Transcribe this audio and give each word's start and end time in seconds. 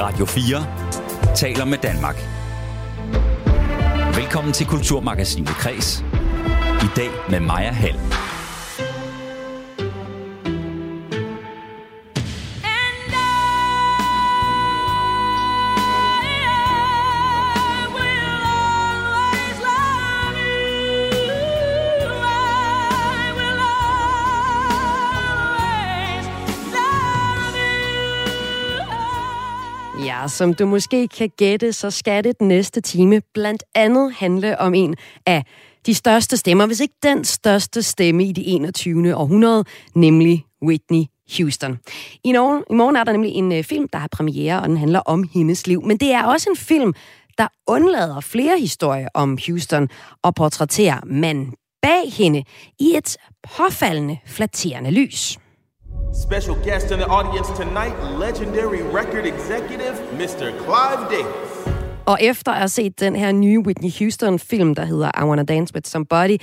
Radio 0.00 0.26
4 0.26 0.66
taler 1.36 1.64
med 1.64 1.78
Danmark. 1.78 2.16
Velkommen 4.16 4.52
til 4.52 4.66
Kulturmagasinet 4.66 5.48
Kres. 5.48 6.04
I 6.82 6.88
dag 6.96 7.10
med 7.30 7.40
Maja 7.40 7.70
Hall. 7.70 7.98
Som 30.36 30.54
du 30.54 30.66
måske 30.66 31.08
kan 31.08 31.30
gætte, 31.36 31.72
så 31.72 31.90
skal 31.90 32.24
det 32.24 32.38
den 32.38 32.48
næste 32.48 32.80
time 32.80 33.22
blandt 33.34 33.64
andet 33.74 34.14
handle 34.14 34.60
om 34.60 34.74
en 34.74 34.94
af 35.26 35.44
de 35.86 35.94
største 35.94 36.36
stemmer, 36.36 36.66
hvis 36.66 36.80
ikke 36.80 36.94
den 37.02 37.24
største 37.24 37.82
stemme 37.82 38.24
i 38.24 38.32
det 38.32 38.44
21. 38.54 39.16
århundrede, 39.16 39.64
nemlig 39.94 40.44
Whitney 40.62 41.04
Houston. 41.38 41.78
I, 42.24 42.32
morgen, 42.32 42.64
I 42.70 42.74
morgen 42.74 42.96
er 42.96 43.04
der 43.04 43.12
nemlig 43.12 43.32
en 43.32 43.52
øh, 43.52 43.64
film, 43.64 43.88
der 43.88 43.98
har 43.98 44.08
premiere, 44.12 44.62
og 44.62 44.68
den 44.68 44.76
handler 44.76 45.00
om 45.00 45.28
hendes 45.34 45.66
liv. 45.66 45.82
Men 45.82 45.96
det 45.96 46.12
er 46.12 46.24
også 46.24 46.50
en 46.50 46.56
film, 46.56 46.94
der 47.38 47.48
undlader 47.66 48.20
flere 48.20 48.58
historier 48.60 49.08
om 49.14 49.38
Houston 49.46 49.88
og 50.22 50.34
portrætterer 50.34 51.00
manden 51.06 51.54
bag 51.82 52.12
hende 52.12 52.44
i 52.80 52.96
et 52.96 53.16
påfaldende 53.56 54.18
flatterende 54.26 54.90
lys. 54.90 55.38
Special 56.14 56.56
guest 56.64 56.90
in 56.90 56.98
the 56.98 57.06
audience 57.06 57.48
tonight, 57.56 57.94
legendary 58.18 58.82
record 58.82 59.26
executive, 59.26 59.94
Mr. 60.18 60.52
Clive 60.64 61.02
Davis. 61.10 61.74
Og 62.06 62.18
efter 62.20 62.52
at 62.52 62.58
have 62.58 62.68
set 62.68 63.00
den 63.00 63.16
her 63.16 63.32
nye 63.32 63.58
Whitney 63.58 63.90
Houston-film, 63.98 64.74
der 64.74 64.84
hedder 64.84 65.10
I 65.22 65.24
Wanna 65.24 65.42
Dance 65.42 65.74
With 65.74 65.88
Somebody, 65.88 66.36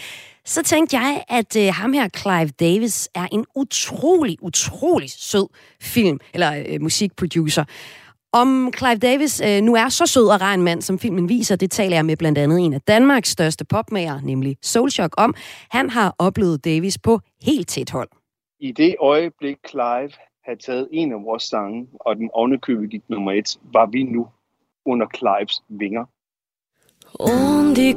så 0.46 0.64
tænkte 0.64 0.98
jeg, 0.98 1.24
at 1.30 1.56
øh, 1.56 1.74
ham 1.74 1.94
her, 1.94 2.10
Clive 2.18 2.48
Davis, 2.48 3.10
er 3.16 3.28
en 3.32 3.46
utrolig, 3.56 4.38
utrolig 4.42 5.10
sød 5.12 5.48
film, 5.82 6.20
eller 6.34 6.64
øh, 6.68 6.82
musikproducer. 6.82 7.64
Om 8.34 8.74
Clive 8.78 8.98
Davis 8.98 9.42
øh, 9.46 9.62
nu 9.62 9.76
er 9.76 9.90
så 9.90 10.06
sød 10.06 10.28
og 10.28 10.42
rar 10.42 10.54
en 10.54 10.62
mand, 10.62 10.82
som 10.82 11.00
filmen 11.00 11.30
viser, 11.30 11.56
det 11.56 11.72
taler 11.72 11.96
jeg 11.96 12.06
med 12.06 12.18
blandt 12.18 12.38
andet 12.38 12.60
en 12.60 12.74
af 12.74 12.82
Danmarks 12.82 13.30
største 13.30 13.66
popmager, 13.66 14.20
nemlig 14.24 14.58
Soulshock, 14.62 15.14
om. 15.18 15.36
Han 15.70 15.90
har 15.90 16.16
oplevet 16.20 16.66
Davis 16.66 16.98
på 16.98 17.20
helt 17.42 17.68
tæt 17.68 17.90
hold 17.90 18.23
i 18.64 18.72
det 18.72 18.96
øjeblik 19.00 19.58
Clive 19.70 20.12
havde 20.46 20.60
taget 20.66 20.88
en 20.92 21.12
af 21.12 21.24
vores 21.24 21.44
sange, 21.44 21.88
og 22.00 22.16
den 22.16 22.30
ovenikøbet 22.34 22.90
gik 22.90 23.02
nummer 23.10 23.32
et, 23.32 23.58
var 23.74 23.86
vi 23.86 24.04
nu 24.04 24.28
under 24.86 25.08
Clives 25.18 25.64
vinger. 25.70 26.06
On 27.20 27.76
de 27.76 27.94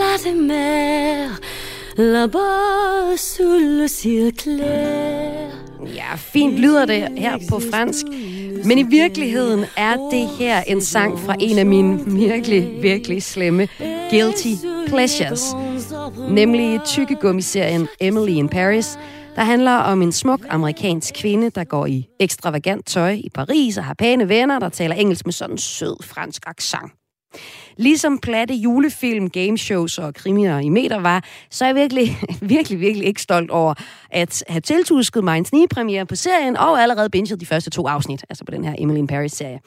la 0.00 0.32
mer, 0.34 1.28
là-bas 1.96 3.16
sous 3.16 3.60
le 3.60 3.88
ciel 3.88 4.32
clair. 4.38 5.50
Ja, 5.94 6.14
fint 6.16 6.58
lyder 6.58 6.86
det 6.86 7.18
her 7.18 7.38
på 7.50 7.60
fransk. 7.70 8.06
Men 8.64 8.78
i 8.78 8.82
virkeligheden 8.82 9.64
er 9.76 10.08
det 10.10 10.28
her 10.38 10.62
en 10.62 10.80
sang 10.80 11.18
fra 11.18 11.36
en 11.40 11.58
af 11.58 11.66
mine 11.66 12.04
virkelig, 12.06 12.82
virkelig 12.82 13.22
slemme 13.22 13.68
guilty 14.10 14.54
pleasures. 14.86 15.42
Nemlig 16.30 16.80
tykkegummiserien 16.84 17.88
Emily 18.00 18.30
in 18.30 18.48
Paris, 18.48 18.98
der 19.36 19.42
handler 19.42 19.76
om 19.76 20.02
en 20.02 20.12
smuk 20.12 20.40
amerikansk 20.48 21.14
kvinde, 21.14 21.50
der 21.50 21.64
går 21.64 21.86
i 21.86 22.08
ekstravagant 22.20 22.86
tøj 22.86 23.10
i 23.10 23.28
Paris 23.34 23.78
og 23.78 23.84
har 23.84 23.94
pæne 23.94 24.28
venner, 24.28 24.58
der 24.58 24.68
taler 24.68 24.94
engelsk 24.94 25.26
med 25.26 25.32
sådan 25.32 25.54
en 25.54 25.58
sød 25.58 26.02
fransk 26.02 26.42
accent. 26.46 26.92
Ligesom 27.76 28.18
platte 28.18 28.54
julefilm, 28.54 29.30
gameshows 29.30 29.98
og 29.98 30.14
krimier 30.14 30.58
i 30.58 30.68
meter 30.68 31.00
var, 31.00 31.24
så 31.50 31.64
er 31.64 31.68
jeg 31.68 31.76
virkelig, 31.76 32.18
virkelig, 32.56 32.80
virkelig 32.80 33.06
ikke 33.06 33.22
stolt 33.22 33.50
over 33.50 33.74
at 34.10 34.44
have 34.48 34.60
tiltusket 34.60 35.24
mig 35.24 35.38
en 35.38 35.44
snigpremiere 35.44 36.06
på 36.06 36.16
serien, 36.16 36.56
og 36.56 36.82
allerede 36.82 37.10
binget 37.10 37.40
de 37.40 37.46
første 37.46 37.70
to 37.70 37.86
afsnit, 37.86 38.24
altså 38.28 38.44
på 38.44 38.50
den 38.50 38.64
her 38.64 38.74
Emily 38.78 38.98
in 38.98 39.06
Paris-serie. 39.06 39.60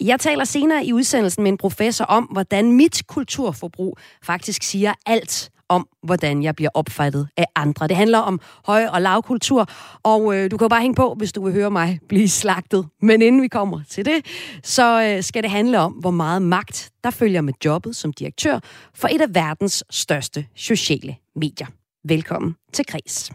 Jeg 0.00 0.20
taler 0.20 0.44
senere 0.44 0.84
i 0.84 0.92
udsendelsen 0.92 1.42
med 1.42 1.52
en 1.52 1.58
professor 1.58 2.04
om, 2.04 2.24
hvordan 2.24 2.72
mit 2.72 3.02
kulturforbrug 3.06 3.98
faktisk 4.24 4.62
siger 4.62 4.94
alt 5.06 5.50
om, 5.68 5.88
hvordan 6.02 6.42
jeg 6.42 6.56
bliver 6.56 6.70
opfattet 6.74 7.28
af 7.36 7.46
andre. 7.54 7.88
Det 7.88 7.96
handler 7.96 8.18
om 8.18 8.40
høj- 8.66 8.86
og 8.86 9.02
lavkultur, 9.02 9.66
og 10.02 10.36
øh, 10.36 10.50
du 10.50 10.56
kan 10.56 10.64
jo 10.64 10.68
bare 10.68 10.80
hænge 10.80 10.94
på, 10.94 11.14
hvis 11.18 11.32
du 11.32 11.44
vil 11.44 11.52
høre 11.52 11.70
mig 11.70 12.00
blive 12.08 12.28
slagtet. 12.28 12.86
Men 13.02 13.22
inden 13.22 13.42
vi 13.42 13.48
kommer 13.48 13.80
til 13.88 14.04
det, 14.04 14.26
så 14.62 15.02
øh, 15.02 15.22
skal 15.22 15.42
det 15.42 15.50
handle 15.50 15.80
om, 15.80 15.92
hvor 15.92 16.10
meget 16.10 16.42
magt, 16.42 16.90
der 17.04 17.10
følger 17.10 17.40
med 17.40 17.52
jobbet 17.64 17.96
som 17.96 18.12
direktør 18.12 18.60
for 18.94 19.08
et 19.08 19.20
af 19.20 19.34
verdens 19.34 19.84
største 19.90 20.46
sociale 20.54 21.16
medier. 21.36 21.66
Velkommen 22.04 22.56
til 22.72 22.86
Kres. 22.86 23.32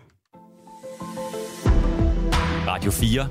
Radio 2.67 2.91
4 2.91 3.27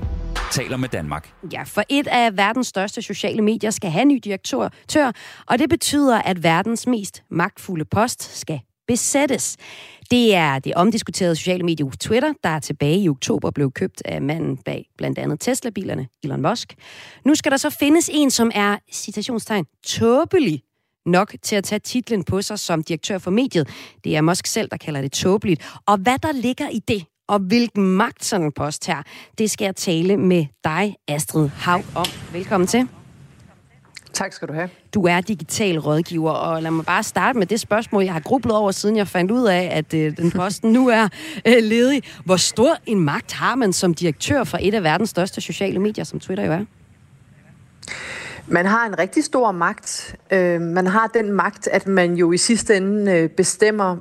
taler 0.51 0.77
med 0.77 0.89
Danmark. 0.89 1.33
Ja, 1.53 1.63
for 1.63 1.83
et 1.89 2.07
af 2.07 2.37
verdens 2.37 2.67
største 2.67 3.01
sociale 3.01 3.41
medier 3.41 3.71
skal 3.71 3.89
have 3.89 4.05
ny 4.05 4.19
direktør, 4.23 4.69
tør, 4.87 5.11
og 5.45 5.59
det 5.59 5.69
betyder, 5.69 6.21
at 6.21 6.43
verdens 6.43 6.87
mest 6.87 7.23
magtfulde 7.29 7.85
post 7.85 8.39
skal 8.39 8.61
besættes. 8.87 9.57
Det 10.11 10.35
er 10.35 10.59
det 10.59 10.73
omdiskuterede 10.75 11.35
sociale 11.35 11.63
medie 11.63 11.91
Twitter, 11.99 12.33
der 12.43 12.59
tilbage 12.59 12.97
i 12.99 13.09
oktober 13.09 13.51
blev 13.51 13.71
købt 13.71 14.01
af 14.05 14.21
manden 14.21 14.57
bag 14.57 14.89
blandt 14.97 15.19
andet 15.19 15.39
Tesla-bilerne, 15.39 16.07
Elon 16.23 16.41
Musk. 16.41 16.75
Nu 17.25 17.35
skal 17.35 17.51
der 17.51 17.57
så 17.57 17.69
findes 17.69 18.09
en, 18.13 18.31
som 18.31 18.51
er, 18.55 18.77
citationstegn, 18.91 19.65
tåbelig 19.85 20.63
nok 21.05 21.35
til 21.41 21.55
at 21.55 21.63
tage 21.63 21.79
titlen 21.79 22.23
på 22.23 22.41
sig 22.41 22.59
som 22.59 22.83
direktør 22.83 23.17
for 23.17 23.31
mediet. 23.31 23.69
Det 24.03 24.15
er 24.15 24.21
Musk 24.21 24.47
selv, 24.47 24.69
der 24.69 24.77
kalder 24.77 25.01
det 25.01 25.11
tåbeligt. 25.11 25.75
Og 25.85 25.97
hvad 25.97 26.19
der 26.19 26.31
ligger 26.31 26.69
i 26.69 26.79
det, 26.79 27.05
og 27.27 27.39
hvilken 27.39 27.83
magt 27.83 28.25
sådan 28.25 28.45
en 28.45 28.51
post 28.51 28.87
her, 28.87 29.03
det 29.37 29.51
skal 29.51 29.65
jeg 29.65 29.75
tale 29.75 30.17
med 30.17 30.45
dig, 30.63 30.95
Astrid 31.07 31.47
Hav, 31.47 31.81
om. 31.95 32.05
Velkommen 32.33 32.67
til. 32.67 33.02
Tak 34.13 34.33
skal 34.33 34.47
du 34.47 34.53
have. 34.53 34.69
Du 34.93 35.03
er 35.03 35.21
digital 35.21 35.79
rådgiver, 35.79 36.31
og 36.31 36.63
lad 36.63 36.71
mig 36.71 36.85
bare 36.85 37.03
starte 37.03 37.39
med 37.39 37.47
det 37.47 37.59
spørgsmål, 37.59 38.03
jeg 38.03 38.13
har 38.13 38.19
grublet 38.19 38.55
over, 38.55 38.71
siden 38.71 38.97
jeg 38.97 39.07
fandt 39.07 39.31
ud 39.31 39.47
af, 39.47 39.69
at 39.71 39.93
øh, 39.93 40.17
den 40.17 40.31
posten 40.31 40.71
nu 40.71 40.89
er 40.89 41.07
øh, 41.47 41.63
ledig. 41.63 42.01
Hvor 42.25 42.35
stor 42.35 42.77
en 42.85 42.99
magt 42.99 43.33
har 43.33 43.55
man 43.55 43.73
som 43.73 43.93
direktør 43.93 44.43
for 44.43 44.57
et 44.61 44.73
af 44.73 44.83
verdens 44.83 45.09
største 45.09 45.41
sociale 45.41 45.79
medier, 45.79 46.03
som 46.03 46.19
Twitter 46.19 46.45
jo 46.45 46.51
er? 46.51 46.65
Man 48.47 48.65
har 48.65 48.85
en 48.85 48.99
rigtig 48.99 49.23
stor 49.23 49.51
magt. 49.51 50.15
Øh, 50.31 50.61
man 50.61 50.87
har 50.87 51.07
den 51.13 51.31
magt, 51.31 51.67
at 51.67 51.87
man 51.87 52.13
jo 52.13 52.31
i 52.31 52.37
sidste 52.37 52.77
ende 52.77 53.11
øh, 53.11 53.29
bestemmer, 53.29 53.97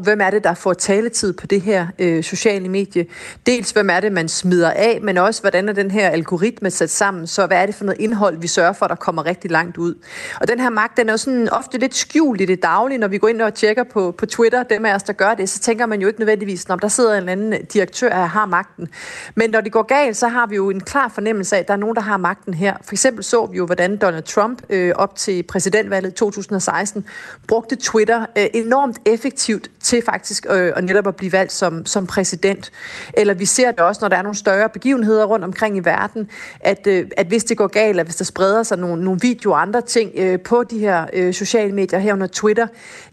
hvem 0.00 0.20
er 0.20 0.30
det, 0.30 0.44
der 0.44 0.54
får 0.54 0.72
taletid 0.72 1.32
på 1.32 1.46
det 1.46 1.60
her 1.60 1.86
øh, 1.98 2.24
sociale 2.24 2.68
medie. 2.68 3.06
Dels 3.46 3.70
hvem 3.70 3.90
er 3.90 4.00
det, 4.00 4.12
man 4.12 4.28
smider 4.28 4.70
af, 4.70 5.00
men 5.02 5.18
også 5.18 5.40
hvordan 5.40 5.68
er 5.68 5.72
den 5.72 5.90
her 5.90 6.08
algoritme 6.08 6.70
sat 6.70 6.90
sammen, 6.90 7.26
så 7.26 7.46
hvad 7.46 7.62
er 7.62 7.66
det 7.66 7.74
for 7.74 7.84
noget 7.84 8.00
indhold, 8.00 8.40
vi 8.40 8.46
sørger 8.46 8.72
for, 8.72 8.86
der 8.86 8.94
kommer 8.94 9.26
rigtig 9.26 9.50
langt 9.50 9.76
ud. 9.76 9.94
Og 10.40 10.48
den 10.48 10.60
her 10.60 10.70
magt, 10.70 10.96
den 10.96 11.08
er 11.08 11.12
jo 11.12 11.16
sådan 11.16 11.48
ofte 11.48 11.78
lidt 11.78 11.94
skjult 11.94 12.40
i 12.40 12.44
det 12.44 12.62
daglige, 12.62 12.98
når 12.98 13.08
vi 13.08 13.18
går 13.18 13.28
ind 13.28 13.42
og 13.42 13.54
tjekker 13.54 13.84
på, 13.84 14.14
på 14.18 14.26
Twitter, 14.26 14.62
dem 14.62 14.84
af 14.84 14.94
os, 14.94 15.02
der 15.02 15.12
gør 15.12 15.34
det, 15.34 15.48
så 15.48 15.58
tænker 15.58 15.86
man 15.86 16.00
jo 16.00 16.08
ikke 16.08 16.20
nødvendigvis, 16.20 16.68
når 16.68 16.76
der 16.76 16.88
sidder 16.88 17.12
en 17.12 17.16
eller 17.16 17.32
anden 17.32 17.66
direktør, 17.66 18.08
der 18.08 18.16
har 18.16 18.46
magten. 18.46 18.88
Men 19.34 19.50
når 19.50 19.60
det 19.60 19.72
går 19.72 19.82
galt, 19.82 20.16
så 20.16 20.28
har 20.28 20.46
vi 20.46 20.56
jo 20.56 20.70
en 20.70 20.80
klar 20.80 21.08
fornemmelse 21.08 21.56
af, 21.56 21.60
at 21.60 21.68
der 21.68 21.74
er 21.74 21.78
nogen, 21.78 21.96
der 21.96 22.02
har 22.02 22.16
magten 22.16 22.54
her. 22.54 22.76
For 22.82 22.94
eksempel 22.94 23.24
så 23.24 23.46
vi 23.46 23.56
jo, 23.56 23.64
hvordan 23.78 23.96
Donald 23.96 24.22
Trump 24.22 24.62
øh, 24.70 24.92
op 24.96 25.16
til 25.16 25.42
præsidentvalget 25.42 26.14
2016 26.14 27.04
brugte 27.48 27.76
Twitter 27.76 28.26
øh, 28.38 28.46
enormt 28.54 28.98
effektivt 29.06 29.70
til 29.80 30.02
faktisk 30.04 30.46
øh, 30.50 30.72
at 30.76 30.84
netop 30.84 31.06
at 31.06 31.16
blive 31.16 31.32
valgt 31.32 31.52
som, 31.52 31.86
som 31.86 32.06
præsident. 32.06 32.72
Eller 33.14 33.34
vi 33.34 33.44
ser 33.44 33.70
det 33.70 33.80
også, 33.80 33.98
når 34.00 34.08
der 34.08 34.16
er 34.16 34.22
nogle 34.22 34.36
større 34.36 34.68
begivenheder 34.68 35.24
rundt 35.24 35.44
omkring 35.44 35.76
i 35.76 35.80
verden, 35.80 36.30
at, 36.60 36.86
øh, 36.86 37.06
at 37.16 37.26
hvis 37.26 37.44
det 37.44 37.56
går 37.56 37.66
galt, 37.66 38.00
at 38.00 38.06
hvis 38.06 38.16
der 38.16 38.24
spreder 38.24 38.62
sig 38.62 38.78
nogle, 38.78 39.04
nogle 39.04 39.20
videoer 39.22 39.54
og 39.54 39.62
andre 39.62 39.80
ting 39.80 40.12
øh, 40.14 40.40
på 40.40 40.64
de 40.64 40.78
her 40.78 41.06
øh, 41.12 41.34
sociale 41.34 41.72
medier 41.72 41.98
herunder 41.98 42.26
Twitter, 42.26 42.66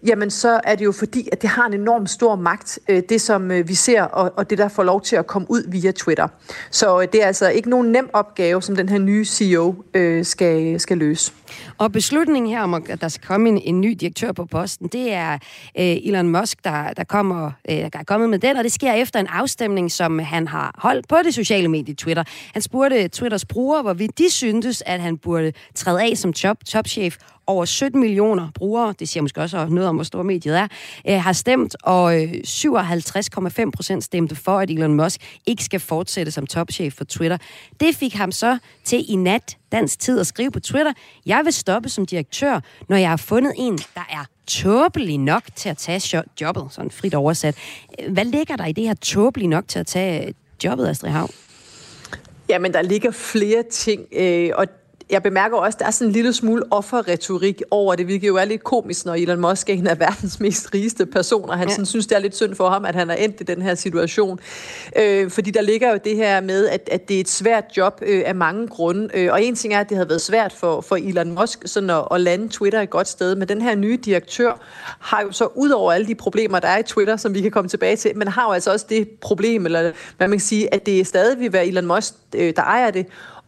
jamen 0.08 0.32
så 0.32 0.62
er 0.64 0.76
det 0.76 0.86
jo 0.86 0.92
fordi, 0.92 1.30
at 1.32 1.42
det 1.42 1.50
har 1.50 1.66
en 1.66 1.74
enorm 1.74 2.08
stor 2.08 2.36
magt, 2.36 2.80
øh, 2.90 3.04
det 3.10 3.22
som 3.22 3.52
øh, 3.52 3.68
vi 3.68 3.74
ser, 3.74 4.02
og, 4.02 4.34
og 4.36 4.50
det 4.50 4.58
der 4.58 4.68
får 4.68 4.84
lov 4.84 5.02
til 5.02 5.16
at 5.16 5.28
komme 5.28 5.46
ud 5.52 5.64
via 5.68 5.92
Twitter. 5.92 6.28
Så 6.72 7.02
øh, 7.02 7.08
det 7.14 7.24
er 7.24 7.28
altså 7.28 7.50
ikke 7.50 7.70
nogen 7.70 7.92
nem 7.92 8.10
opgave, 8.14 8.62
som 8.62 8.76
den 8.76 8.90
her 8.90 8.98
nye 8.98 9.26
CEO 9.26 9.76
øh, 9.94 10.26
skal 10.26 10.55
skal, 10.56 10.80
skal 10.80 10.98
løse. 10.98 11.32
Og 11.78 11.92
beslutningen 11.92 12.52
her 12.52 12.62
om, 12.62 12.74
at 12.74 13.02
der 13.02 13.08
skal 13.08 13.28
komme 13.28 13.50
en, 13.50 13.62
en 13.62 13.82
ny 13.82 13.98
direktør 14.00 14.32
på 14.32 14.46
posten, 14.46 14.88
det 14.88 15.14
er 15.14 15.34
øh, 15.80 15.98
Elon 16.04 16.30
Musk, 16.30 16.64
der, 16.64 16.94
der, 16.94 17.04
kommer, 17.04 17.52
øh, 17.70 17.76
der 17.78 17.90
er 17.94 18.04
kommet 18.04 18.30
med 18.30 18.40
den, 18.40 18.58
og 18.58 18.64
det 18.64 18.72
sker 18.72 18.94
efter 18.94 19.20
en 19.20 19.28
afstemning, 19.28 19.92
som 19.92 20.20
han 20.20 20.48
har 20.48 20.76
holdt 20.78 21.08
på 21.08 21.16
det 21.24 21.34
sociale 21.34 21.68
medie 21.68 21.96
Twitter. 21.96 22.24
Han 22.54 22.62
spurgte 22.62 23.08
Twitters 23.08 23.46
brugere, 23.46 23.82
hvorvidt 23.82 24.18
de 24.18 24.30
syntes, 24.30 24.84
at 24.86 25.02
han 25.02 25.18
burde 25.18 25.54
træde 25.76 26.04
af 26.04 26.18
som 26.18 26.34
top, 26.34 26.58
topchef 26.66 27.18
over 27.48 27.66
17 27.66 28.00
millioner 28.00 28.48
brugere, 28.56 28.94
det 29.00 29.10
siger 29.10 29.22
måske 29.22 29.42
også 29.42 29.68
noget 29.70 29.90
om, 29.90 29.96
hvor 29.96 30.04
stor 30.04 30.24
mediet 30.24 30.58
er, 30.60 30.68
øh, 31.10 31.22
har 31.22 31.34
stemt, 31.34 31.76
og 31.84 32.24
øh, 32.24 32.34
57,5 32.48 33.72
procent 33.72 34.04
stemte 34.04 34.36
for, 34.36 34.60
at 34.60 34.70
Elon 34.70 34.94
Musk 34.94 35.40
ikke 35.46 35.64
skal 35.64 35.80
fortsætte 35.80 36.32
som 36.32 36.48
topchef 36.48 36.94
for 36.94 37.04
Twitter. 37.04 37.38
Det 37.80 37.96
fik 37.96 38.14
ham 38.14 38.32
så 38.32 38.58
til 38.84 39.12
i 39.12 39.16
nat 39.16 39.58
dansk 39.72 40.00
tid 40.00 40.20
at 40.20 40.28
skrive 40.28 40.52
på 40.52 40.60
Twitter, 40.60 40.94
jeg 41.26 41.42
vil 41.44 41.54
stoppe 41.54 41.90
som 41.90 42.06
direktør, 42.06 42.60
når 42.90 42.98
jeg 42.98 43.10
har 43.10 43.18
fundet 43.18 43.54
en, 43.58 43.78
der 43.78 44.08
er 44.10 44.26
tåbelig 44.48 45.18
nok 45.18 45.44
til 45.56 45.70
at 45.70 45.78
tage 45.78 46.24
jobbet, 46.42 46.68
sådan 46.70 46.92
frit 46.92 47.14
oversat. 47.14 47.56
Hvad 48.10 48.26
ligger 48.26 48.56
der 48.56 48.66
i 48.66 48.72
det 48.72 48.84
her 48.84 48.94
tåbelig 48.94 49.48
nok 49.48 49.68
til 49.68 49.80
at 49.80 49.88
tage 49.88 50.34
jobbet, 50.64 50.88
Astrid 50.88 51.10
Hav? 51.10 51.30
Jamen, 52.50 52.74
der 52.74 52.82
ligger 52.82 53.12
flere 53.12 53.64
ting, 53.72 54.02
øh, 54.14 54.52
og 54.56 54.68
jeg 55.10 55.24
bemærker 55.24 55.58
også, 55.58 55.76
at 55.76 55.80
der 55.80 55.86
er 55.86 55.92
sådan 55.92 56.08
en 56.08 56.14
lille 56.14 56.34
smule 56.34 56.64
offerretorik 56.72 57.62
over 57.72 57.96
det, 57.96 58.06
hvilket 58.06 58.28
jo 58.28 58.36
er 58.36 58.46
lidt 58.46 58.64
komisk, 58.64 59.06
når 59.06 59.14
Elon 59.14 59.40
Musk 59.40 59.70
er 59.70 59.74
en 59.74 59.88
af 59.88 60.00
verdens 60.00 60.40
mest 60.40 60.74
rigeste 60.74 61.06
personer. 61.06 61.54
Han 61.54 61.68
ja. 61.68 61.74
sådan, 61.74 61.86
synes, 61.86 62.08
det 62.08 62.16
er 62.16 62.20
lidt 62.20 62.36
synd 62.36 62.56
for 62.56 62.70
ham, 62.70 62.86
at 62.86 62.96
han 62.96 63.10
er 63.10 63.16
endt 63.16 63.42
i 63.42 63.44
den 63.44 63.62
her 63.62 63.76
situation. 63.76 64.40
Øh, 65.00 65.32
fordi 65.32 65.52
der 65.52 65.62
ligger 65.62 65.92
jo 65.92 66.00
det 66.04 66.16
her 66.16 66.42
med, 66.42 66.68
at, 66.68 66.90
at 66.92 67.08
det 67.08 67.16
er 67.16 67.20
et 67.20 67.30
svært 67.30 67.64
job 67.78 68.02
øh, 68.06 68.24
af 68.26 68.36
mange 68.36 68.68
grunde. 68.68 69.10
Øh, 69.14 69.32
og 69.32 69.44
en 69.44 69.56
ting 69.56 69.74
er, 69.74 69.80
at 69.80 69.90
det 69.90 69.98
havde 69.98 70.10
været 70.10 70.22
svært 70.22 70.54
for, 70.54 70.82
for 70.82 70.96
Elon 70.96 71.32
Musk 71.32 71.64
sådan 71.66 71.90
at, 71.90 72.08
at 72.12 72.22
lande 72.22 72.50
Twitter 72.50 72.82
et 72.82 72.90
godt 72.90 73.08
sted. 73.08 73.36
Men 73.36 73.48
den 73.48 73.62
her 73.62 73.76
nye 73.76 73.98
direktør 73.98 74.60
har 75.00 75.22
jo 75.22 75.32
så 75.32 75.48
ud 75.56 75.70
over 75.70 75.92
alle 75.92 76.08
de 76.08 76.16
problemer, 76.16 76.60
der 76.60 76.68
er 76.68 76.78
i 76.78 76.84
Twitter, 76.84 77.18
som 77.18 77.34
vi 77.34 77.42
kan 77.42 77.52
komme 77.52 77.70
tilbage 77.70 77.96
til, 77.96 78.18
men 78.18 78.28
har 78.28 78.46
jo 78.46 78.52
altså 78.52 78.72
også 78.72 78.86
det 78.90 79.10
problem, 79.22 79.66
eller 79.66 79.92
hvad 80.18 80.28
man 80.28 80.38
kan 80.38 80.46
sige, 80.46 80.74
at 80.74 80.86
det 80.86 81.08
stadig 81.08 81.40
vil 81.40 81.54
være 81.54 81.68
Elon 81.68 81.86
Musk, 81.86 82.14
øh, 82.36 82.54
der 82.56 82.62
ejer 82.62 82.92
det 82.92 83.06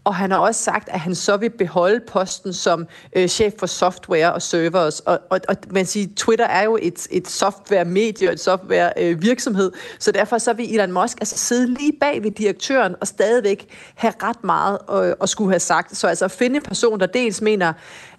og 0.07 0.15
han 0.15 0.31
har 0.31 0.37
også 0.37 0.63
sagt, 0.63 0.89
at 0.89 0.99
han 0.99 1.15
så 1.15 1.37
vil 1.37 1.49
beholde 1.49 1.99
posten 2.07 2.53
som 2.53 2.87
øh, 3.15 3.27
chef 3.27 3.53
for 3.59 3.65
software 3.65 4.33
og 4.33 4.41
servers. 4.41 4.99
Og, 4.99 5.19
og, 5.29 5.39
og 5.49 5.55
man 5.71 5.85
siger, 5.85 6.07
Twitter 6.15 6.45
er 6.45 6.63
jo 6.63 6.77
et, 6.81 7.07
et 7.11 7.27
software-medie 7.27 8.27
og 8.29 8.33
et 8.33 8.39
software-virksomhed, 8.39 9.71
øh, 9.73 9.79
så 9.99 10.11
derfor 10.11 10.37
så 10.37 10.53
vil 10.53 10.75
Elon 10.75 10.91
Musk 10.91 11.17
altså 11.21 11.37
sidde 11.37 11.73
lige 11.73 11.93
bag 11.99 12.23
ved 12.23 12.31
direktøren 12.31 12.95
og 13.01 13.07
stadigvæk 13.07 13.67
have 13.95 14.13
ret 14.23 14.43
meget 14.43 14.77
øh, 14.91 15.13
at 15.21 15.29
skulle 15.29 15.51
have 15.51 15.59
sagt. 15.59 15.97
Så 15.97 16.07
altså 16.07 16.25
at 16.25 16.31
finde 16.31 16.55
en 16.55 16.61
person, 16.61 16.99
der 16.99 17.05
dels 17.05 17.41
mener, 17.41 17.73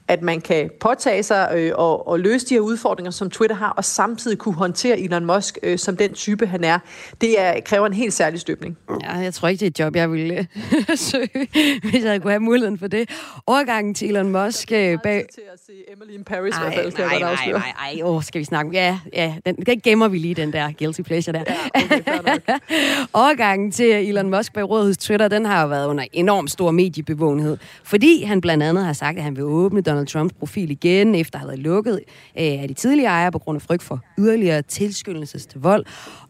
at 0.09 0.23
man 0.23 0.41
kan 0.41 0.71
påtage 0.81 1.23
sig 1.23 1.53
øh, 1.55 1.73
og, 1.75 2.09
og 2.09 2.21
løse 2.21 2.47
de 2.47 2.55
her 2.55 2.61
udfordringer, 2.61 3.11
som 3.11 3.31
Twitter 3.31 3.57
har, 3.57 3.71
og 3.71 3.85
samtidig 3.85 4.39
kunne 4.39 4.55
håndtere 4.55 5.01
Elon 5.01 5.25
Musk 5.25 5.59
øh, 5.63 5.79
som 5.79 5.97
den 5.97 6.13
type, 6.13 6.47
han 6.47 6.65
er. 6.65 6.79
Det 7.21 7.41
er, 7.41 7.61
kræver 7.61 7.87
en 7.87 7.93
helt 7.93 8.13
særlig 8.13 8.41
støbning. 8.41 8.79
Ja, 9.03 9.17
jeg 9.17 9.35
tror 9.35 9.49
ikke, 9.49 9.61
det 9.61 9.67
er 9.67 9.71
et 9.71 9.79
job, 9.79 9.97
jeg 9.97 10.13
ville 10.13 10.35
øh, 10.39 10.97
søge, 11.11 11.49
hvis 11.91 12.05
jeg 12.05 12.23
kunne 12.23 12.33
have 12.33 12.41
muligheden 12.41 12.79
for 12.79 12.87
det. 12.87 13.11
Overgangen 13.47 13.95
til 13.95 14.09
Elon 14.09 14.29
Musk 14.33 14.73
øh, 14.73 14.99
bag... 15.03 15.27
til 15.35 15.43
at 15.53 15.61
se 15.67 15.73
Emily 15.93 16.13
in 16.13 16.25
Paris, 16.25 16.55
ej, 16.55 16.61
i 16.61 16.75
hvert 16.75 16.75
fald, 16.75 16.93
nej, 16.99 17.19
nej, 17.19 17.35
nej, 17.35 17.53
nej, 17.53 17.95
nej, 17.95 18.03
åh, 18.03 18.23
skal 18.23 18.39
vi 18.39 18.45
snakke 18.45 18.71
Ja, 18.73 18.99
ja, 19.13 19.35
den, 19.47 19.57
den 19.57 19.81
gemmer 19.81 20.09
vi 20.09 20.19
lige, 20.19 20.35
den 20.35 20.53
der 20.53 20.73
guilty 20.79 21.01
pleasure 21.01 21.39
der. 21.39 21.45
Ja, 21.49 21.85
okay, 21.85 22.59
Overgangen 23.13 23.73
til 23.73 23.91
Elon 23.91 24.31
Musk 24.31 24.53
bag 24.53 24.71
rådet 24.71 24.99
Twitter, 24.99 25.29
den 25.29 25.47
har 25.47 25.63
jo 25.63 25.69
været 25.69 25.87
under 25.87 26.05
enormt 26.13 26.51
stor 26.51 26.71
mediebevågenhed, 26.71 27.57
fordi 27.85 28.23
han 28.23 28.41
blandt 28.41 28.65
andet 28.65 28.85
har 28.85 28.93
sagt, 28.93 29.19
at 29.19 29.25
han 29.25 29.37
vil 29.37 29.45
åbne 29.45 29.81
Donald 29.81 29.98
Trumps 30.07 30.35
profil 30.39 30.71
igen, 30.71 31.15
efter 31.15 31.37
at 31.37 31.41
have 31.41 31.49
været 31.49 31.61
lukket 31.61 32.01
øh, 32.39 32.63
af 32.63 32.65
de 32.69 32.75
tidligere 32.75 33.11
ejere 33.11 33.33
på 33.33 33.39
grund 33.39 33.57
af 33.57 33.63
frygt 33.63 33.83
for 33.83 34.01
yderligere 34.19 34.63
tilskyndelses 34.63 35.47
til 35.47 35.61
vold. 35.61 35.85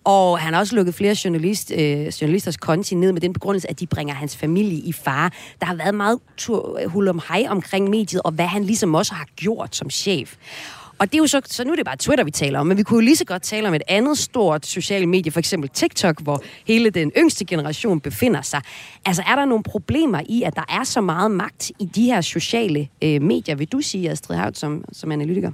Og 0.05 0.39
han 0.39 0.53
har 0.53 0.61
også 0.61 0.77
lukket 0.77 0.95
flere 0.95 1.17
journalist, 1.25 1.73
øh, 1.77 2.07
journalisters 2.07 2.57
konti 2.57 2.95
ned 2.95 3.13
med 3.13 3.21
den 3.21 3.33
begrundelse, 3.33 3.71
at 3.71 3.81
de 3.81 3.87
bringer 3.87 4.15
hans 4.15 4.37
familie 4.37 4.79
i 4.79 4.93
fare. 4.93 5.31
Der 5.61 5.67
har 5.67 5.75
været 5.75 5.95
meget 5.95 6.19
øh, 6.51 6.91
hul 6.91 7.09
om 7.09 7.21
hej 7.29 7.47
omkring 7.49 7.91
mediet, 7.91 8.23
og 8.23 8.33
hvad 8.33 8.47
han 8.47 8.65
ligesom 8.65 8.95
også 8.95 9.15
har 9.15 9.27
gjort 9.37 9.77
som 9.77 9.91
chef. 9.91 10.37
Og 10.99 11.13
det 11.13 11.15
er 11.15 11.19
jo 11.19 11.27
så, 11.27 11.41
så 11.45 11.65
nu 11.65 11.73
er 11.73 11.77
det 11.77 11.85
bare 11.85 11.97
Twitter, 11.97 12.25
vi 12.25 12.31
taler 12.31 12.59
om, 12.59 12.67
men 12.67 12.77
vi 12.77 12.83
kunne 12.83 12.97
jo 12.97 13.05
lige 13.05 13.17
så 13.17 13.25
godt 13.25 13.43
tale 13.43 13.69
om 13.69 13.75
et 13.75 13.83
andet 13.89 14.19
stort 14.19 14.67
socialt 14.67 15.09
medie, 15.09 15.33
for 15.33 15.39
eksempel 15.39 15.71
TikTok, 15.71 16.23
hvor 16.23 16.43
hele 16.67 16.91
den 16.91 17.13
yngste 17.19 17.45
generation 17.45 18.01
befinder 18.01 18.43
sig. 18.43 18.61
Altså 19.07 19.23
er 19.27 19.37
der 19.37 19.45
nogle 19.45 19.63
problemer 19.65 20.23
i, 20.29 20.43
at 20.43 20.57
der 20.57 20.65
er 20.69 20.85
så 20.85 21.01
meget 21.01 21.31
magt 21.31 21.71
i 21.79 21.85
de 21.85 22.05
her 22.05 22.21
sociale 22.21 22.89
øh, 23.03 23.23
medier, 23.23 23.55
vil 23.55 23.69
du 23.69 23.81
sige, 23.81 24.11
Astrid 24.11 24.37
Havt, 24.37 24.59
som, 24.59 24.85
som 24.93 25.13
analytiker? 25.13 25.53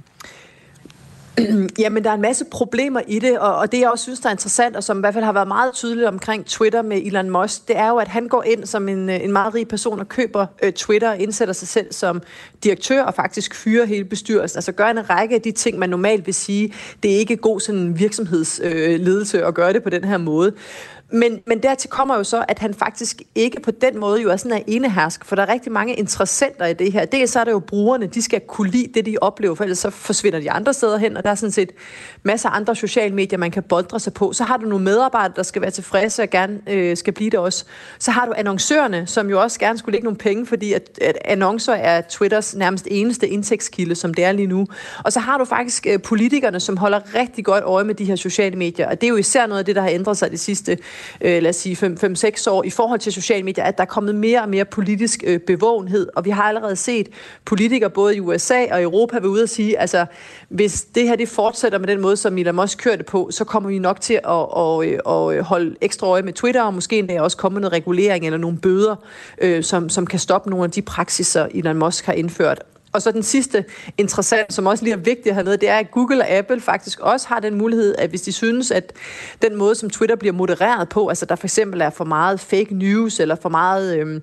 Jamen, 1.79 2.03
der 2.03 2.09
er 2.09 2.13
en 2.13 2.21
masse 2.21 2.45
problemer 2.45 3.01
i 3.07 3.19
det, 3.19 3.39
og, 3.39 3.55
og 3.55 3.71
det 3.71 3.79
jeg 3.79 3.89
også 3.89 4.03
synes, 4.03 4.19
der 4.19 4.27
er 4.27 4.31
interessant, 4.31 4.75
og 4.75 4.83
som 4.83 4.97
i 4.97 4.99
hvert 4.99 5.13
fald 5.13 5.25
har 5.25 5.33
været 5.33 5.47
meget 5.47 5.73
tydeligt 5.73 6.07
omkring 6.07 6.45
Twitter 6.45 6.81
med 6.81 6.97
Elon 6.97 7.29
Musk, 7.29 7.67
det 7.67 7.77
er 7.77 7.89
jo, 7.89 7.97
at 7.97 8.07
han 8.07 8.27
går 8.27 8.43
ind 8.43 8.65
som 8.65 8.89
en, 8.89 9.09
øh, 9.09 9.23
en 9.23 9.31
meget 9.31 9.53
rig 9.53 9.67
person 9.67 9.99
og 9.99 10.09
køber 10.09 10.45
øh, 10.63 10.73
Twitter 10.73 11.09
og 11.09 11.19
indsætter 11.19 11.53
sig 11.53 11.67
selv 11.67 11.93
som 11.93 12.21
direktør 12.63 13.03
og 13.03 13.13
faktisk 13.13 13.55
fyrer 13.55 13.85
hele 13.85 14.05
bestyrelsen. 14.05 14.57
Altså 14.57 14.71
gør 14.71 14.87
en 14.87 15.09
række 15.09 15.35
af 15.35 15.41
de 15.41 15.51
ting, 15.51 15.79
man 15.79 15.89
normalt 15.89 16.25
vil 16.25 16.33
sige, 16.33 16.73
det 17.03 17.13
er 17.13 17.17
ikke 17.17 17.37
god 17.37 17.59
sådan 17.59 17.99
virksomhedsledelse 17.99 19.37
øh, 19.37 19.47
at 19.47 19.53
gøre 19.53 19.73
det 19.73 19.83
på 19.83 19.89
den 19.89 20.03
her 20.03 20.17
måde. 20.17 20.53
Men, 21.15 21.41
men 21.47 21.63
dertil 21.63 21.89
kommer 21.89 22.17
jo 22.17 22.23
så, 22.23 22.45
at 22.47 22.59
han 22.59 22.73
faktisk 22.73 23.21
ikke 23.35 23.61
på 23.61 23.71
den 23.71 23.99
måde 23.99 24.21
jo 24.21 24.29
er 24.29 24.35
sådan 24.35 24.57
en 24.57 24.63
enehersk, 24.67 25.25
for 25.25 25.35
der 25.35 25.43
er 25.43 25.53
rigtig 25.53 25.71
mange 25.71 25.93
interessenter 25.93 26.65
i 26.65 26.73
det 26.73 26.91
her. 26.91 27.05
Dels 27.05 27.31
så 27.31 27.39
er 27.39 27.43
det 27.43 27.51
jo 27.51 27.59
brugerne, 27.59 28.07
de 28.07 28.21
skal 28.21 28.41
kunne 28.47 28.69
lide 28.69 28.87
det, 28.93 29.05
de 29.05 29.17
oplever, 29.21 29.55
for 29.55 29.63
ellers 29.63 29.79
så 29.79 29.89
forsvinder 29.89 30.39
de 30.39 30.51
andre 30.51 30.73
steder 30.73 30.97
hen, 30.97 31.17
og 31.17 31.23
der 31.23 31.29
er 31.29 31.35
sådan 31.35 31.51
set 31.51 31.71
masser 32.23 32.49
af 32.49 32.55
andre 32.55 32.75
sociale 32.75 33.15
medier, 33.15 33.39
man 33.39 33.51
kan 33.51 33.63
boldre 33.63 33.99
sig 33.99 34.13
på. 34.13 34.33
Så 34.33 34.43
har 34.43 34.57
du 34.57 34.65
nogle 34.65 34.85
medarbejdere, 34.85 35.33
der 35.35 35.43
skal 35.43 35.61
være 35.61 35.71
tilfredse 35.71 36.23
og 36.23 36.29
gerne 36.29 36.59
øh, 36.67 36.97
skal 36.97 37.13
blive 37.13 37.29
det 37.29 37.39
også. 37.39 37.65
Så 37.99 38.11
har 38.11 38.25
du 38.25 38.33
annoncørerne, 38.37 39.07
som 39.07 39.29
jo 39.29 39.41
også 39.41 39.59
gerne 39.59 39.77
skulle 39.77 39.93
lægge 39.93 40.05
nogle 40.05 40.17
penge, 40.17 40.45
fordi 40.45 40.73
at, 40.73 40.99
at 41.01 41.17
annoncer 41.25 41.73
er 41.73 42.01
Twitters 42.09 42.55
nærmest 42.55 42.87
eneste 42.91 43.27
indtægtskilde, 43.27 43.95
som 43.95 44.13
det 44.13 44.23
er 44.23 44.31
lige 44.31 44.47
nu. 44.47 44.67
Og 45.03 45.13
så 45.13 45.19
har 45.19 45.37
du 45.37 45.45
faktisk 45.45 45.87
øh, 45.89 46.01
politikerne, 46.01 46.59
som 46.59 46.77
holder 46.77 47.15
rigtig 47.15 47.45
godt 47.45 47.63
øje 47.63 47.83
med 47.83 47.95
de 47.95 48.05
her 48.05 48.15
sociale 48.15 48.55
medier, 48.55 48.89
og 48.89 49.01
det 49.01 49.07
er 49.07 49.11
jo 49.11 49.17
især 49.17 49.47
noget 49.47 49.59
af 49.59 49.65
det, 49.65 49.75
der 49.75 49.81
har 49.81 49.89
ændret 49.89 50.17
sig 50.17 50.31
de 50.31 50.37
sidste 50.37 50.77
øh, 51.21 51.41
lad 51.41 51.49
os 51.49 51.55
sige, 51.55 51.75
5-6 51.75 52.49
år 52.49 52.63
i 52.63 52.69
forhold 52.69 52.99
til 52.99 53.13
sociale 53.13 53.43
medier, 53.43 53.63
at 53.63 53.77
der 53.77 53.83
er 53.83 53.87
kommet 53.87 54.15
mere 54.15 54.41
og 54.41 54.49
mere 54.49 54.65
politisk 54.65 55.23
øh, 55.27 55.39
bevågenhed, 55.39 56.07
og 56.15 56.25
vi 56.25 56.29
har 56.29 56.43
allerede 56.43 56.75
set 56.75 57.07
politikere 57.45 57.89
både 57.89 58.15
i 58.15 58.19
USA 58.19 58.65
og 58.71 58.81
Europa 58.81 59.19
være 59.19 59.29
ude 59.29 59.43
og 59.43 59.49
sige, 59.49 59.79
altså 59.79 60.05
hvis 60.49 60.81
det 60.95 61.03
her 61.03 61.15
det 61.15 61.29
fortsætter 61.29 61.79
med 61.79 61.87
den 61.87 62.01
måde, 62.01 62.17
som 62.17 62.37
Elon 62.37 62.55
Musk 62.55 62.77
kørte 62.77 63.03
på, 63.03 63.27
så 63.31 63.43
kommer 63.43 63.69
vi 63.69 63.79
nok 63.79 64.01
til 64.01 64.13
at, 64.13 64.47
at, 64.57 64.85
øh, 64.85 64.99
at, 65.31 65.37
at 65.37 65.43
holde 65.43 65.75
ekstra 65.81 66.07
øje 66.07 66.21
med 66.21 66.33
Twitter, 66.33 66.63
og 66.63 66.73
måske 66.73 66.99
endda 66.99 67.21
også 67.21 67.37
komme 67.37 67.59
noget 67.59 67.73
regulering 67.73 68.25
eller 68.25 68.37
nogle 68.37 68.57
bøder, 68.57 68.95
øh, 69.41 69.63
som, 69.63 69.89
som 69.89 70.07
kan 70.07 70.19
stoppe 70.19 70.49
nogle 70.49 70.63
af 70.65 70.71
de 70.71 70.81
praksiser, 70.81 71.47
Elon 71.53 71.77
Musk 71.77 72.05
har 72.05 72.13
indført. 72.13 72.61
Og 72.95 73.01
så 73.01 73.11
den 73.11 73.23
sidste 73.23 73.65
interessant, 73.97 74.53
som 74.53 74.67
også 74.67 74.83
lige 74.83 74.93
er 74.93 74.97
vigtigt 74.97 75.27
at 75.27 75.33
have 75.33 75.45
med, 75.45 75.57
det 75.57 75.69
er, 75.69 75.77
at 75.77 75.91
Google 75.91 76.21
og 76.21 76.29
Apple 76.29 76.61
faktisk 76.61 76.99
også 76.99 77.27
har 77.27 77.39
den 77.39 77.55
mulighed, 77.55 77.95
at 77.97 78.09
hvis 78.09 78.21
de 78.21 78.31
synes, 78.31 78.71
at 78.71 78.93
den 79.41 79.55
måde, 79.55 79.75
som 79.75 79.89
Twitter 79.89 80.15
bliver 80.15 80.33
modereret 80.33 80.89
på, 80.89 81.07
altså 81.07 81.25
der 81.25 81.35
for 81.35 81.47
eksempel 81.47 81.81
er 81.81 81.89
for 81.89 82.05
meget 82.05 82.39
fake 82.39 82.75
news, 82.75 83.19
eller 83.19 83.35
for 83.35 83.49
meget... 83.49 83.97
Øh, 83.97 84.21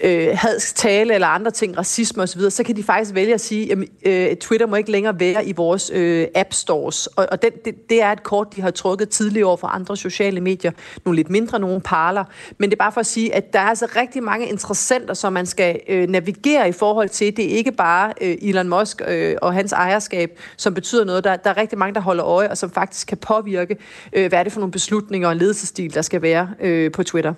øh, 0.00 0.28
hadsk 0.32 0.76
tale 0.76 1.14
eller 1.14 1.26
andre 1.26 1.50
ting, 1.50 1.78
racisme 1.78 2.22
osv., 2.22 2.50
så 2.50 2.62
kan 2.62 2.76
de 2.76 2.82
faktisk 2.82 3.14
vælge 3.14 3.34
at 3.34 3.40
sige, 3.40 3.72
at 3.72 3.78
øh, 4.06 4.36
Twitter 4.36 4.66
må 4.66 4.76
ikke 4.76 4.90
længere 4.90 5.20
være 5.20 5.46
i 5.46 5.52
vores 5.52 5.90
øh, 5.94 6.26
app 6.34 6.52
stores. 6.52 7.06
Og, 7.06 7.26
og 7.32 7.42
den, 7.42 7.50
det, 7.64 7.90
det 7.90 8.02
er 8.02 8.12
et 8.12 8.22
kort, 8.22 8.56
de 8.56 8.60
har 8.60 8.70
trukket 8.70 9.08
tidligere 9.08 9.46
over 9.46 9.56
for 9.56 9.66
andre 9.66 9.96
sociale 9.96 10.40
medier. 10.40 10.72
Nogle 11.04 11.16
lidt 11.16 11.30
mindre, 11.30 11.58
nogle 11.58 11.80
parler. 11.80 12.24
Men 12.58 12.70
det 12.70 12.76
er 12.76 12.84
bare 12.84 12.92
for 12.92 13.00
at 13.00 13.06
sige, 13.06 13.34
at 13.34 13.52
der 13.52 13.58
er 13.58 13.68
altså 13.68 13.86
rigtig 13.96 14.22
mange 14.22 14.48
interessenter, 14.48 15.14
som 15.14 15.32
man 15.32 15.46
skal 15.46 15.80
øh, 15.88 16.08
navigere 16.08 16.68
i 16.68 16.72
forhold 16.72 17.08
til. 17.08 17.36
Det 17.36 17.44
er 17.44 17.56
ikke 17.56 17.72
bare 17.72 18.12
øh, 18.20 18.36
Elon 18.42 18.68
Musk 18.68 19.02
øh, 19.08 19.36
og 19.42 19.54
hans 19.54 19.72
ejerskab, 19.72 20.40
som 20.56 20.74
betyder 20.74 21.04
noget. 21.04 21.24
Der, 21.24 21.36
der 21.36 21.50
er 21.50 21.56
rigtig 21.56 21.78
mange, 21.78 21.94
der 21.94 22.00
holder 22.00 22.26
øje, 22.26 22.50
og 22.50 22.58
som 22.58 22.70
faktisk 22.70 23.06
kan 23.06 23.18
påvirke, 23.18 23.76
øh, 24.12 24.28
hvad 24.28 24.38
er 24.38 24.42
det 24.42 24.52
for 24.52 24.60
nogle 24.60 24.72
beslutninger 24.72 25.28
og 25.28 25.36
ledelsesstil, 25.36 25.94
der 25.94 26.02
skal 26.02 26.22
være 26.22 26.50
øh, 26.60 26.92
på 26.92 27.02
Twitter. 27.02 27.34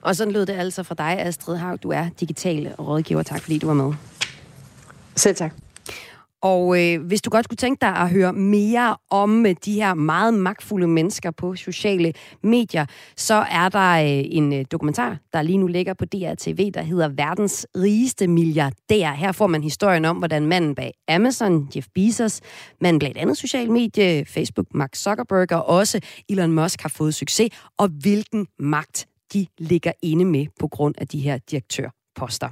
Og 0.00 0.16
sådan 0.16 0.32
lød 0.32 0.46
det 0.46 0.52
altså 0.52 0.82
fra 0.82 0.94
dig, 0.94 1.18
Astrid 1.18 1.56
Haug. 1.56 1.82
Du 1.82 1.90
er 1.90 2.08
digital 2.20 2.74
rådgiver. 2.78 3.22
Tak 3.22 3.40
fordi 3.40 3.58
du 3.58 3.66
var 3.66 3.74
med. 3.74 3.92
Selv 5.16 5.36
tak. 5.36 5.52
Og 6.42 6.82
øh, 6.82 7.06
hvis 7.06 7.22
du 7.22 7.30
godt 7.30 7.44
skulle 7.44 7.56
tænke 7.56 7.80
dig 7.80 7.96
at 7.96 8.10
høre 8.10 8.32
mere 8.32 8.96
om 9.10 9.46
øh, 9.46 9.54
de 9.64 9.72
her 9.74 9.94
meget 9.94 10.34
magtfulde 10.34 10.86
mennesker 10.86 11.30
på 11.30 11.56
sociale 11.56 12.12
medier, 12.42 12.86
så 13.16 13.34
er 13.34 13.68
der 13.68 13.90
øh, 13.92 14.24
en 14.30 14.52
øh, 14.52 14.64
dokumentar, 14.72 15.18
der 15.32 15.42
lige 15.42 15.58
nu 15.58 15.66
ligger 15.66 15.94
på 15.94 16.04
DRTV, 16.04 16.70
der 16.74 16.82
hedder 16.82 17.08
Verdens 17.08 17.66
rigeste 17.76 18.26
milliardær. 18.26 19.12
Her 19.12 19.32
får 19.32 19.46
man 19.46 19.62
historien 19.62 20.04
om, 20.04 20.16
hvordan 20.16 20.46
manden 20.46 20.74
bag 20.74 20.94
Amazon, 21.08 21.68
Jeff 21.76 21.86
Bezos, 21.94 22.40
manden 22.80 22.98
blandt 22.98 23.16
andet 23.16 23.36
social 23.36 23.70
medie, 23.70 24.24
Facebook, 24.24 24.66
Mark 24.74 24.96
Zuckerberg 24.96 25.52
og 25.52 25.66
også 25.66 26.00
Elon 26.28 26.52
Musk 26.52 26.82
har 26.82 26.88
fået 26.88 27.14
succes, 27.14 27.50
og 27.78 27.88
hvilken 27.88 28.46
magt 28.58 29.06
de 29.32 29.46
ligger 29.58 29.92
inde 30.02 30.24
med 30.24 30.46
på 30.60 30.68
grund 30.68 30.94
af 30.98 31.08
de 31.08 31.20
her 31.20 31.38
direktørposter. 31.50 32.48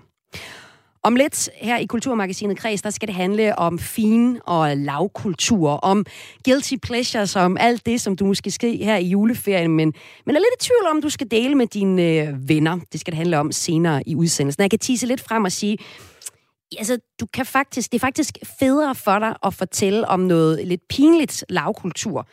Om 1.04 1.16
lidt 1.16 1.50
her 1.60 1.78
i 1.78 1.86
Kulturmagasinet 1.86 2.58
Kreds, 2.58 2.82
der 2.82 2.90
skal 2.90 3.08
det 3.08 3.14
handle 3.14 3.58
om 3.58 3.78
fin 3.78 4.38
og 4.46 4.76
lavkultur, 4.76 5.70
om 5.70 6.06
guilty 6.44 6.74
pleasures, 6.82 7.36
om 7.36 7.56
alt 7.60 7.86
det, 7.86 8.00
som 8.00 8.16
du 8.16 8.26
måske 8.26 8.50
skal 8.50 8.76
her 8.76 8.96
i 8.96 9.06
juleferien, 9.06 9.70
men, 9.70 9.94
men 10.26 10.36
er 10.36 10.40
lidt 10.40 10.64
i 10.64 10.66
tvivl 10.66 10.86
om, 10.90 11.02
du 11.02 11.08
skal 11.08 11.30
dele 11.30 11.54
med 11.54 11.66
dine 11.66 12.02
øh, 12.02 12.48
venner. 12.48 12.78
Det 12.92 13.00
skal 13.00 13.10
det 13.10 13.18
handle 13.18 13.38
om 13.38 13.52
senere 13.52 14.08
i 14.08 14.14
udsendelsen. 14.14 14.62
Jeg 14.62 14.70
kan 14.70 14.78
tise 14.78 15.06
lidt 15.06 15.20
frem 15.20 15.44
og 15.44 15.52
sige, 15.52 15.78
altså, 16.78 16.98
du 17.20 17.26
kan 17.26 17.46
faktisk, 17.46 17.92
det 17.92 17.98
er 17.98 18.00
faktisk 18.00 18.38
federe 18.58 18.94
for 18.94 19.18
dig 19.18 19.36
at 19.46 19.54
fortælle 19.54 20.08
om 20.08 20.20
noget 20.20 20.66
lidt 20.66 20.80
pinligt 20.88 21.44
lavkultur, 21.48 22.28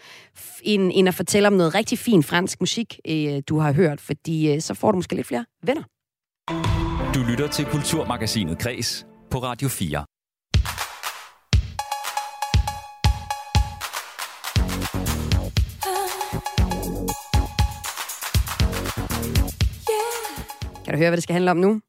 end, 0.64 0.92
end 0.94 1.08
at 1.08 1.16
fortælle 1.16 1.48
om 1.48 1.54
noget 1.54 1.76
rigtig 1.76 2.00
fin 2.00 2.24
fransk 2.24 2.60
musik, 2.60 3.00
øh, 3.08 3.42
du 3.50 3.60
har 3.60 3.72
hørt, 3.72 4.02
fordi 4.02 4.54
øh, 4.54 4.62
så 4.62 4.74
får 4.74 4.92
du 4.92 4.98
måske 4.98 5.16
lidt 5.16 5.28
flere 5.28 5.46
venner. 5.64 5.84
Du 7.14 7.20
lytter 7.30 7.48
til 7.48 7.66
Kulturmagasinet 7.66 8.60
Kres 8.60 9.06
på 9.32 9.38
Radio 9.38 9.70
4. 9.70 10.06
Kan 20.86 20.94
du 20.94 20.98
høre, 20.98 21.10
hvad 21.10 21.18
det 21.18 21.24
skal 21.24 21.34
handle 21.34 21.52
om 21.52 21.58
nu? 21.58 21.82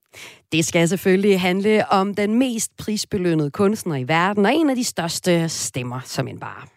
Det 0.52 0.64
skal 0.64 0.88
selvfølgelig 0.88 1.40
handle 1.40 1.88
om 1.88 2.14
den 2.14 2.38
mest 2.38 2.76
prisbelønnede 2.76 3.50
kunstner 3.50 3.96
i 3.96 4.08
verden, 4.08 4.46
og 4.46 4.54
en 4.54 4.70
af 4.70 4.76
de 4.76 4.84
største 4.84 5.48
stemmer 5.48 6.00
som 6.04 6.28
en 6.28 6.40
bare. 6.40 6.71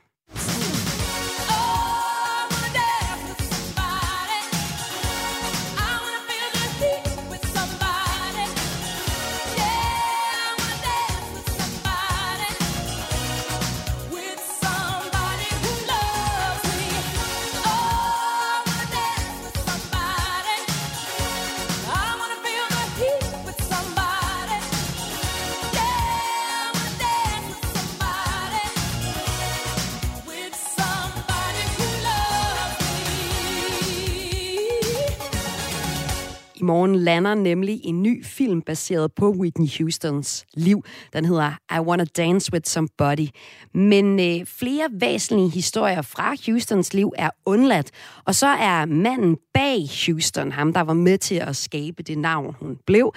Morgen 36.66 36.96
lander 36.96 37.36
nemlig 37.36 37.82
en 37.84 38.04
ny 38.04 38.26
film 38.26 38.62
baseret 38.62 39.12
på 39.14 39.32
Whitney 39.32 39.68
Houstons 39.80 40.46
liv. 40.54 40.84
Den 41.14 41.26
hedder 41.26 41.52
I 41.76 41.80
Wanna 41.80 42.06
Dance 42.18 42.54
With 42.54 42.70
Somebody. 42.70 43.28
Men 43.74 44.20
øh, 44.20 44.46
flere 44.46 44.90
væsentlige 44.92 45.50
historier 45.50 46.02
fra 46.02 46.36
Houstons 46.46 46.94
liv 46.94 47.14
er 47.18 47.30
undladt. 47.46 47.92
Og 48.26 48.36
så 48.36 48.48
er 48.48 48.86
manden 48.86 49.38
bag 49.54 49.90
Houston, 50.06 50.52
ham 50.52 50.74
der 50.74 50.82
var 50.82 50.94
med 50.94 51.18
til 51.18 51.36
at 51.36 51.56
skabe 51.56 52.04
det 52.04 52.18
navn, 52.18 52.56
hun 52.60 52.78
blev, 52.88 53.14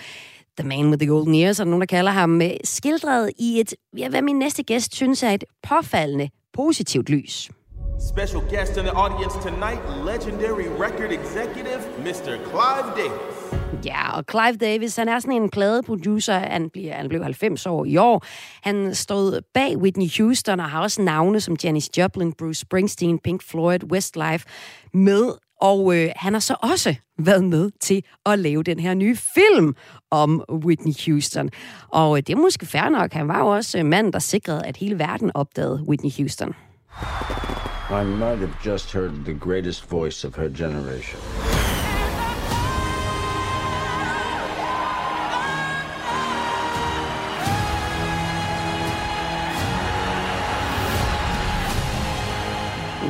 The 0.58 0.68
Man 0.68 0.88
with 0.88 0.98
the 0.98 1.08
Golden 1.08 1.34
Ears, 1.34 1.60
og 1.60 1.66
nogen, 1.66 1.80
der 1.80 1.86
kalder 1.86 2.12
ham, 2.12 2.42
øh, 2.42 2.50
skildret 2.64 3.32
i 3.38 3.60
et, 3.60 3.74
ja, 3.98 4.08
hvad 4.08 4.22
min 4.22 4.38
næste 4.38 4.62
gæst 4.62 4.94
synes 4.94 5.22
er 5.22 5.30
et 5.30 5.44
påfaldende 5.68 6.28
positivt 6.52 7.10
lys. 7.10 7.50
Special 8.00 8.42
guest 8.50 8.76
in 8.76 8.84
the 8.84 8.92
audience 8.92 9.34
tonight, 9.42 9.80
legendary 10.04 10.68
record 10.68 11.10
executive, 11.12 11.80
Mr. 12.04 12.38
Clive 12.50 12.88
Davis. 12.96 13.84
Ja, 13.84 14.16
og 14.16 14.24
Clive 14.30 14.56
Davis, 14.56 14.96
han 14.96 15.08
er 15.08 15.18
sådan 15.18 15.42
en 15.42 15.50
pladeproducer. 15.50 16.38
Han, 16.38 16.70
bliver, 16.70 16.94
han 16.94 17.08
blev 17.08 17.22
90 17.22 17.66
år 17.66 17.84
i 17.84 17.96
år. 17.96 18.24
Han 18.62 18.94
stod 18.94 19.40
bag 19.54 19.76
Whitney 19.78 20.06
Houston 20.18 20.60
og 20.60 20.70
har 20.70 20.82
også 20.82 21.02
navne 21.02 21.40
som 21.40 21.56
Janis 21.64 21.98
Joplin, 21.98 22.32
Bruce 22.32 22.60
Springsteen, 22.60 23.18
Pink 23.18 23.42
Floyd, 23.42 23.92
Westlife 23.92 24.46
med. 24.94 25.32
Og 25.60 25.96
øh, 25.96 26.10
han 26.16 26.32
har 26.32 26.40
så 26.40 26.56
også 26.62 26.94
været 27.18 27.44
med 27.44 27.70
til 27.80 28.04
at 28.26 28.38
lave 28.38 28.62
den 28.62 28.78
her 28.78 28.94
nye 28.94 29.16
film 29.16 29.74
om 30.10 30.44
Whitney 30.52 30.92
Houston. 31.06 31.50
Og 31.88 32.16
øh, 32.16 32.22
det 32.26 32.32
er 32.32 32.36
måske 32.36 32.66
fair 32.66 32.88
nok. 32.88 33.12
Han 33.12 33.28
var 33.28 33.38
jo 33.38 33.46
også 33.46 33.78
øh, 33.78 33.84
mand, 33.86 34.12
der 34.12 34.18
sikrede, 34.18 34.66
at 34.66 34.76
hele 34.76 34.98
verden 34.98 35.30
opdagede 35.34 35.84
Whitney 35.88 36.10
Houston. 36.18 36.54
I 37.90 38.04
might 38.04 38.38
have 38.38 38.54
just 38.66 38.92
heard 38.92 39.24
the 39.24 39.34
greatest 39.34 39.90
voice 39.90 40.26
of 40.26 40.36
her 40.36 40.48
generation. 40.48 41.20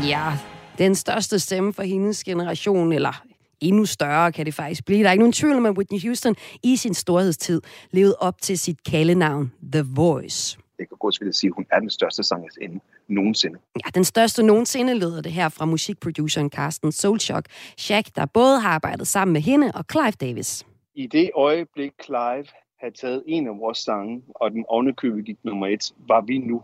Ja, 0.08 0.38
den 0.78 0.94
største 0.94 1.38
stemme 1.38 1.72
for 1.72 1.82
hendes 1.82 2.24
generation, 2.24 2.92
eller 2.92 3.22
endnu 3.60 3.84
større 3.86 4.32
kan 4.32 4.46
det 4.46 4.54
faktisk 4.54 4.84
blive. 4.84 5.02
Der 5.02 5.08
er 5.08 5.12
ikke 5.12 5.22
nogen 5.22 5.32
tvivl 5.32 5.56
om, 5.56 5.66
at 5.66 5.76
Whitney 5.76 6.00
Houston 6.02 6.36
i 6.62 6.76
sin 6.76 6.94
storhedstid 6.94 7.62
levede 7.90 8.16
op 8.20 8.42
til 8.42 8.58
sit 8.58 8.84
kaldenavn, 8.84 9.52
The 9.72 9.86
Voice 9.94 10.58
det 10.78 10.88
kan 10.88 11.12
til 11.12 11.28
at 11.28 11.34
sige, 11.34 11.48
at 11.48 11.54
hun 11.54 11.66
er 11.72 11.80
den 11.80 11.90
største 11.90 12.22
sangerinde 12.22 12.80
nogensinde. 13.08 13.58
Ja, 13.84 13.90
den 13.94 14.04
største 14.04 14.42
nogensinde 14.42 14.98
lyder 14.98 15.22
det 15.22 15.32
her 15.32 15.48
fra 15.48 15.64
musikproduceren 15.64 16.50
Carsten 16.50 16.92
Solchok. 16.92 17.44
Shaq, 17.78 18.04
der 18.16 18.26
både 18.26 18.60
har 18.60 18.68
arbejdet 18.68 19.06
sammen 19.06 19.32
med 19.32 19.40
hende 19.40 19.72
og 19.74 19.84
Clive 19.90 20.10
Davis. 20.10 20.66
I 20.94 21.06
det 21.06 21.30
øjeblik 21.34 21.92
Clive 22.04 22.46
havde 22.80 22.94
taget 22.94 23.22
en 23.26 23.46
af 23.46 23.58
vores 23.58 23.78
sange, 23.78 24.22
og 24.34 24.50
den 24.50 24.64
ovenikøbet 24.68 25.24
gik 25.24 25.44
nummer 25.44 25.66
et, 25.66 25.92
var 26.08 26.20
vi 26.20 26.38
nu 26.38 26.62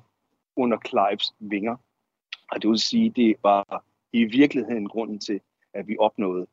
under 0.56 0.78
Clives 0.88 1.34
vinger. 1.38 1.76
Og 2.50 2.62
det 2.62 2.70
vil 2.70 2.78
sige, 2.78 3.10
det 3.10 3.36
var 3.42 3.84
i 4.12 4.24
virkeligheden 4.24 4.88
grunden 4.88 5.18
til, 5.18 5.40
at 5.74 5.88
vi 5.88 5.96
opnåede 5.98 6.46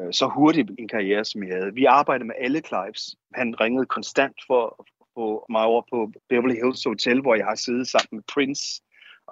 øh, 0.00 0.12
så 0.12 0.26
hurtigt 0.26 0.70
en 0.78 0.88
karriere, 0.88 1.24
som 1.24 1.40
vi 1.40 1.46
havde. 1.46 1.74
Vi 1.74 1.84
arbejdede 1.84 2.26
med 2.26 2.34
alle 2.38 2.60
Clives. 2.60 3.16
Han 3.34 3.60
ringede 3.60 3.86
konstant 3.86 4.36
for, 4.46 4.86
på 5.16 5.46
mig 5.50 5.64
over 5.64 5.82
på 5.90 6.12
Beverly 6.28 6.54
Hills 6.54 6.84
Hotel, 6.84 7.20
hvor 7.20 7.34
jeg 7.34 7.46
har 7.46 7.54
siddet 7.54 7.88
sammen 7.88 8.08
med 8.12 8.22
Prince, 8.34 8.82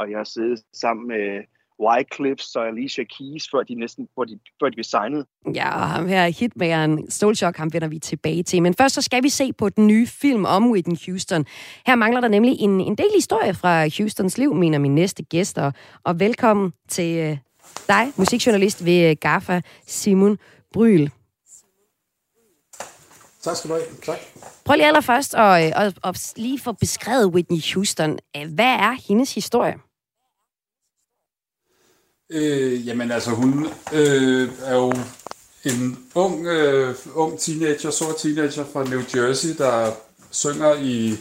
og 0.00 0.10
jeg 0.10 0.18
har 0.18 0.24
siddet 0.24 0.62
sammen 0.82 1.08
med 1.08 1.24
Wycliffe 1.84 2.44
og 2.56 2.66
Alicia 2.68 3.04
Keys, 3.04 3.44
før 3.52 3.62
de 3.62 3.74
næsten 3.74 4.08
før 4.14 4.24
de, 4.24 4.38
før 4.60 4.68
de 4.68 4.74
blev 4.74 4.84
signet. 4.84 5.26
Ja, 5.54 5.74
og 5.74 5.88
ham 5.88 6.06
her 6.06 6.26
hitmageren 6.26 7.10
Stolchok, 7.10 7.56
ham 7.56 7.72
vender 7.72 7.88
vi 7.88 7.98
tilbage 7.98 8.42
til. 8.42 8.62
Men 8.62 8.74
først 8.74 8.94
så 8.94 9.02
skal 9.02 9.22
vi 9.22 9.28
se 9.28 9.52
på 9.52 9.68
den 9.68 9.86
nye 9.86 10.06
film 10.06 10.44
om 10.44 10.70
Whitney 10.70 10.96
Houston. 11.06 11.46
Her 11.86 11.94
mangler 11.94 12.20
der 12.20 12.28
nemlig 12.28 12.56
en, 12.60 12.80
en 12.80 12.94
del 12.94 13.10
historie 13.14 13.54
fra 13.54 13.88
Houstons 13.98 14.38
liv, 14.38 14.54
mener 14.54 14.78
min 14.78 14.94
næste 14.94 15.22
gæster. 15.22 15.72
Og 16.04 16.20
velkommen 16.20 16.72
til 16.88 17.16
øh, 17.16 17.36
dig, 17.88 18.12
musikjournalist 18.16 18.84
ved 18.84 19.16
GAFA, 19.16 19.60
Simon 19.86 20.38
Bryl. 20.72 21.10
Tak 23.42 23.56
skal 23.56 23.70
du 23.70 23.74
have. 23.74 23.86
Tak. 24.02 24.18
Prøv 24.64 24.74
lige 24.74 24.86
allerførst 24.86 25.34
at, 25.34 25.72
at, 25.76 25.98
at 26.04 26.32
lige 26.36 26.58
få 26.58 26.72
beskrevet 26.72 27.26
Whitney 27.26 27.74
Houston. 27.74 28.18
Hvad 28.54 28.74
er 28.74 29.08
hendes 29.08 29.34
historie? 29.34 29.74
Øh, 32.30 32.86
jamen 32.86 33.10
altså, 33.10 33.30
hun 33.30 33.66
øh, 33.92 34.48
er 34.64 34.76
jo 34.76 34.92
en 35.64 35.98
ung, 36.14 36.46
øh, 36.46 36.94
ung 37.14 37.38
teenager, 37.38 37.90
sort 37.90 38.16
teenager 38.18 38.64
fra 38.72 38.84
New 38.84 39.00
Jersey, 39.14 39.56
der 39.58 39.90
synger 40.30 40.74
i, 40.74 41.16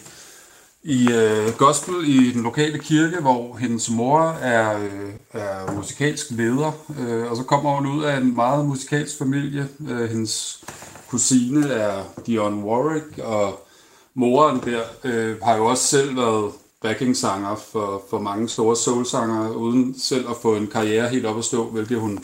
i 0.84 1.12
øh, 1.12 1.54
gospel 1.58 1.96
i 2.08 2.32
den 2.32 2.44
lokale 2.44 2.80
kirke, 2.80 3.22
hvor 3.22 3.56
hendes 3.56 3.89
mor 3.89 4.22
er, 4.30 4.80
øh, 4.80 5.13
er 5.34 5.72
musikalsk 5.75 6.32
leder. 6.32 6.72
Øh, 7.00 7.32
og 7.32 7.38
så 7.38 7.44
kommer 7.44 7.75
hun 7.75 7.88
ud 7.88 8.04
af 8.04 8.18
en 8.18 8.36
meget 8.36 8.66
musikalsk 8.66 9.18
familie. 9.18 9.68
Øh, 9.89 10.10
hendes 10.10 10.63
kusine 11.08 11.70
er 11.70 12.04
Dion 12.25 12.63
Warwick, 12.63 13.20
og 13.24 13.68
moren 14.13 14.62
der 14.66 14.82
øh, 15.04 15.42
har 15.44 15.56
jo 15.56 15.66
også 15.66 15.84
selv 15.84 16.18
været 16.18 16.51
backing-sanger 16.81 17.55
for, 17.55 18.03
for 18.09 18.19
mange 18.19 18.50
store 18.50 18.75
soul-sanger, 18.75 19.50
uden 19.50 20.00
selv 20.00 20.29
at 20.29 20.36
få 20.41 20.55
en 20.55 20.67
karriere 20.67 21.09
helt 21.09 21.25
op 21.25 21.38
at 21.38 21.45
stå, 21.45 21.69
hvilket 21.69 22.00
hun 22.00 22.19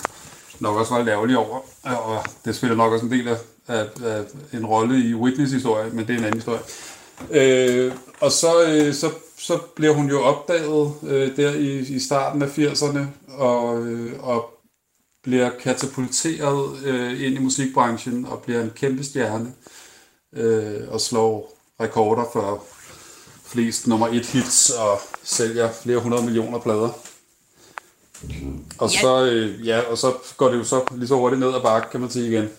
nok 0.60 0.78
også 0.78 0.94
var 0.94 1.26
lidt 1.26 1.38
over. 1.38 1.60
Og 1.84 2.24
det 2.46 2.56
spiller 2.56 2.76
nok 2.76 2.94
også 2.94 3.06
en 3.06 3.12
del 3.12 3.28
af, 3.28 3.38
af, 3.68 3.88
af 4.04 4.24
en 4.54 4.66
rolle 4.66 5.10
i 5.10 5.14
Whitneys 5.14 5.52
historie, 5.52 5.90
men 5.90 6.08
det 6.08 6.14
er 6.14 6.18
en 6.18 6.26
anden 6.26 6.42
historie. 6.42 6.62
Øh, 7.32 7.94
og 8.20 8.32
så, 8.32 8.64
øh, 8.68 8.94
så, 8.94 9.12
så 9.38 9.60
bliver 9.76 9.94
hun 9.94 10.10
jo 10.10 10.22
opdaget 10.22 10.94
øh, 11.04 11.38
der 11.38 11.54
i, 11.54 11.80
i 11.80 12.00
starten 12.00 12.42
af 12.42 12.58
80'erne, 12.58 13.32
og, 13.38 13.88
øh, 13.88 14.24
og 14.24 14.50
bliver 15.24 15.50
katapulteret 15.50 16.78
øh, 16.86 17.26
ind 17.26 17.36
i 17.36 17.40
musikbranchen 17.40 18.26
og 18.26 18.42
bliver 18.42 18.62
en 18.62 18.72
kæmpe 18.76 19.04
stjerne 19.04 19.54
øh, 20.34 20.82
og 20.90 21.02
slår 21.02 21.54
rekorder 21.80 22.24
for 22.34 22.64
flest 23.46 23.88
nummer 23.88 24.08
et 24.08 24.26
hits 24.26 24.70
og 24.70 25.02
sælger 25.24 25.72
flere 25.84 26.00
hundrede 26.00 26.24
millioner 26.24 26.60
plader. 26.60 26.90
Og, 28.78 28.94
ja. 28.94 29.02
så, 29.02 29.26
øh, 29.26 29.68
ja, 29.68 29.80
og 29.80 29.98
så 29.98 30.14
går 30.38 30.50
det 30.50 30.58
jo 30.58 30.64
så 30.64 30.84
lige 30.92 31.08
så 31.08 31.16
hurtigt 31.16 31.40
ned 31.40 31.56
ad 31.56 31.62
bakke, 31.62 31.90
kan 31.92 32.00
man 32.00 32.10
sige 32.10 32.28
igen. 32.28 32.50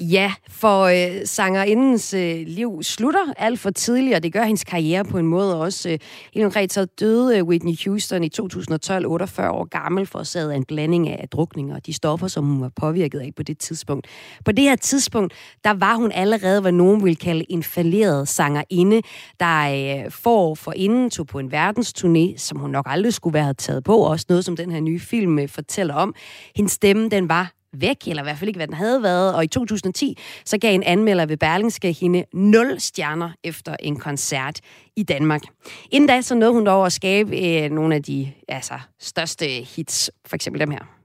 Ja, 0.00 0.32
for 0.48 0.82
øh, 0.84 1.26
sangerindens 1.26 2.14
øh, 2.14 2.42
liv 2.46 2.82
slutter 2.82 3.32
alt 3.36 3.60
for 3.60 3.70
tidligt, 3.70 4.16
og 4.16 4.22
det 4.22 4.32
gør 4.32 4.44
hendes 4.44 4.64
karriere 4.64 5.04
på 5.04 5.18
en 5.18 5.26
måde 5.26 5.60
også. 5.60 5.88
Øh, 5.88 5.98
helt 6.34 6.44
konkret 6.44 6.72
så 6.72 6.84
døde 6.84 7.38
øh, 7.38 7.44
Whitney 7.44 7.74
Houston 7.84 8.24
i 8.24 8.28
2012, 8.28 9.06
48 9.06 9.50
år 9.50 9.64
gammel, 9.64 10.06
for 10.06 10.36
af 10.36 10.56
en 10.56 10.64
blanding 10.64 11.08
af 11.08 11.28
drukninger 11.28 11.74
og 11.74 11.86
de 11.86 11.92
stoffer, 11.92 12.28
som 12.28 12.44
hun 12.44 12.60
var 12.60 12.70
påvirket 12.76 13.18
af 13.18 13.32
på 13.36 13.42
det 13.42 13.58
tidspunkt. 13.58 14.06
På 14.44 14.52
det 14.52 14.64
her 14.64 14.76
tidspunkt, 14.76 15.32
der 15.64 15.70
var 15.70 15.94
hun 15.94 16.12
allerede, 16.12 16.60
hvad 16.60 16.72
nogen 16.72 17.04
vil 17.04 17.16
kalde 17.16 17.52
en 17.52 17.62
falderet 17.62 18.28
sangerinde, 18.28 19.02
der 19.40 20.04
øh, 20.04 20.10
for 20.10 20.54
for 20.54 20.72
inden 20.72 21.10
tog 21.10 21.26
på 21.26 21.38
en 21.38 21.52
verdensturné, 21.54 22.36
som 22.36 22.58
hun 22.58 22.70
nok 22.70 22.86
aldrig 22.88 23.14
skulle 23.14 23.34
være 23.34 23.54
taget 23.54 23.84
på, 23.84 23.96
også 23.96 24.26
noget, 24.28 24.44
som 24.44 24.56
den 24.56 24.70
her 24.70 24.80
nye 24.80 25.00
film 25.00 25.38
øh, 25.38 25.48
fortæller 25.48 25.94
om. 25.94 26.14
Hendes 26.56 26.72
stemme, 26.72 27.08
den 27.08 27.28
var 27.28 27.59
væk, 27.72 27.96
eller 28.06 28.22
i 28.22 28.24
hvert 28.24 28.38
fald 28.38 28.48
ikke, 28.48 28.58
hvad 28.58 28.66
den 28.66 28.76
havde 28.76 29.02
været. 29.02 29.34
Og 29.34 29.44
i 29.44 29.46
2010, 29.46 30.18
så 30.44 30.58
gav 30.58 30.74
en 30.74 30.82
anmelder 30.82 31.26
ved 31.26 31.36
Berlingske 31.36 31.92
hende 31.92 32.24
0 32.32 32.80
stjerner 32.80 33.30
efter 33.44 33.76
en 33.80 33.96
koncert 33.96 34.60
i 34.96 35.02
Danmark. 35.02 35.42
Inden 35.90 36.08
da, 36.08 36.20
så 36.20 36.34
nåede 36.34 36.52
hun 36.52 36.66
dog 36.66 36.86
at 36.86 36.92
skabe 36.92 37.38
øh, 37.38 37.70
nogle 37.70 37.94
af 37.94 38.02
de 38.02 38.32
altså, 38.48 38.74
største 39.00 39.46
hits, 39.46 40.10
for 40.26 40.34
eksempel 40.34 40.60
dem 40.60 40.70
her. 40.70 40.99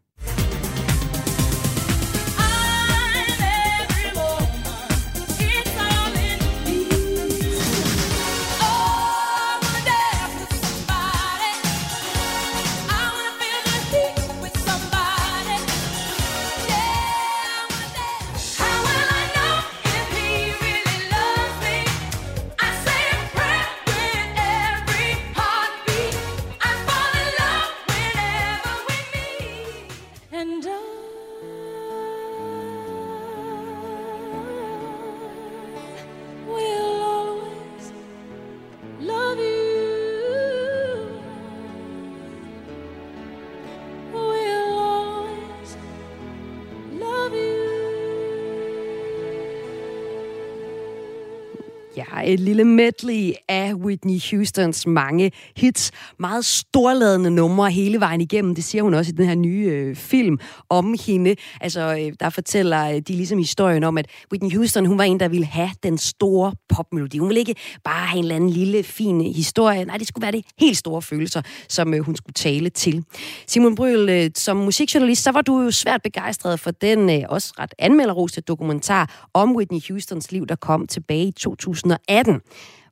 Et 52.25 52.39
lille 52.39 52.63
medley 52.63 53.34
af 53.50 53.74
Whitney 53.74 54.20
Houstons 54.32 54.88
mange 54.88 55.32
hits. 55.58 55.91
Meget 56.20 56.46
storladende 56.46 57.32
numre 57.32 57.72
hele 57.72 58.00
vejen 58.00 58.22
igennem. 58.22 58.55
Det 58.55 58.63
siger 58.63 58.84
hun 58.84 58.94
også 58.94 59.10
i 59.10 59.15
den 59.15 59.25
her 59.25 59.36
nye 59.36 59.65
øh, 59.72 59.96
film 59.96 60.39
om 60.70 60.96
hende. 61.05 61.36
Altså, 61.62 61.98
øh, 62.00 62.13
der 62.20 62.29
fortæller 62.29 62.89
øh, 62.89 62.96
de 62.96 63.13
ligesom 63.13 63.38
historien 63.38 63.84
om, 63.84 63.98
at 63.98 64.08
Whitney 64.32 64.55
Houston, 64.55 64.86
hun 64.86 64.98
var 64.98 65.03
en, 65.03 65.20
der 65.20 65.27
ville 65.27 65.46
have 65.46 65.70
den 65.84 65.98
store 65.98 66.53
popmelodi. 66.70 67.17
Hun 67.17 67.29
ville 67.29 67.39
ikke 67.39 67.55
bare 67.84 68.08
have 68.08 68.17
en 68.17 68.24
eller 68.24 68.36
anden 68.36 68.50
lille, 68.50 68.84
fin 68.84 69.22
historie. 69.22 69.86
Nej, 69.86 69.98
det 69.98 70.08
skulle 70.08 70.22
være 70.22 70.32
det 70.32 70.46
helt 70.60 70.77
store 70.77 71.01
følelser, 71.01 71.41
som 71.70 71.94
øh, 71.94 72.00
hun 72.00 72.15
skulle 72.15 72.34
tale 72.34 72.70
til. 72.70 73.03
Simon 73.48 73.75
Bryl, 73.75 74.10
øh, 74.10 74.29
som 74.36 74.58
musikjournalist, 74.58 75.24
så 75.24 75.32
var 75.32 75.41
du 75.41 75.62
jo 75.62 75.72
svært 75.72 76.01
begejstret 76.01 76.60
for 76.60 76.72
den 76.72 77.10
øh, 77.10 77.24
også 77.29 77.53
ret 77.60 77.74
anmelderoste 77.79 78.41
dokumentar 78.41 79.27
om 79.34 79.55
Whitney 79.55 79.79
Houstons 79.89 80.32
liv, 80.32 80.48
der 80.48 80.55
kom 80.55 80.88
tilbage 80.88 81.27
i 81.27 81.32
2018. 81.32 82.14
18. 82.15 82.41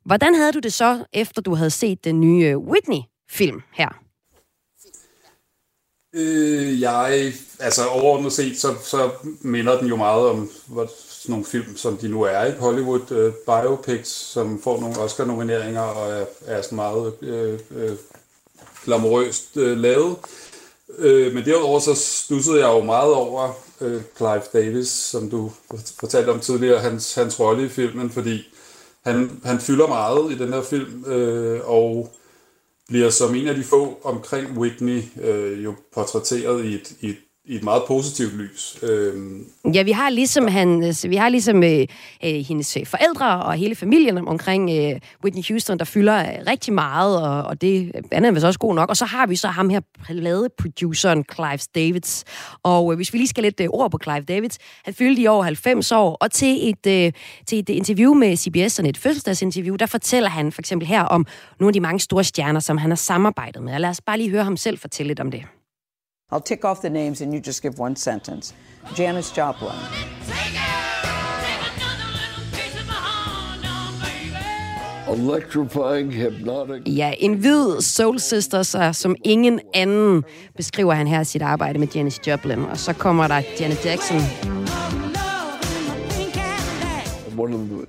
Hvordan 0.04 0.34
havde 0.34 0.52
du 0.52 0.58
det 0.58 0.72
så, 0.72 1.04
efter 1.12 1.42
du 1.42 1.54
havde 1.54 1.70
set 1.70 2.04
den 2.04 2.20
nye 2.20 2.44
øh, 2.44 2.58
Whitney-film 2.58 3.62
her? 3.72 3.88
Øh, 6.14 6.80
jeg, 6.80 7.32
altså 7.60 7.86
overordnet 7.86 8.32
set, 8.32 8.58
så, 8.58 8.74
så 8.84 9.10
minder 9.40 9.78
den 9.78 9.88
jo 9.88 9.96
meget 9.96 10.26
om 10.26 10.50
hvad, 10.66 10.86
sådan 11.24 11.32
nogle 11.32 11.44
film, 11.44 11.76
som 11.76 11.96
de 11.96 12.08
nu 12.08 12.22
er 12.22 12.44
i 12.44 12.52
Hollywood, 12.58 13.12
uh, 13.12 13.32
biopics, 13.46 14.08
som 14.08 14.62
får 14.62 14.80
nogle 14.80 14.98
Oscar-nomineringer 14.98 15.80
og 15.80 16.12
er, 16.12 16.24
er 16.46 16.62
sådan 16.62 16.76
meget 16.76 17.14
øh, 17.22 17.58
øh, 17.70 17.96
glamorøst 18.84 19.56
øh, 19.56 19.78
lavet. 19.78 20.16
Øh, 20.98 21.34
men 21.34 21.44
derudover 21.44 21.78
så 21.78 21.94
stussede 21.94 22.60
jeg 22.60 22.68
jo 22.68 22.82
meget 22.82 23.14
over 23.14 23.52
øh, 23.80 24.02
Clive 24.16 24.42
Davis, 24.52 24.88
som 24.88 25.30
du 25.30 25.52
fortalte 26.00 26.30
om 26.30 26.40
tidligere, 26.40 26.80
hans, 26.80 27.14
hans 27.14 27.40
rolle 27.40 27.66
i 27.66 27.68
filmen, 27.68 28.10
fordi 28.10 28.53
han, 29.04 29.40
han 29.44 29.60
fylder 29.60 29.86
meget 29.86 30.32
i 30.32 30.38
den 30.38 30.52
her 30.52 30.62
film, 30.62 31.04
øh, 31.04 31.60
og 31.64 32.14
bliver 32.88 33.10
som 33.10 33.34
en 33.34 33.48
af 33.48 33.54
de 33.54 33.64
få 33.64 34.00
omkring 34.04 34.58
Whitney 34.58 35.02
øh, 35.20 35.64
jo 35.64 35.74
portrætteret 35.94 36.64
i 36.64 36.74
et, 36.74 36.96
i 37.00 37.08
et 37.08 37.18
i 37.46 37.54
et 37.54 37.62
meget 37.62 37.82
positivt 37.86 38.36
lys. 38.36 38.78
Øhm. 38.82 39.46
Ja, 39.74 39.82
vi 39.82 39.90
har 39.90 40.10
ligesom, 40.10 40.48
han, 40.48 40.84
øh, 40.84 41.10
vi 41.10 41.16
har 41.16 41.28
ligesom 41.28 41.62
øh, 41.62 41.86
øh 42.24 42.34
hendes 42.34 42.76
øh, 42.76 42.86
forældre 42.86 43.42
og 43.42 43.54
hele 43.54 43.74
familien 43.74 44.18
omkring 44.28 44.70
øh, 44.70 45.00
Whitney 45.24 45.42
Houston, 45.48 45.78
der 45.78 45.84
fylder 45.84 46.18
øh, 46.18 46.46
rigtig 46.46 46.74
meget, 46.74 47.22
og, 47.22 47.42
og 47.42 47.60
det 47.60 47.92
er 48.12 48.30
vist 48.30 48.44
også 48.44 48.58
god 48.58 48.74
nok. 48.74 48.88
Og 48.88 48.96
så 48.96 49.04
har 49.04 49.26
vi 49.26 49.36
så 49.36 49.48
ham 49.48 49.70
her 49.70 49.80
produceren 50.58 51.24
Clive 51.34 51.58
Davids. 51.74 52.24
Og 52.62 52.92
øh, 52.92 52.96
hvis 52.96 53.12
vi 53.12 53.18
lige 53.18 53.28
skal 53.28 53.42
lidt 53.42 53.60
øh, 53.60 53.68
ord 53.70 53.90
på 53.90 53.98
Clive 54.02 54.20
Davids, 54.20 54.58
han 54.84 54.94
fyldte 54.94 55.22
i 55.22 55.26
år 55.26 55.42
90 55.42 55.92
år, 55.92 56.16
og 56.20 56.32
til 56.32 56.68
et, 56.68 56.86
øh, 56.86 57.12
til 57.46 57.58
et 57.58 57.68
interview 57.68 58.14
med 58.14 58.36
CBS, 58.36 58.72
sådan 58.72 58.88
et 58.88 58.98
fødselsdagsinterview, 58.98 59.76
der 59.76 59.86
fortæller 59.86 60.28
han 60.28 60.52
for 60.52 60.62
eksempel 60.62 60.88
her 60.88 61.02
om 61.02 61.26
nogle 61.60 61.68
af 61.68 61.72
de 61.72 61.80
mange 61.80 62.00
store 62.00 62.24
stjerner, 62.24 62.60
som 62.60 62.78
han 62.78 62.90
har 62.90 62.96
samarbejdet 62.96 63.62
med. 63.62 63.74
Og 63.74 63.80
lad 63.80 63.90
os 63.90 64.00
bare 64.00 64.18
lige 64.18 64.30
høre 64.30 64.44
ham 64.44 64.56
selv 64.56 64.78
fortælle 64.78 65.08
lidt 65.08 65.20
om 65.20 65.30
det. 65.30 65.42
I'll 66.34 66.40
tick 66.40 66.64
off 66.64 66.80
the 66.80 66.90
names 66.90 67.20
and 67.20 67.32
you 67.32 67.40
just 67.40 67.62
give 67.62 67.78
one 67.78 67.94
sentence. 67.94 68.54
Janis 68.98 69.30
Joplin. 69.30 69.70
Electrifying 75.08 76.10
hypnotic. 76.10 76.82
Ja, 76.86 77.14
en 77.18 77.34
hvid 77.34 77.80
soul 77.80 78.20
sister, 78.20 78.62
så 78.62 78.92
som 78.92 79.16
ingen 79.24 79.60
anden, 79.74 80.24
beskriver 80.56 80.94
han 80.94 81.06
her 81.06 81.22
sit 81.22 81.42
arbejde 81.42 81.78
med 81.78 81.88
Janis 81.94 82.20
Joplin. 82.26 82.58
Og 82.58 82.78
så 82.78 82.92
kommer 82.92 83.28
der 83.28 83.42
Janet 83.60 83.84
Jackson. 83.84 84.20
One 87.38 87.54
of 87.54 87.60
the 87.60 87.86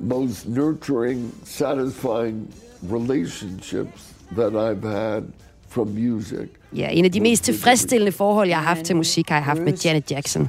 most 0.00 0.48
nurturing, 0.48 1.34
satisfying 1.44 2.54
relationships 2.82 4.14
that 4.36 4.52
I've 4.52 4.88
had 4.88 5.22
from 5.68 5.88
music. 5.88 6.48
Ja, 6.76 6.88
en 6.92 7.04
af 7.04 7.12
de 7.12 7.20
mest 7.20 7.44
tilfredsstillende 7.44 8.12
forhold, 8.12 8.48
jeg 8.48 8.58
har 8.58 8.64
haft 8.64 8.84
til 8.84 8.96
musik, 8.96 9.28
har 9.28 9.36
jeg 9.36 9.44
haft 9.44 9.60
med 9.60 9.72
Janet 9.72 10.10
Jackson. 10.10 10.48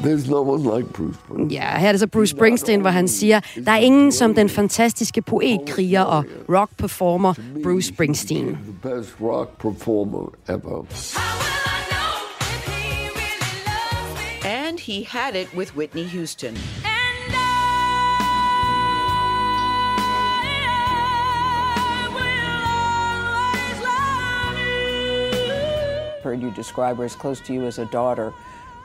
There's 0.00 0.30
no 0.30 0.42
one 0.42 0.62
like 0.78 0.88
Bruce 0.92 1.14
Springsteen. 1.14 1.50
Ja, 1.50 1.78
her 1.78 1.88
er 1.88 1.92
det 1.92 2.00
så 2.00 2.06
Bruce 2.06 2.30
Springsteen, 2.30 2.80
hvor 2.80 2.90
han 2.90 3.08
siger, 3.08 3.40
der 3.64 3.72
er 3.72 3.78
ingen 3.78 4.12
som 4.12 4.34
den 4.34 4.48
fantastiske 4.48 5.22
poet, 5.22 5.60
kriger 5.66 6.02
og 6.02 6.24
rock 6.48 6.70
performer 6.78 7.34
Bruce 7.62 7.88
Springsteen. 7.88 8.46
The 8.46 8.96
best 8.96 9.14
rock 9.20 9.58
performer 9.58 10.32
ever. 10.48 10.86
And 14.44 14.78
he 14.78 15.04
had 15.08 15.34
it 15.34 15.48
with 15.56 15.76
Whitney 15.76 16.04
Houston. 16.04 16.56
Heard 26.36 26.42
you 26.42 26.56
describe 26.56 26.96
her 26.96 27.04
as 27.04 27.14
close 27.14 27.40
to 27.40 27.52
you 27.52 27.66
as 27.66 27.78
a 27.78 27.84
daughter. 27.84 28.32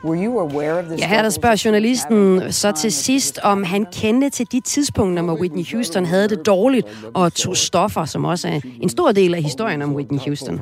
Were 0.04 0.16
you 0.16 0.40
aware 0.40 0.78
of 0.78 0.84
this 0.84 1.00
ja, 1.00 1.06
her 1.06 1.22
der 1.22 1.30
spørger 1.30 1.62
journalisten 1.64 2.52
så 2.52 2.72
til 2.72 2.92
sidst, 2.92 3.38
om 3.42 3.64
han 3.64 3.86
kendte 3.92 4.30
til 4.30 4.52
de 4.52 4.60
tidspunkter, 4.60 5.22
hvor 5.22 5.34
Whitney 5.34 5.72
Houston 5.72 6.04
havde 6.04 6.28
det 6.28 6.46
dårligt 6.46 7.10
og 7.14 7.34
tog 7.34 7.56
stoffer, 7.56 8.04
som 8.04 8.24
også 8.24 8.48
er 8.48 8.60
en 8.80 8.88
stor 8.88 9.12
del 9.12 9.34
af 9.34 9.42
historien 9.42 9.82
om 9.82 9.94
Whitney 9.94 10.18
Houston. 10.18 10.60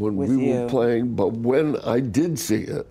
When 0.00 0.18
we 0.18 0.52
were 0.52 0.68
playing, 0.68 1.16
but 1.16 1.32
when 1.32 1.76
I 1.96 2.00
did 2.00 2.36
see 2.36 2.62
it, 2.62 2.82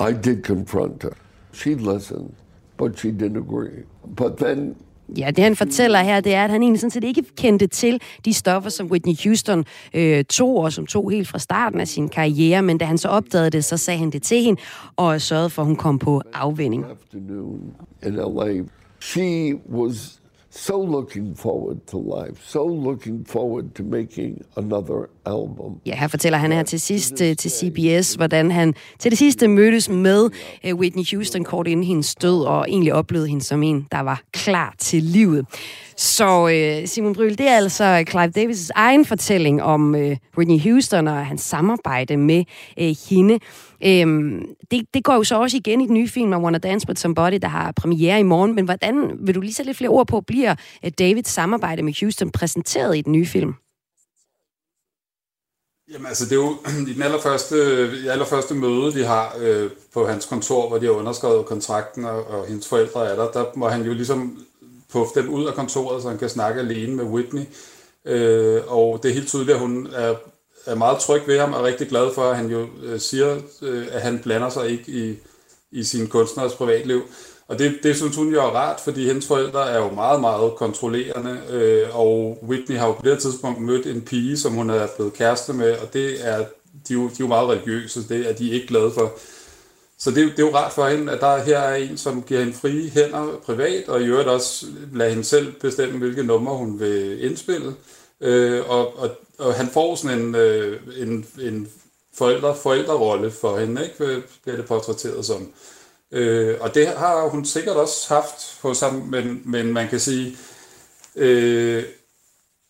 I 0.00 0.12
did 0.24 0.42
confront 0.42 1.02
her. 1.02 1.12
She 1.52 1.74
listened, 1.74 2.30
but 2.78 2.98
she 2.98 3.10
didn't 3.10 3.36
agree. 3.36 3.84
But 4.16 4.36
then 4.36 4.74
Ja, 5.18 5.30
det 5.30 5.44
han 5.44 5.56
fortæller 5.56 5.98
her, 5.98 6.20
det 6.20 6.34
er, 6.34 6.44
at 6.44 6.50
han 6.50 6.62
egentlig 6.62 6.80
sådan 6.80 6.90
set 6.90 7.04
ikke 7.04 7.22
kendte 7.36 7.66
til 7.66 8.00
de 8.24 8.32
stoffer, 8.32 8.70
som 8.70 8.90
Whitney 8.90 9.14
Houston 9.24 9.64
øh, 9.94 10.24
tog, 10.24 10.56
og 10.56 10.72
som 10.72 10.86
tog 10.86 11.10
helt 11.10 11.28
fra 11.28 11.38
starten 11.38 11.80
af 11.80 11.88
sin 11.88 12.08
karriere, 12.08 12.62
men 12.62 12.78
da 12.78 12.84
han 12.84 12.98
så 12.98 13.08
opdagede 13.08 13.50
det, 13.50 13.64
så 13.64 13.76
sagde 13.76 13.98
han 13.98 14.10
det 14.10 14.22
til 14.22 14.42
hende, 14.42 14.60
og 14.96 15.20
sørgede 15.20 15.50
for, 15.50 15.62
at 15.62 15.66
hun 15.66 15.76
kom 15.76 15.98
på 15.98 16.22
afvinding. 16.32 16.84
She 19.00 19.54
was 19.70 20.20
so 20.56 20.84
looking 20.84 21.38
forward 21.38 21.76
to 21.86 21.98
life, 21.98 22.40
so 22.42 22.66
looking 22.68 23.28
forward 23.28 23.64
to 23.74 23.82
making 23.82 24.44
another 24.56 25.08
album. 25.26 25.80
Ja, 25.86 25.96
her 25.96 26.08
fortæller 26.08 26.38
han 26.38 26.52
her 26.52 26.62
til 26.62 26.80
sidst 26.80 27.22
øh, 27.22 27.36
til 27.36 27.50
CBS, 27.50 28.14
hvordan 28.14 28.50
han 28.50 28.74
til 28.98 29.10
det 29.10 29.18
sidste 29.18 29.48
mødtes 29.48 29.88
med 29.88 30.30
øh, 30.64 30.74
Whitney 30.74 31.04
Houston 31.14 31.44
kort 31.44 31.66
inden 31.66 31.86
hendes 31.86 32.14
død, 32.14 32.44
og 32.44 32.66
egentlig 32.68 32.94
oplevede 32.94 33.28
hende 33.28 33.44
som 33.44 33.62
en, 33.62 33.86
der 33.92 34.00
var 34.00 34.22
klar 34.32 34.74
til 34.78 35.02
livet. 35.02 35.46
Så 35.96 36.48
øh, 36.48 36.88
Simon 36.88 37.14
Bryl, 37.14 37.38
det 37.38 37.48
er 37.48 37.56
altså 37.56 38.04
Clive 38.10 38.32
Davis' 38.38 38.68
egen 38.74 39.04
fortælling 39.04 39.62
om 39.62 39.94
øh, 39.94 40.16
Whitney 40.38 40.60
Houston 40.60 41.08
og 41.08 41.26
hans 41.26 41.40
samarbejde 41.40 42.16
med 42.16 42.44
øh, 42.80 42.96
hende. 43.10 43.38
Øhm, 43.84 44.46
det, 44.70 44.86
det 44.94 45.04
går 45.04 45.14
jo 45.14 45.24
så 45.24 45.40
også 45.40 45.56
igen 45.56 45.80
i 45.80 45.86
den 45.86 45.94
nye 45.94 46.08
film 46.08 46.32
I 46.32 46.36
Wanna 46.36 46.58
Dance 46.58 46.88
With 46.88 47.00
Somebody, 47.00 47.38
der 47.42 47.48
har 47.48 47.72
premiere 47.72 48.20
i 48.20 48.22
morgen. 48.22 48.54
Men 48.54 48.64
hvordan, 48.64 49.18
vil 49.20 49.34
du 49.34 49.40
lige 49.40 49.54
sætte 49.54 49.68
lidt 49.68 49.78
flere 49.78 49.90
ord 49.90 50.06
på, 50.06 50.20
bliver 50.20 50.54
øh, 50.84 50.90
Davids 50.98 51.28
samarbejde 51.28 51.82
med 51.82 52.00
Houston 52.00 52.30
præsenteret 52.30 52.96
i 52.96 53.00
den 53.00 53.12
nye 53.12 53.26
film? 53.26 53.54
Jamen 55.92 56.06
altså, 56.06 56.24
det 56.24 56.32
er 56.32 56.36
jo 56.36 56.56
i 56.90 56.94
den 56.94 57.02
allerførste, 57.02 57.56
i 58.04 58.08
allerførste 58.08 58.54
møde, 58.54 58.94
vi 58.94 59.02
har 59.02 59.34
øh, 59.40 59.70
på 59.94 60.06
hans 60.06 60.26
kontor, 60.26 60.68
hvor 60.68 60.78
de 60.78 60.86
har 60.86 60.92
underskrevet 60.92 61.46
kontrakten, 61.46 62.04
og, 62.04 62.26
og 62.26 62.46
hendes 62.46 62.68
forældre 62.68 63.06
er 63.10 63.16
der, 63.16 63.30
der 63.30 63.44
må 63.54 63.68
han 63.68 63.82
jo 63.82 63.92
ligesom 63.92 64.38
puffe 64.92 65.20
dem 65.20 65.28
ud 65.28 65.46
af 65.46 65.54
kontoret, 65.54 66.02
så 66.02 66.08
han 66.08 66.18
kan 66.18 66.28
snakke 66.28 66.60
alene 66.60 66.96
med 66.96 67.04
Whitney. 67.04 67.42
Øh, 68.04 68.62
og 68.66 69.00
det 69.02 69.08
er 69.08 69.14
helt 69.14 69.28
tydeligt, 69.28 69.54
at 69.54 69.60
hun 69.60 69.88
er, 69.94 70.14
er 70.66 70.74
meget 70.74 70.98
tryg 70.98 71.22
ved 71.26 71.38
ham, 71.38 71.52
og 71.52 71.64
rigtig 71.64 71.88
glad 71.88 72.14
for, 72.14 72.22
at 72.22 72.36
han 72.36 72.46
jo 72.46 72.66
øh, 72.82 73.00
siger, 73.00 73.36
øh, 73.62 73.86
at 73.90 74.00
han 74.00 74.18
blander 74.18 74.48
sig 74.48 74.70
ikke 74.70 74.92
i, 74.92 75.16
i 75.70 75.84
sin 75.84 76.06
kunstners 76.06 76.54
privatliv. 76.54 77.02
Og 77.48 77.58
det, 77.58 77.78
det 77.82 77.96
synes 77.96 78.16
hun 78.16 78.32
jo 78.32 78.40
er 78.40 78.50
rart, 78.50 78.80
fordi 78.80 79.06
hendes 79.06 79.26
forældre 79.26 79.70
er 79.70 79.78
jo 79.78 79.90
meget, 79.90 80.20
meget 80.20 80.54
kontrollerende, 80.54 81.40
øh, 81.50 81.98
og 81.98 82.38
Whitney 82.48 82.76
har 82.76 82.86
jo 82.86 82.92
på 82.92 83.02
det 83.04 83.18
tidspunkt 83.18 83.60
mødt 83.60 83.86
en 83.86 84.02
pige, 84.02 84.38
som 84.38 84.52
hun 84.52 84.70
er 84.70 84.86
blevet 84.96 85.12
kæreste 85.12 85.52
med, 85.52 85.72
og 85.72 85.92
det 85.92 86.28
er, 86.28 86.38
de, 86.88 86.94
er 86.94 86.94
jo, 86.94 87.02
de 87.02 87.12
er 87.12 87.16
jo 87.20 87.26
meget 87.26 87.48
religiøse, 87.48 88.08
det 88.08 88.30
er 88.30 88.32
de 88.32 88.50
ikke 88.50 88.66
glade 88.66 88.90
for. 88.90 89.12
Så 89.98 90.10
det, 90.10 90.16
det 90.16 90.38
er 90.38 90.46
jo 90.46 90.54
rart 90.54 90.72
for 90.72 90.88
hende, 90.88 91.12
at 91.12 91.20
der 91.20 91.44
her 91.44 91.58
er 91.58 91.74
en, 91.74 91.98
som 91.98 92.22
giver 92.22 92.40
hende 92.40 92.54
frie 92.54 92.90
hænder 92.90 93.40
privat, 93.46 93.88
og 93.88 94.02
i 94.02 94.04
øvrigt 94.04 94.28
også 94.28 94.66
lader 94.92 95.10
hende 95.10 95.24
selv 95.24 95.52
bestemme, 95.52 95.98
hvilke 95.98 96.22
numre 96.22 96.56
hun 96.56 96.80
vil 96.80 97.24
indspille. 97.24 97.74
Øh, 98.24 98.70
og, 98.70 98.98
og, 98.98 99.10
og 99.38 99.54
han 99.54 99.68
får 99.68 99.94
sådan 99.94 100.18
en, 100.18 100.34
øh, 100.34 100.80
en, 100.96 101.26
en 101.40 101.68
forældre, 102.14 102.56
forældrerolle 102.56 103.30
for 103.30 103.58
hende, 103.58 103.84
ikke? 103.84 104.04
Øh, 104.04 104.22
bliver 104.42 104.56
det 104.56 104.66
portrætteret 104.66 105.24
som. 105.24 105.52
Øh, 106.12 106.56
og 106.60 106.74
det 106.74 106.86
har 106.86 107.28
hun 107.28 107.44
sikkert 107.44 107.76
også 107.76 108.14
haft 108.14 108.58
hos 108.62 108.80
ham, 108.80 108.94
men, 108.94 109.42
men 109.44 109.72
man 109.72 109.88
kan 109.88 110.00
sige, 110.00 110.36
øh, 111.16 111.84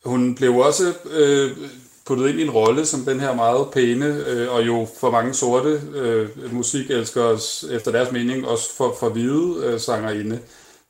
hun 0.04 0.34
blev 0.34 0.56
også 0.56 0.92
øh, 1.10 1.50
puttet 2.06 2.28
ind 2.28 2.38
i 2.38 2.42
en 2.42 2.50
rolle 2.50 2.86
som 2.86 3.00
den 3.00 3.20
her 3.20 3.34
meget 3.34 3.66
pæne, 3.72 4.24
øh, 4.26 4.52
og 4.52 4.66
jo 4.66 4.88
for 5.00 5.10
mange 5.10 5.34
sorte 5.34 5.82
øh, 5.94 6.54
musikelskere 6.54 7.38
efter 7.70 7.92
deres 7.92 8.12
mening, 8.12 8.48
også 8.48 8.74
for, 8.76 8.96
for 9.00 9.08
hvide 9.08 9.66
øh, 9.66 9.80
sangerinde, 9.80 10.40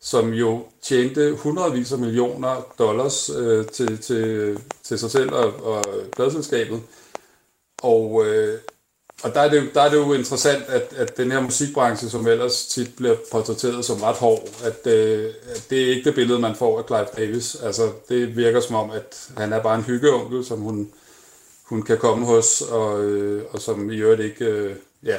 som 0.05 0.33
jo 0.33 0.67
tjente 0.83 1.33
hundredvis 1.33 1.93
af 1.93 1.99
millioner 1.99 2.67
dollars 2.79 3.31
øh, 3.31 3.67
til, 3.67 3.99
til, 3.99 4.59
til 4.83 4.99
sig 4.99 5.11
selv 5.11 5.33
og, 5.33 5.65
og 5.65 5.85
pladselskabet. 6.17 6.83
Og, 7.83 8.27
øh, 8.27 8.59
og 9.23 9.35
der 9.35 9.41
er, 9.41 9.49
det 9.49 9.57
jo, 9.57 9.67
der 9.75 9.81
er 9.81 9.91
det 9.91 9.97
jo 9.97 10.13
interessant, 10.13 10.63
at, 10.69 10.93
at 10.97 11.17
den 11.17 11.33
her 11.33 11.41
musikbranche, 11.41 12.09
som 12.09 12.27
ellers 12.27 12.67
tit 12.67 12.97
bliver 12.97 13.17
portrætteret 13.33 13.85
som 13.85 14.03
ret 14.03 14.17
hård, 14.17 14.49
at, 14.65 14.87
øh, 14.93 15.35
at 15.55 15.67
det 15.71 15.83
er 15.83 15.91
ikke 15.91 16.05
det 16.05 16.15
billede, 16.15 16.39
man 16.39 16.57
får 16.57 16.79
af 16.79 16.87
Clive 16.87 17.27
Davis. 17.27 17.55
Altså, 17.55 17.93
det 18.09 18.37
virker 18.37 18.61
som 18.61 18.77
om, 18.77 18.91
at 18.91 19.29
han 19.37 19.53
er 19.53 19.63
bare 19.63 19.75
en 19.75 19.85
hyggeonkel, 19.85 20.45
som 20.45 20.61
hun, 20.61 20.93
hun 21.65 21.83
kan 21.83 21.99
komme 21.99 22.27
hos, 22.27 22.63
og, 22.63 23.05
øh, 23.05 23.45
og 23.51 23.61
som 23.61 23.91
i 23.91 23.97
øvrigt 23.97 24.21
ikke 24.21 24.45
øh, 24.45 24.77
ja, 25.03 25.19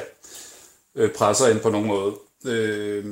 øh, 0.94 1.12
presser 1.12 1.48
ind 1.48 1.60
på 1.60 1.70
nogen 1.70 1.86
måde. 1.86 2.14
Øh, 2.46 3.04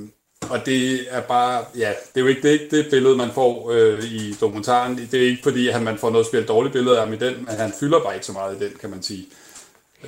og 0.51 0.67
det 0.67 1.01
er 1.11 1.21
bare, 1.21 1.65
ja, 1.79 1.89
det 1.89 2.17
er 2.17 2.21
jo 2.21 2.27
ikke 2.27 2.43
det, 2.43 2.51
ikke 2.51 2.77
det 2.77 2.87
billede, 2.91 3.17
man 3.17 3.31
får 3.35 3.71
øh, 3.71 4.05
i 4.05 4.37
dokumentaren. 4.41 4.97
Det 5.11 5.15
er 5.23 5.27
ikke 5.27 5.43
fordi, 5.43 5.69
at 5.69 5.83
man 5.83 5.99
får 5.99 6.11
noget 6.11 6.27
spillet 6.27 6.49
dårligt 6.49 6.73
billede 6.73 6.99
af 6.99 7.05
ham 7.05 7.13
i 7.15 7.17
den, 7.17 7.35
men 7.35 7.55
han 7.59 7.73
fylder 7.81 8.01
bare 8.01 8.15
ikke 8.15 8.27
så 8.27 8.33
meget 8.33 8.57
i 8.61 8.65
den, 8.65 8.73
kan 8.81 8.91
man 8.91 9.03
sige. 9.03 9.27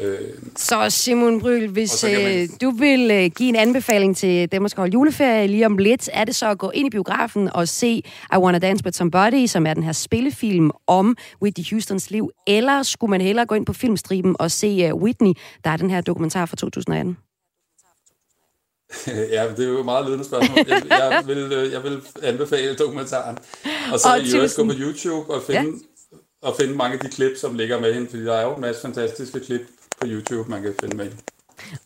Øh, 0.01 0.19
så 0.57 0.91
Simon 0.91 1.41
Bryl, 1.41 1.69
hvis 1.69 2.05
man... 2.05 2.43
øh, 2.43 2.49
du 2.61 2.71
vil 2.71 3.11
øh, 3.11 3.31
give 3.37 3.49
en 3.49 3.57
anbefaling 3.57 4.17
til 4.17 4.53
dem, 4.53 4.63
der 4.63 4.69
skal 4.69 4.81
holde 4.81 4.93
juleferie 4.93 5.47
lige 5.47 5.67
om 5.67 5.79
lidt, 5.79 6.11
er 6.13 6.25
det 6.25 6.35
så 6.35 6.51
at 6.51 6.59
gå 6.59 6.71
ind 6.71 6.87
i 6.87 6.91
biografen 6.91 7.51
og 7.55 7.69
se 7.69 7.89
I 8.33 8.37
Wanna 8.37 8.59
Dance 8.59 8.85
With 8.85 8.97
Somebody, 8.97 9.47
som 9.47 9.67
er 9.67 9.75
den 9.75 9.83
her 9.83 9.93
spillefilm 9.93 10.71
om 10.87 11.17
Whitney 11.43 11.65
Houstons 11.71 12.11
liv, 12.11 12.31
eller 12.47 12.83
skulle 12.83 13.11
man 13.11 13.21
hellere 13.21 13.47
gå 13.47 13.55
ind 13.55 13.67
på 13.67 13.73
filmstriben 13.73 14.37
og 14.39 14.51
se 14.51 14.93
uh, 14.93 15.03
Whitney, 15.03 15.33
der 15.65 15.71
er 15.71 15.77
den 15.77 15.91
her 15.91 16.01
dokumentar 16.01 16.47
fra 16.47 16.57
2018? 16.57 17.17
ja, 19.37 19.49
det 19.57 19.65
er 19.65 19.69
jo 19.69 19.79
et 19.79 19.85
meget 19.85 20.07
ledende 20.07 20.25
spørgsmål. 20.25 20.59
Jeg, 20.69 20.83
jeg, 20.91 21.23
vil, 21.27 21.53
øh, 21.53 21.73
jeg 21.73 21.83
vil 21.83 22.03
anbefale 22.23 22.77
dokumentaren. 22.77 23.39
Og 23.93 24.01
så 24.01 24.09
vil 24.17 24.31
jeg 24.31 24.51
gå 24.57 24.65
på 24.65 24.73
YouTube 24.79 25.35
og 25.35 25.43
finde, 25.43 25.71
ja. 26.13 26.17
og 26.49 26.57
finde 26.61 26.75
mange 26.75 26.95
af 26.95 27.01
de 27.01 27.09
klip, 27.09 27.37
som 27.37 27.55
ligger 27.55 27.81
med 27.81 27.95
hende, 27.95 28.09
fordi 28.11 28.25
der 28.25 28.35
er 28.35 28.43
jo 28.43 28.55
en 28.55 28.61
masse 28.61 28.83
fantastiske 28.83 29.41
klip 29.41 29.61
på 30.01 30.07
YouTube, 30.07 30.51
man 30.51 30.63
kan 30.63 30.75
finde 30.81 30.97
med. 30.97 31.11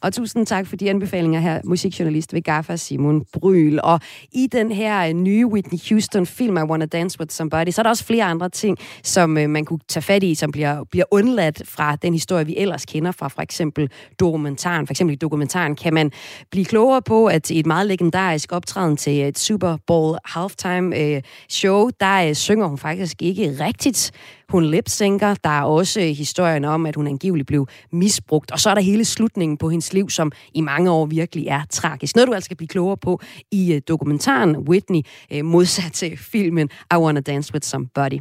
Og 0.00 0.12
tusind 0.12 0.46
tak 0.46 0.66
for 0.66 0.76
de 0.76 0.90
anbefalinger 0.90 1.40
her, 1.40 1.60
musikjournalist 1.64 2.34
ved 2.34 2.42
GAFA 2.42 2.76
Simon 2.76 3.24
Bryl. 3.32 3.78
Og 3.82 4.00
i 4.32 4.46
den 4.52 4.72
her 4.72 5.08
øh, 5.08 5.12
nye 5.12 5.46
Whitney 5.46 5.78
Houston-film, 5.88 6.56
I 6.56 6.60
Wanna 6.60 6.86
Dance 6.86 7.20
With 7.20 7.32
Somebody, 7.32 7.70
så 7.70 7.80
er 7.80 7.82
der 7.82 7.90
også 7.90 8.04
flere 8.04 8.24
andre 8.24 8.48
ting, 8.48 8.78
som 9.02 9.38
øh, 9.38 9.50
man 9.50 9.64
kunne 9.64 9.80
tage 9.88 10.02
fat 10.02 10.22
i, 10.22 10.34
som 10.34 10.52
bliver, 10.52 10.84
bliver 10.84 11.04
undladt 11.10 11.62
fra 11.68 11.96
den 11.96 12.12
historie, 12.12 12.46
vi 12.46 12.54
ellers 12.56 12.86
kender 12.86 13.12
fra 13.12 13.28
for 13.28 13.42
eksempel 13.42 13.90
dokumentaren. 14.20 14.86
For 14.86 14.92
eksempel 14.92 15.12
i 15.12 15.16
dokumentaren 15.16 15.76
kan 15.76 15.94
man 15.94 16.12
blive 16.50 16.64
klogere 16.64 17.02
på, 17.02 17.26
at 17.26 17.50
i 17.50 17.58
et 17.58 17.66
meget 17.66 17.86
legendarisk 17.86 18.52
optræden 18.52 18.96
til 18.96 19.22
et 19.22 19.38
Super 19.38 19.76
Bowl 19.86 20.18
halftime 20.24 20.98
øh, 20.98 21.22
show, 21.48 21.88
der 22.00 22.28
øh, 22.28 22.34
synger 22.34 22.66
hun 22.66 22.78
faktisk 22.78 23.22
ikke 23.22 23.56
rigtigt 23.60 24.12
hun 24.50 24.64
lipsynker. 24.64 25.34
Der 25.34 25.50
er 25.50 25.62
også 25.62 26.00
historien 26.00 26.64
om, 26.64 26.86
at 26.86 26.96
hun 26.96 27.06
angiveligt 27.06 27.46
blev 27.46 27.66
misbrugt. 27.92 28.50
Og 28.50 28.60
så 28.60 28.70
er 28.70 28.74
der 28.74 28.82
hele 28.82 29.04
slutningen 29.04 29.56
på 29.56 29.70
hendes 29.70 29.92
liv, 29.92 30.10
som 30.10 30.32
i 30.54 30.60
mange 30.60 30.90
år 30.90 31.06
virkelig 31.06 31.46
er 31.46 31.62
tragisk. 31.70 32.16
Noget, 32.16 32.28
du 32.28 32.34
altså 32.34 32.44
skal 32.44 32.56
blive 32.56 32.68
klogere 32.68 32.96
på 32.96 33.20
i 33.50 33.72
øh, 33.72 33.82
dokumentaren 33.88 34.56
Whitney, 34.56 35.00
øh, 35.32 35.44
modsat 35.44 35.92
til 35.92 36.16
filmen 36.16 36.68
I 36.94 36.96
Wanna 36.96 37.20
Dance 37.20 37.52
With 37.54 37.66
Somebody. 37.66 38.20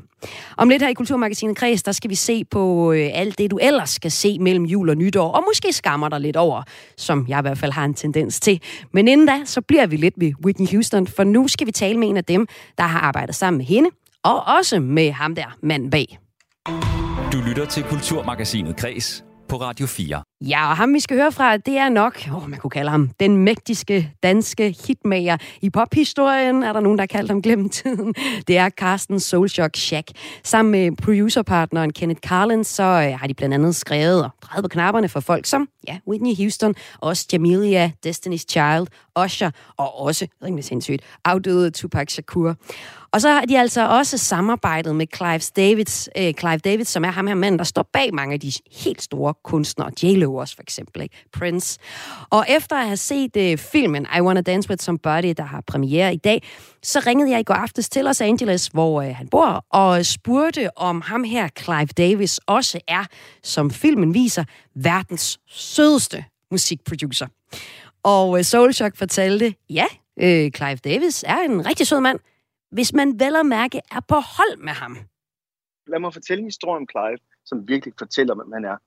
Om 0.57 0.69
lidt 0.69 0.81
her 0.81 0.89
i 0.89 0.93
Kulturmagasinet 0.93 1.57
Kreds, 1.57 1.83
der 1.83 1.91
skal 1.91 2.09
vi 2.09 2.15
se 2.15 2.45
på 2.45 2.91
øh, 2.91 3.09
alt 3.13 3.37
det, 3.37 3.51
du 3.51 3.57
ellers 3.61 3.89
skal 3.89 4.11
se 4.11 4.39
mellem 4.39 4.65
jul 4.65 4.89
og 4.89 4.95
nytår, 4.95 5.31
og 5.31 5.43
måske 5.47 5.73
skammer 5.73 6.09
dig 6.09 6.19
lidt 6.19 6.35
over, 6.35 6.63
som 6.97 7.25
jeg 7.27 7.39
i 7.39 7.41
hvert 7.41 7.57
fald 7.57 7.71
har 7.71 7.85
en 7.85 7.93
tendens 7.93 8.39
til. 8.39 8.61
Men 8.91 9.07
inden 9.07 9.27
da, 9.27 9.41
så 9.45 9.61
bliver 9.61 9.87
vi 9.87 9.95
lidt 9.95 10.13
ved 10.17 10.31
Whitney 10.45 10.67
Houston, 10.71 11.07
for 11.07 11.23
nu 11.23 11.47
skal 11.47 11.67
vi 11.67 11.71
tale 11.71 11.99
med 11.99 12.09
en 12.09 12.17
af 12.17 12.25
dem, 12.25 12.47
der 12.77 12.83
har 12.83 12.99
arbejdet 12.99 13.35
sammen 13.35 13.57
med 13.57 13.65
hende, 13.65 13.89
og 14.23 14.43
også 14.57 14.79
med 14.79 15.11
ham 15.11 15.35
der, 15.35 15.57
manden 15.63 15.89
bag. 15.89 16.19
Du 17.31 17.37
lytter 17.47 17.65
til 17.65 17.83
Kulturmagasinet 17.83 18.77
Kres 18.77 19.23
på 19.49 19.55
Radio 19.55 19.87
4. 19.87 20.23
Ja, 20.41 20.69
og 20.69 20.77
ham 20.77 20.93
vi 20.93 20.99
skal 20.99 21.17
høre 21.17 21.31
fra, 21.31 21.57
det 21.57 21.77
er 21.77 21.89
nok, 21.89 22.27
oh, 22.33 22.49
man 22.49 22.59
kunne 22.59 22.71
kalde 22.71 22.91
ham, 22.91 23.09
den 23.19 23.37
mægtiske 23.37 24.13
danske 24.23 24.75
hitmager. 24.87 25.37
I 25.61 25.69
pophistorien 25.69 26.63
er 26.63 26.73
der 26.73 26.79
nogen, 26.79 26.97
der 26.97 27.01
har 27.01 27.07
kaldt 27.07 27.31
ham 27.31 27.41
glemt 27.41 27.73
tiden. 27.73 28.13
Det 28.47 28.57
er 28.57 28.69
Carsten 28.69 29.19
Solshock 29.19 29.75
Shack. 29.75 30.07
Sammen 30.43 30.71
med 30.71 30.97
producerpartneren 30.97 31.93
Kenneth 31.93 32.19
Carlin, 32.19 32.63
så 32.63 32.83
øh, 32.83 33.19
har 33.19 33.27
de 33.27 33.33
blandt 33.33 33.53
andet 33.53 33.75
skrevet 33.75 34.23
og 34.23 34.29
drejet 34.41 34.63
på 34.63 34.67
knapperne 34.67 35.09
for 35.09 35.19
folk 35.19 35.45
som 35.45 35.69
ja, 35.87 35.97
Whitney 36.07 36.35
Houston, 36.35 36.75
også 36.99 37.27
Jamelia, 37.33 37.91
Destiny's 38.07 38.45
Child, 38.49 38.87
Usher 39.23 39.51
og 39.77 39.99
også, 39.99 40.27
rimelig 40.43 40.65
sindssygt, 40.65 41.01
afdøde 41.25 41.71
Tupac 41.71 42.11
Shakur. 42.11 42.55
Og 43.13 43.21
så 43.21 43.29
har 43.29 43.41
de 43.41 43.59
altså 43.59 43.87
også 43.87 44.17
samarbejdet 44.17 44.95
med 44.95 45.07
Clive 45.15 45.39
Davids, 45.55 46.09
øh, 46.17 46.33
Clive 46.33 46.57
Davids, 46.57 46.87
som 46.87 47.05
er 47.05 47.11
ham 47.11 47.27
her 47.27 47.35
mand, 47.35 47.57
der 47.57 47.63
står 47.63 47.89
bag 47.93 48.13
mange 48.13 48.33
af 48.33 48.39
de 48.39 48.51
helt 48.71 49.01
store 49.01 49.33
kunstnere. 49.43 49.91
J-Lo 50.03 50.35
også 50.35 50.55
for 50.55 50.61
eksempel, 50.61 51.01
ikke? 51.01 51.25
Prince. 51.33 51.79
Og 52.29 52.45
efter 52.49 52.75
at 52.75 52.85
have 52.85 52.97
set 52.97 53.37
øh, 53.37 53.57
filmen 53.57 54.07
I 54.17 54.21
Wanna 54.21 54.41
Dance 54.41 54.69
With 54.69 54.83
Somebody, 54.83 55.33
der 55.37 55.43
har 55.43 55.63
premiere 55.67 56.13
i 56.13 56.17
dag, 56.17 56.43
så 56.83 57.03
ringede 57.07 57.31
jeg 57.31 57.39
i 57.39 57.43
går 57.43 57.53
aftes 57.53 57.89
til 57.89 58.05
Los 58.05 58.21
Angeles, 58.21 58.67
hvor 58.67 59.01
øh, 59.01 59.15
han 59.15 59.27
bor, 59.27 59.65
og 59.69 60.05
spurgte, 60.05 60.77
om 60.77 61.01
ham 61.01 61.23
her, 61.23 61.47
Clive 61.59 61.85
Davis, 61.97 62.39
også 62.45 62.79
er, 62.87 63.03
som 63.43 63.71
filmen 63.71 64.13
viser, 64.13 64.43
verdens 64.75 65.39
sødeste 65.49 66.25
musikproducer. 66.51 67.27
Og 68.03 68.37
øh, 68.37 68.43
Soulshock 68.43 68.97
fortalte, 68.97 69.53
ja, 69.69 69.85
øh, 70.21 70.51
Clive 70.51 70.75
Davis 70.75 71.23
er 71.27 71.37
en 71.37 71.65
rigtig 71.65 71.87
sød 71.87 71.99
mand, 71.99 72.19
hvis 72.71 72.93
man 72.93 73.19
vel 73.19 73.35
og 73.35 73.45
mærke 73.45 73.81
er 73.91 74.01
på 74.07 74.15
hold 74.15 74.57
med 74.57 74.73
ham. 74.73 74.97
Lad 75.87 75.99
mig 75.99 76.13
fortælle 76.13 76.39
en 76.39 76.47
historie 76.47 76.77
om 76.77 76.87
Clive, 76.91 77.17
som 77.45 77.67
virkelig 77.67 77.93
fortæller, 77.97 78.35
hvem 78.35 78.51
han 78.51 78.65
er. 78.65 78.77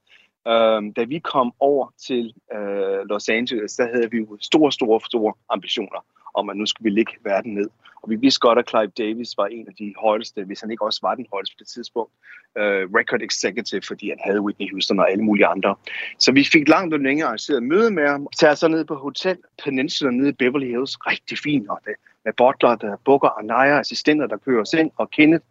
Øhm, 0.49 0.93
da 0.93 1.05
vi 1.05 1.19
kom 1.19 1.53
over 1.61 1.95
til 2.07 2.35
øh, 2.55 3.01
Los 3.11 3.29
Angeles, 3.29 3.77
der 3.77 3.87
havde 3.95 4.11
vi 4.11 4.17
jo 4.17 4.39
store, 4.41 4.73
store, 4.73 5.01
store 5.01 5.35
ambitioner. 5.49 6.05
om 6.35 6.51
at 6.51 6.57
nu 6.57 6.67
skulle 6.67 6.91
vi 6.91 6.95
ligge 6.99 7.13
verden 7.25 7.55
ned. 7.55 7.69
Og 8.03 8.11
vi 8.11 8.17
vidste 8.17 8.41
godt, 8.41 8.59
at 8.59 8.69
Clive 8.69 8.87
Davis 8.87 9.37
var 9.37 9.47
en 9.47 9.69
af 9.69 9.75
de 9.75 9.95
højeste, 10.01 10.45
hvis 10.45 10.61
han 10.61 10.71
ikke 10.71 10.85
også 10.85 10.99
var 11.03 11.15
den 11.15 11.27
højeste 11.33 11.55
på 11.55 11.59
det 11.59 11.69
tidspunkt, 11.69 12.13
uh, 12.57 12.85
record 12.99 13.23
executive, 13.23 13.83
fordi 13.87 14.09
han 14.09 14.19
havde 14.25 14.41
Whitney 14.41 14.71
Houston 14.71 14.99
og 14.99 15.11
alle 15.11 15.25
mulige 15.25 15.47
andre. 15.47 15.75
Så 16.19 16.33
vi 16.33 16.45
fik 16.45 16.69
langt 16.69 16.95
og 16.95 17.01
længere 17.01 17.27
arrangeret 17.27 17.63
møde 17.63 17.91
med 17.91 18.07
ham, 18.09 18.27
tager 18.39 18.55
så 18.55 18.69
ned 18.69 18.85
på 18.85 18.95
Hotel 18.95 19.39
Peninsula 19.65 20.11
nede 20.11 20.29
i 20.29 20.33
Beverly 20.33 20.67
Hills. 20.67 21.07
Rigtig 21.07 21.39
fint, 21.39 21.69
og 21.69 21.81
det, 21.85 21.95
med 22.25 22.33
bottler, 22.33 22.75
der 22.75 22.97
bukker 23.05 23.29
og 23.29 23.45
nejer, 23.45 23.79
assistenter, 23.79 24.27
der 24.27 24.37
kører 24.37 24.63
os 24.63 24.73
ind, 24.73 24.91
og 24.97 25.11
Kenneth 25.11 25.45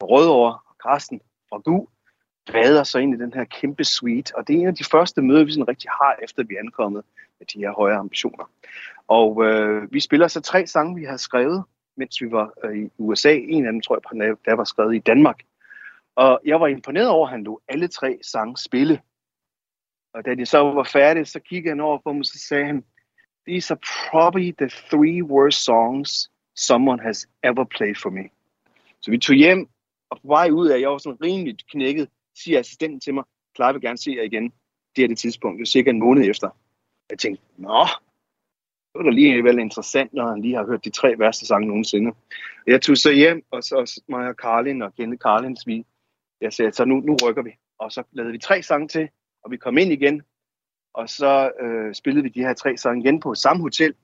og 0.00 0.10
Rødovre 0.10 0.52
og 0.52 0.76
Karsten 0.82 1.20
fra 1.50 1.58
GU 1.58 1.86
vader 2.52 2.82
så 2.82 2.98
ind 2.98 3.14
i 3.14 3.18
den 3.18 3.32
her 3.34 3.44
kæmpe 3.44 3.84
suite, 3.84 4.36
og 4.36 4.48
det 4.48 4.56
er 4.56 4.60
en 4.60 4.66
af 4.66 4.74
de 4.74 4.84
første 4.84 5.22
møder, 5.22 5.44
vi 5.44 5.52
sådan 5.52 5.68
rigtig 5.68 5.90
har, 5.90 6.16
efter 6.22 6.44
vi 6.44 6.54
er 6.54 6.58
ankommet 6.58 7.02
med 7.38 7.46
de 7.46 7.58
her 7.58 7.72
høje 7.72 7.96
ambitioner. 7.96 8.50
Og 9.08 9.44
øh, 9.44 9.92
vi 9.92 10.00
spiller 10.00 10.28
så 10.28 10.40
tre 10.40 10.66
sange, 10.66 11.00
vi 11.00 11.04
har 11.04 11.16
skrevet, 11.16 11.64
mens 11.96 12.22
vi 12.22 12.30
var 12.30 12.52
øh, 12.64 12.78
i 12.78 12.88
USA. 12.98 13.34
En 13.34 13.66
af 13.66 13.72
dem, 13.72 13.80
tror 13.80 14.00
jeg, 14.14 14.36
der 14.44 14.54
var 14.54 14.64
skrevet 14.64 14.94
i 14.94 14.98
Danmark. 14.98 15.42
Og 16.14 16.40
jeg 16.44 16.60
var 16.60 16.66
imponeret 16.66 17.08
over, 17.08 17.26
at 17.26 17.32
han 17.32 17.44
lå 17.44 17.60
alle 17.68 17.88
tre 17.88 18.18
sange 18.22 18.56
spille. 18.56 19.00
Og 20.14 20.24
da 20.24 20.34
de 20.34 20.46
så 20.46 20.58
var 20.58 20.84
færdige, 20.84 21.24
så 21.24 21.40
kiggede 21.40 21.70
han 21.70 21.80
over 21.80 21.98
på 21.98 22.12
mig, 22.12 22.20
og 22.20 22.26
så 22.26 22.38
sagde 22.38 22.66
han, 22.66 22.84
These 23.48 23.74
are 23.74 23.80
probably 24.10 24.52
the 24.58 24.68
three 24.68 25.22
worst 25.22 25.64
songs 25.64 26.30
someone 26.56 27.02
has 27.02 27.28
ever 27.42 27.64
played 27.64 27.94
for 27.94 28.10
me. 28.10 28.28
Så 29.00 29.10
vi 29.10 29.18
tog 29.18 29.36
hjem, 29.36 29.68
og 30.10 30.20
på 30.20 30.28
vej 30.28 30.50
ud 30.50 30.68
af, 30.68 30.80
jeg 30.80 30.90
var 30.90 30.98
sådan 30.98 31.22
rimelig 31.22 31.56
knækket, 31.70 32.08
siger 32.34 32.58
assistenten 32.58 33.00
til 33.00 33.14
mig, 33.14 33.24
Clara 33.56 33.72
vil 33.72 33.80
gerne 33.80 33.98
se 33.98 34.10
jer 34.10 34.22
igen. 34.22 34.52
Det 34.96 35.04
er 35.04 35.08
det 35.08 35.18
tidspunkt, 35.18 35.58
det 35.58 35.62
er 35.62 35.70
cirka 35.70 35.90
en 35.90 35.98
måned 35.98 36.30
efter. 36.30 36.50
Jeg 37.10 37.18
tænkte, 37.18 37.44
nå, 37.56 37.86
det 38.92 38.98
var 38.98 39.04
da 39.04 39.10
lige 39.10 39.44
vel 39.44 39.58
interessant, 39.58 40.14
når 40.14 40.28
han 40.28 40.42
lige 40.42 40.54
har 40.54 40.66
hørt 40.66 40.84
de 40.84 40.90
tre 40.90 41.18
værste 41.18 41.46
sange 41.46 41.68
nogensinde. 41.68 42.12
Jeg 42.66 42.82
tog 42.82 42.96
så 42.96 43.12
hjem, 43.12 43.44
og 43.50 43.62
så 43.62 44.02
mig 44.08 44.28
og 44.28 44.36
Karlin 44.36 44.82
og 44.82 44.94
kendte 44.94 45.16
Karlins, 45.16 45.66
vi, 45.66 45.86
jeg 46.40 46.52
sagde, 46.52 46.72
så 46.72 46.84
nu, 46.84 47.00
nu 47.00 47.16
rykker 47.22 47.42
vi. 47.42 47.50
Og 47.78 47.92
så 47.92 48.02
lavede 48.12 48.32
vi 48.32 48.38
tre 48.38 48.62
sange 48.62 48.88
til, 48.88 49.08
og 49.44 49.50
vi 49.50 49.56
kom 49.56 49.78
ind 49.78 49.92
igen, 49.92 50.22
og 50.94 51.08
så 51.08 51.50
øh, 51.60 51.94
spillede 51.94 52.22
vi 52.22 52.28
de 52.28 52.40
her 52.40 52.54
tre 52.54 52.76
sange 52.76 53.02
igen 53.02 53.20
på 53.20 53.34
samme 53.34 53.62
hotel, 53.62 53.94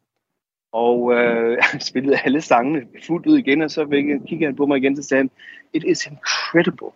og 0.72 1.14
øh, 1.14 1.62
spillede 1.90 2.18
alle 2.24 2.40
sangene 2.40 2.86
fuldt 3.06 3.26
ud 3.26 3.38
igen, 3.38 3.62
og 3.62 3.70
så 3.70 3.86
kiggede 4.28 4.44
han 4.44 4.56
på 4.56 4.66
mig 4.66 4.78
igen, 4.78 4.98
og 4.98 5.04
sagde 5.04 5.20
han, 5.20 5.30
It 5.72 5.84
is 5.84 6.06
incredible 6.06 6.92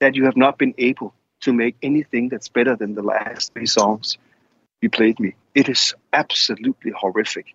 that 0.00 0.16
you 0.16 0.24
have 0.24 0.36
not 0.36 0.58
been 0.58 0.74
able 0.78 1.10
to 1.44 1.52
make 1.52 1.76
anything 1.82 2.32
that's 2.32 2.52
better 2.54 2.76
than 2.76 2.94
the 2.94 3.06
last 3.06 3.52
three 3.52 3.66
songs 3.66 4.18
you 4.82 4.90
played 4.90 5.14
me. 5.18 5.32
It 5.54 5.68
is 5.68 5.94
absolutely 6.12 6.92
horrific. 7.02 7.46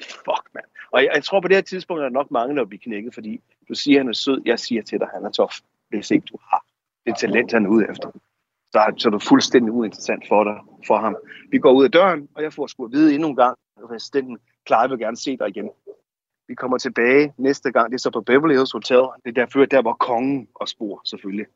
Fuck, 0.00 0.44
man. 0.54 0.62
Og 0.92 1.04
jeg, 1.04 1.10
jeg 1.14 1.24
tror 1.24 1.40
på 1.40 1.48
det 1.48 1.56
her 1.56 1.62
tidspunkt, 1.62 2.00
er 2.00 2.04
der 2.04 2.12
nok 2.12 2.30
mange, 2.30 2.56
der 2.56 2.62
vil 2.62 2.68
blive 2.68 2.80
knækket, 2.80 3.14
fordi 3.14 3.40
du 3.68 3.74
siger, 3.74 3.98
han 4.00 4.08
er 4.08 4.12
sød, 4.12 4.42
jeg 4.44 4.58
siger 4.58 4.82
til 4.82 4.98
dig, 4.98 5.08
han 5.14 5.24
er 5.24 5.30
tof. 5.30 5.54
Hvis 5.88 6.10
ikke 6.10 6.26
du 6.32 6.38
har 6.50 6.64
det 7.06 7.16
talent, 7.16 7.52
han 7.52 7.64
er 7.64 7.70
ude 7.70 7.86
efter. 7.90 8.10
Så 8.72 8.78
er, 8.78 8.90
så 8.96 9.08
er 9.08 9.10
det 9.10 9.22
fuldstændig 9.22 9.72
uinteressant 9.72 10.28
for 10.28 10.44
dig, 10.44 10.56
for 10.86 10.98
ham. 10.98 11.16
Vi 11.50 11.58
går 11.58 11.72
ud 11.72 11.84
af 11.84 11.90
døren, 11.90 12.28
og 12.34 12.42
jeg 12.42 12.52
får 12.52 12.66
sgu 12.66 12.84
at 12.84 12.92
vide 12.92 13.14
endnu 13.14 13.28
en 13.28 13.36
gang, 13.36 13.58
at 13.76 13.90
resistenten 13.90 14.38
Clyde 14.66 14.88
vil 14.90 14.98
gerne 14.98 15.16
se 15.16 15.36
dig 15.36 15.48
igen. 15.48 15.70
Vi 16.48 16.54
kommer 16.54 16.78
tilbage 16.78 17.34
næste 17.36 17.72
gang, 17.72 17.90
det 17.90 17.94
er 17.94 18.00
så 18.00 18.10
på 18.10 18.20
Beverly 18.20 18.54
Hills 18.54 18.72
Hotel. 18.72 19.04
Det 19.24 19.28
er 19.30 19.40
derfor, 19.44 19.64
der 19.64 19.82
var 19.82 19.92
kongen 19.92 20.48
og 20.54 20.68
spor, 20.68 21.02
selvfølgelig. 21.04 21.46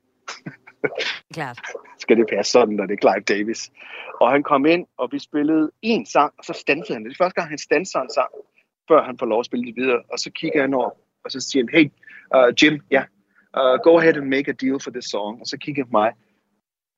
Klart. 1.34 1.60
Skal 1.98 2.16
det 2.16 2.26
passe 2.32 2.52
sådan, 2.52 2.74
når 2.74 2.86
det 2.86 2.94
er 2.94 3.00
Clive 3.00 3.38
Davis. 3.38 3.72
Og 4.20 4.30
han 4.30 4.42
kom 4.42 4.66
ind, 4.66 4.86
og 4.96 5.08
vi 5.12 5.18
spillede 5.18 5.70
en 5.82 6.06
sang, 6.06 6.34
og 6.38 6.44
så 6.44 6.52
stansede 6.52 6.94
han. 6.94 7.04
Det 7.04 7.10
er 7.10 7.24
første 7.24 7.40
gang, 7.40 7.48
han 7.48 7.58
stanser 7.58 8.00
en 8.00 8.10
sang, 8.10 8.30
før 8.88 9.02
han 9.02 9.18
får 9.18 9.26
lov 9.26 9.40
at 9.40 9.46
spille 9.46 9.66
det 9.66 9.76
videre. 9.76 10.02
Og 10.12 10.18
så 10.18 10.30
kigger 10.30 10.60
han 10.60 10.74
over, 10.74 10.90
og 11.24 11.30
så 11.30 11.40
siger 11.40 11.62
han, 11.62 11.68
hey, 11.78 11.90
uh, 12.36 12.62
Jim, 12.62 12.80
ja, 12.90 13.04
yeah, 13.56 13.74
uh, 13.74 13.82
go 13.82 13.98
ahead 13.98 14.16
and 14.16 14.28
make 14.28 14.48
a 14.48 14.52
deal 14.52 14.80
for 14.80 14.90
this 14.90 15.04
song. 15.04 15.40
Og 15.40 15.46
så 15.46 15.56
kigger 15.58 15.82
han 15.82 15.90
på 15.90 15.98
mig, 15.98 16.12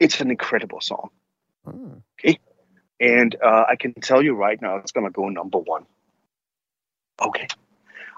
it's 0.04 0.20
an 0.20 0.30
incredible 0.30 0.80
song. 0.80 1.12
Hmm. 1.64 1.96
Okay? 2.18 2.34
And 3.00 3.34
uh, 3.34 3.64
I 3.72 3.76
can 3.82 3.92
tell 4.08 4.22
you 4.26 4.44
right 4.46 4.60
now, 4.62 4.78
it's 4.78 4.92
gonna 4.94 5.10
go 5.10 5.28
number 5.28 5.58
one. 5.74 5.84
Okay. 7.18 7.46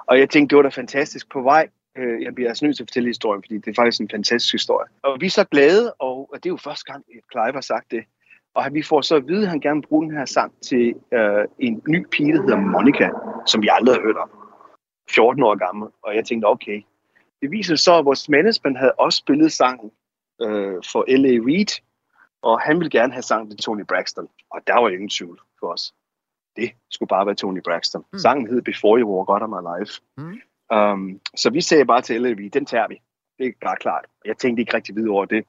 Og 0.07 0.18
jeg 0.18 0.31
tænkte, 0.31 0.50
det 0.50 0.57
var 0.57 0.62
da 0.62 0.68
fantastisk. 0.68 1.31
På 1.31 1.42
vej 1.42 1.68
Øh, 1.98 2.22
jeg 2.22 2.35
bliver 2.35 2.48
altså 2.48 2.64
nødt 2.64 2.76
til 2.76 2.82
at 2.82 2.88
fortælle 2.88 3.09
historien, 3.09 3.42
fordi 3.42 3.59
det 3.59 3.68
er 3.68 3.74
faktisk 3.74 4.00
en 4.00 4.11
fantastisk 4.11 4.52
historie. 4.52 4.88
Og 5.02 5.20
vi 5.20 5.26
er 5.26 5.30
så 5.30 5.44
glade, 5.44 5.92
og 5.92 6.30
det 6.32 6.46
er 6.46 6.50
jo 6.50 6.56
første 6.56 6.92
gang, 6.92 7.04
at 7.14 7.20
Clive 7.32 7.52
har 7.52 7.61
sagt 7.61 7.90
det. 7.90 8.04
Og 8.54 8.64
vi 8.72 8.82
får 8.82 9.00
så 9.00 9.16
at 9.16 9.28
vide, 9.28 9.42
at 9.42 9.48
han 9.48 9.61
gerne 9.61 9.80
vil 9.80 9.88
bruge 9.88 10.06
den 10.06 10.16
her 10.16 10.24
sang 10.24 10.52
til 10.62 10.94
øh, 11.12 11.44
en 11.59 11.82
ny 11.88 12.06
pige, 12.11 12.32
der 12.32 12.42
hedder 12.42 12.56
Monica, 12.56 13.11
som 13.46 13.62
vi 13.62 13.68
aldrig 13.72 13.94
har 13.96 14.02
hørt 14.02 14.16
om. 14.16 14.30
14 15.11 15.42
år 15.42 15.54
gammel. 15.54 15.88
Og 16.02 16.16
jeg 16.16 16.24
tænkte, 16.24 16.46
okay. 16.46 16.82
Det 17.42 17.50
viser 17.50 17.76
så, 17.76 17.98
at 17.98 18.04
vores 18.04 18.28
management 18.28 18.78
havde 18.78 18.92
også 18.92 19.16
spillet 19.16 19.52
sangen 19.52 19.90
øh, 20.42 20.74
for 20.92 21.04
L.A. 21.09 21.37
Reid, 21.46 21.82
og 22.42 22.61
han 22.61 22.78
ville 22.78 22.90
gerne 22.90 23.12
have 23.12 23.22
sang 23.22 23.50
til 23.50 23.59
Tony 23.59 23.85
Braxton. 23.88 24.28
Og 24.50 24.61
der 24.66 24.80
var 24.80 24.88
ingen 24.88 25.09
tvivl 25.09 25.40
for 25.61 25.66
os. 25.72 25.94
Det 26.56 26.70
skulle 26.90 27.09
bare 27.09 27.26
være 27.26 27.35
Tony 27.35 27.61
Braxton. 27.64 28.04
Mm. 28.12 28.18
Sangen 28.18 28.46
hed 28.46 28.62
Before 28.62 29.00
You 29.00 29.16
Walk 29.16 29.28
Out 29.28 29.42
of 29.42 29.48
My 29.48 29.62
Life. 29.78 30.00
Mm. 30.16 30.40
Um, 30.72 31.20
så 31.37 31.50
vi 31.50 31.61
sagde 31.61 31.85
bare 31.85 32.02
til 32.02 32.22
LLV, 32.22 32.50
den 32.50 32.66
tager 32.66 32.88
vi. 32.88 33.00
Det 33.38 33.46
er 33.46 33.52
bare 33.62 33.76
klart. 33.76 34.05
Jeg 34.24 34.37
tænkte 34.37 34.61
ikke 34.61 34.74
rigtig 34.74 34.96
videre 34.96 35.12
over 35.12 35.24
det. 35.24 35.44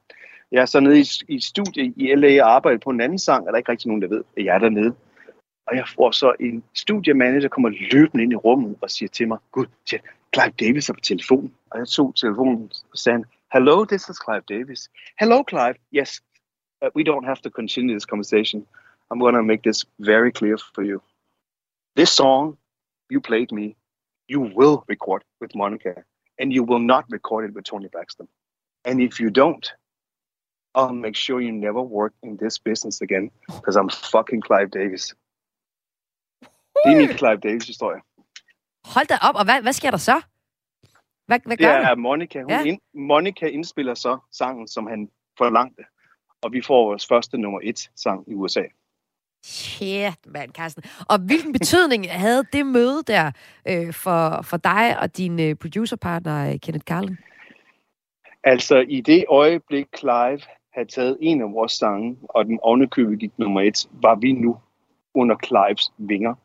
Jeg 0.52 0.62
er 0.62 0.66
så 0.66 0.80
nede 0.80 1.00
i, 1.00 1.06
i 1.28 1.40
studiet 1.40 1.94
i 1.98 2.16
LA 2.16 2.44
og 2.44 2.56
arbejder 2.56 2.80
på 2.80 2.90
en 2.90 3.02
anden 3.02 3.20
sang, 3.20 3.42
og 3.42 3.48
der 3.48 3.54
er 3.54 3.58
ikke 3.58 3.72
rigtig 3.72 3.88
nogen, 3.88 4.02
der 4.02 4.08
ved, 4.08 4.24
at 4.38 4.46
jeg 4.46 4.56
er 4.56 4.60
dernede. 4.60 4.96
Og 5.68 5.76
jeg 5.76 5.88
får 5.96 6.12
så 6.12 6.34
en 6.40 6.64
studiemanager, 6.74 7.40
der 7.40 7.48
kommer 7.48 7.70
løbende 7.92 8.24
ind 8.24 8.34
i 8.34 8.36
rummet 8.36 8.78
og 8.82 8.90
siger 8.90 9.10
til 9.10 9.28
mig, 9.28 9.38
Gud, 9.52 9.66
siger, 9.86 10.02
Clive 10.36 10.54
Davis 10.60 10.90
er 10.90 10.94
på 10.94 11.00
telefonen. 11.00 11.54
Og 11.72 11.80
jeg 11.80 11.88
tog 11.88 12.16
telefonen 12.16 12.72
og 12.92 12.98
sagde, 12.98 13.24
Hello, 13.54 13.86
this 13.86 14.10
is 14.10 14.18
Clive 14.26 14.44
Davis. 14.50 14.90
Hello, 15.20 15.44
Clive. 15.50 15.76
Yes, 15.94 16.22
uh, 16.82 16.90
we 16.96 17.04
don't 17.04 17.26
have 17.26 17.42
to 17.44 17.50
continue 17.50 17.94
this 17.96 18.04
conversation. 18.04 18.66
I'm 19.10 19.20
going 19.20 19.36
to 19.36 19.44
make 19.44 19.64
this 19.64 19.86
very 20.00 20.32
clear 20.32 20.58
for 20.76 20.84
you. 20.84 21.02
This 21.96 22.10
song, 22.10 22.58
you 23.10 23.22
played 23.22 23.52
me, 23.52 23.76
you 24.28 24.42
will 24.58 24.84
record 24.88 25.24
with 25.42 25.52
Monica, 25.56 25.94
and 26.40 26.54
you 26.54 26.64
will 26.64 26.84
not 26.94 27.04
record 27.10 27.50
it 27.50 27.56
with 27.56 27.66
Tony 27.66 27.88
Braxton. 27.88 28.28
And 28.86 29.02
if 29.02 29.20
you 29.20 29.30
don't, 29.30 29.66
I'll 30.76 30.94
make 30.94 31.16
sure 31.16 31.42
you 31.42 31.52
never 31.52 31.82
work 31.82 32.14
in 32.24 32.38
this 32.38 32.60
business 32.60 33.02
again, 33.02 33.32
because 33.48 33.76
I'm 33.76 33.90
fucking 33.90 34.42
Clive 34.48 34.70
Davis. 34.70 35.16
Det 36.86 36.94
er 36.94 36.98
min 36.98 37.18
Clive 37.18 37.38
Davis-historie. 37.38 38.02
Hold 38.86 39.08
da 39.08 39.18
op, 39.22 39.36
og 39.36 39.44
hvad, 39.44 39.62
hvad 39.62 39.74
sker 39.74 39.92
der 39.92 39.98
så? 39.98 40.22
Hvad, 41.26 41.40
hvad 41.46 41.58
gør 41.58 41.78
det 41.78 41.88
er 41.88 41.96
Monica. 41.96 42.42
Hun 42.42 42.50
ja. 42.50 42.64
ind, 42.64 42.82
Monica 42.94 43.46
indspiller 43.46 43.94
så 43.94 44.18
sangen, 44.32 44.68
som 44.68 44.88
han 44.88 45.12
forlangte. 45.38 45.84
Og 46.42 46.54
vi 46.54 46.62
får 46.62 46.88
vores 46.88 47.08
første 47.08 47.38
nummer 47.38 47.60
et 47.64 47.92
sang 47.96 48.30
i 48.32 48.34
USA. 48.34 48.64
Shit, 49.44 50.18
mand, 50.26 50.52
Carsten. 50.52 50.84
Og 51.10 51.20
hvilken 51.20 51.54
betydning 51.54 52.12
havde 52.12 52.44
det 52.54 52.66
møde 52.66 53.04
der 53.08 53.32
øh, 53.68 53.94
for, 53.94 54.42
for 54.42 54.58
dig 54.58 55.00
og 55.00 55.18
din 55.18 55.40
øh, 55.40 55.56
producerpartner, 55.56 56.50
øh, 56.50 56.60
Kenneth 56.60 56.84
Carlin? 56.84 57.18
Altså, 58.44 58.86
i 58.88 59.02
det 59.02 59.26
øjeblik, 59.30 59.88
Clive 59.98 60.40
havde 60.74 60.88
taget 60.88 61.18
en 61.22 61.42
af 61.42 61.54
vores 61.54 61.72
sange, 61.72 62.18
og 62.24 62.46
den 62.46 62.60
ovenikøbet 62.62 63.20
gik 63.20 63.32
nummer 63.38 63.62
et, 63.62 63.88
var 63.92 64.16
vi 64.16 64.32
nu 64.32 64.58
under 65.14 65.36
Clives 65.46 65.94
vinger. 65.98 66.36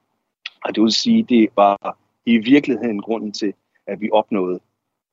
Og 0.65 0.75
det 0.75 0.83
vil 0.83 0.93
sige, 0.93 1.23
det 1.23 1.49
var 1.57 1.99
i 2.27 2.39
virkeligheden 2.39 3.03
grunden 3.03 3.33
til, 3.33 3.55
at 3.87 4.01
vi 4.01 4.09
opnåede 4.13 4.61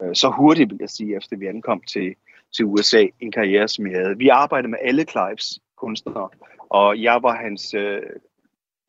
øh, 0.01 0.15
så 0.15 0.29
hurtigt, 0.29 0.69
vil 0.69 0.77
jeg 0.79 0.89
sige, 0.89 1.17
efter 1.17 1.37
vi 1.37 1.47
ankom 1.47 1.81
til, 1.81 2.15
til 2.55 2.65
USA, 2.65 3.05
en 3.19 3.31
karriere, 3.31 3.67
som 3.67 3.85
vi 3.85 3.89
havde. 3.89 4.17
Vi 4.17 4.27
arbejdede 4.27 4.71
med 4.71 4.79
alle 4.81 5.03
Clives 5.03 5.59
kunstnere, 5.79 6.29
og 6.69 7.01
jeg 7.01 7.23
var 7.23 7.35
hans 7.35 7.73
øh, 7.73 8.01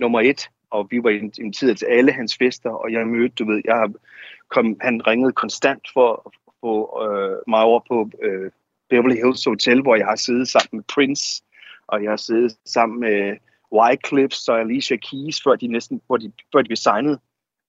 nummer 0.01 0.21
et, 0.21 0.51
og 0.71 0.89
vi 0.91 1.03
var 1.03 1.11
inviteret 1.11 1.79
til 1.79 1.87
alle 1.87 2.13
hans 2.13 2.37
fester, 2.37 2.71
og 2.71 2.93
jeg 2.93 3.07
mødte, 3.07 3.35
du 3.35 3.45
ved, 3.45 3.63
jeg 3.65 3.89
kom, 4.49 4.77
han 4.81 5.07
ringede 5.07 5.33
konstant 5.33 5.89
for 5.93 6.23
at 6.27 6.33
få 6.61 7.03
øh, 7.05 7.39
mig 7.49 7.63
over 7.63 7.81
på 7.89 8.11
øh, 8.23 8.51
Beverly 8.91 9.15
Hills 9.15 9.45
Hotel, 9.45 9.83
hvor 9.83 9.97
jeg 9.97 10.07
har 10.07 10.17
siddet 10.17 10.49
sammen 10.49 10.77
med 10.77 10.85
Prince, 10.95 11.43
og 11.87 12.03
jeg 12.03 12.11
har 12.11 12.17
siddet 12.17 12.57
sammen 12.65 13.01
med 13.01 13.37
Wycliffe 13.73 14.37
og 14.49 14.61
Alicia 14.61 14.97
Keys, 14.97 15.43
før 15.45 15.55
de 15.55 15.67
næsten, 15.67 16.01
hvor 16.07 16.17
de, 16.17 16.33
før 16.53 16.63
de 16.63 16.69
blev 16.69 16.77
signet. 16.77 17.19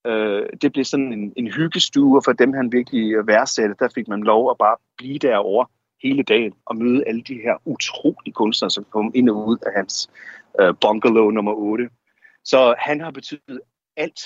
Øh, 0.08 0.50
det 0.62 0.74
blev 0.74 0.86
sådan 0.86 1.14
en, 1.14 1.34
en 1.36 1.48
hyggestue, 1.48 2.18
og 2.18 2.24
for 2.24 2.34
dem 2.34 2.54
han 2.54 2.72
virkelig 2.72 3.28
værdsatte, 3.28 3.76
der 3.80 3.90
fik 3.96 4.08
man 4.08 4.24
lov 4.24 4.52
at 4.52 4.58
bare 4.58 4.76
blive 4.98 5.20
derovre 5.20 5.68
hele 6.04 6.24
dagen 6.24 6.54
og 6.66 6.76
møde 6.78 7.04
alle 7.08 7.22
de 7.22 7.34
her 7.34 7.58
utrolige 7.66 8.34
kunstnere, 8.34 8.72
som 8.72 8.84
kom 8.84 9.12
ind 9.16 9.30
og 9.30 9.48
ud 9.48 9.58
af 9.66 9.74
hans 9.76 10.10
øh, 10.60 10.74
bungalow 10.82 11.30
nummer 11.30 11.54
8. 11.54 11.90
Så 12.44 12.76
han 12.80 13.02
har 13.02 13.12
betydet 13.12 13.62
alt, 13.98 14.20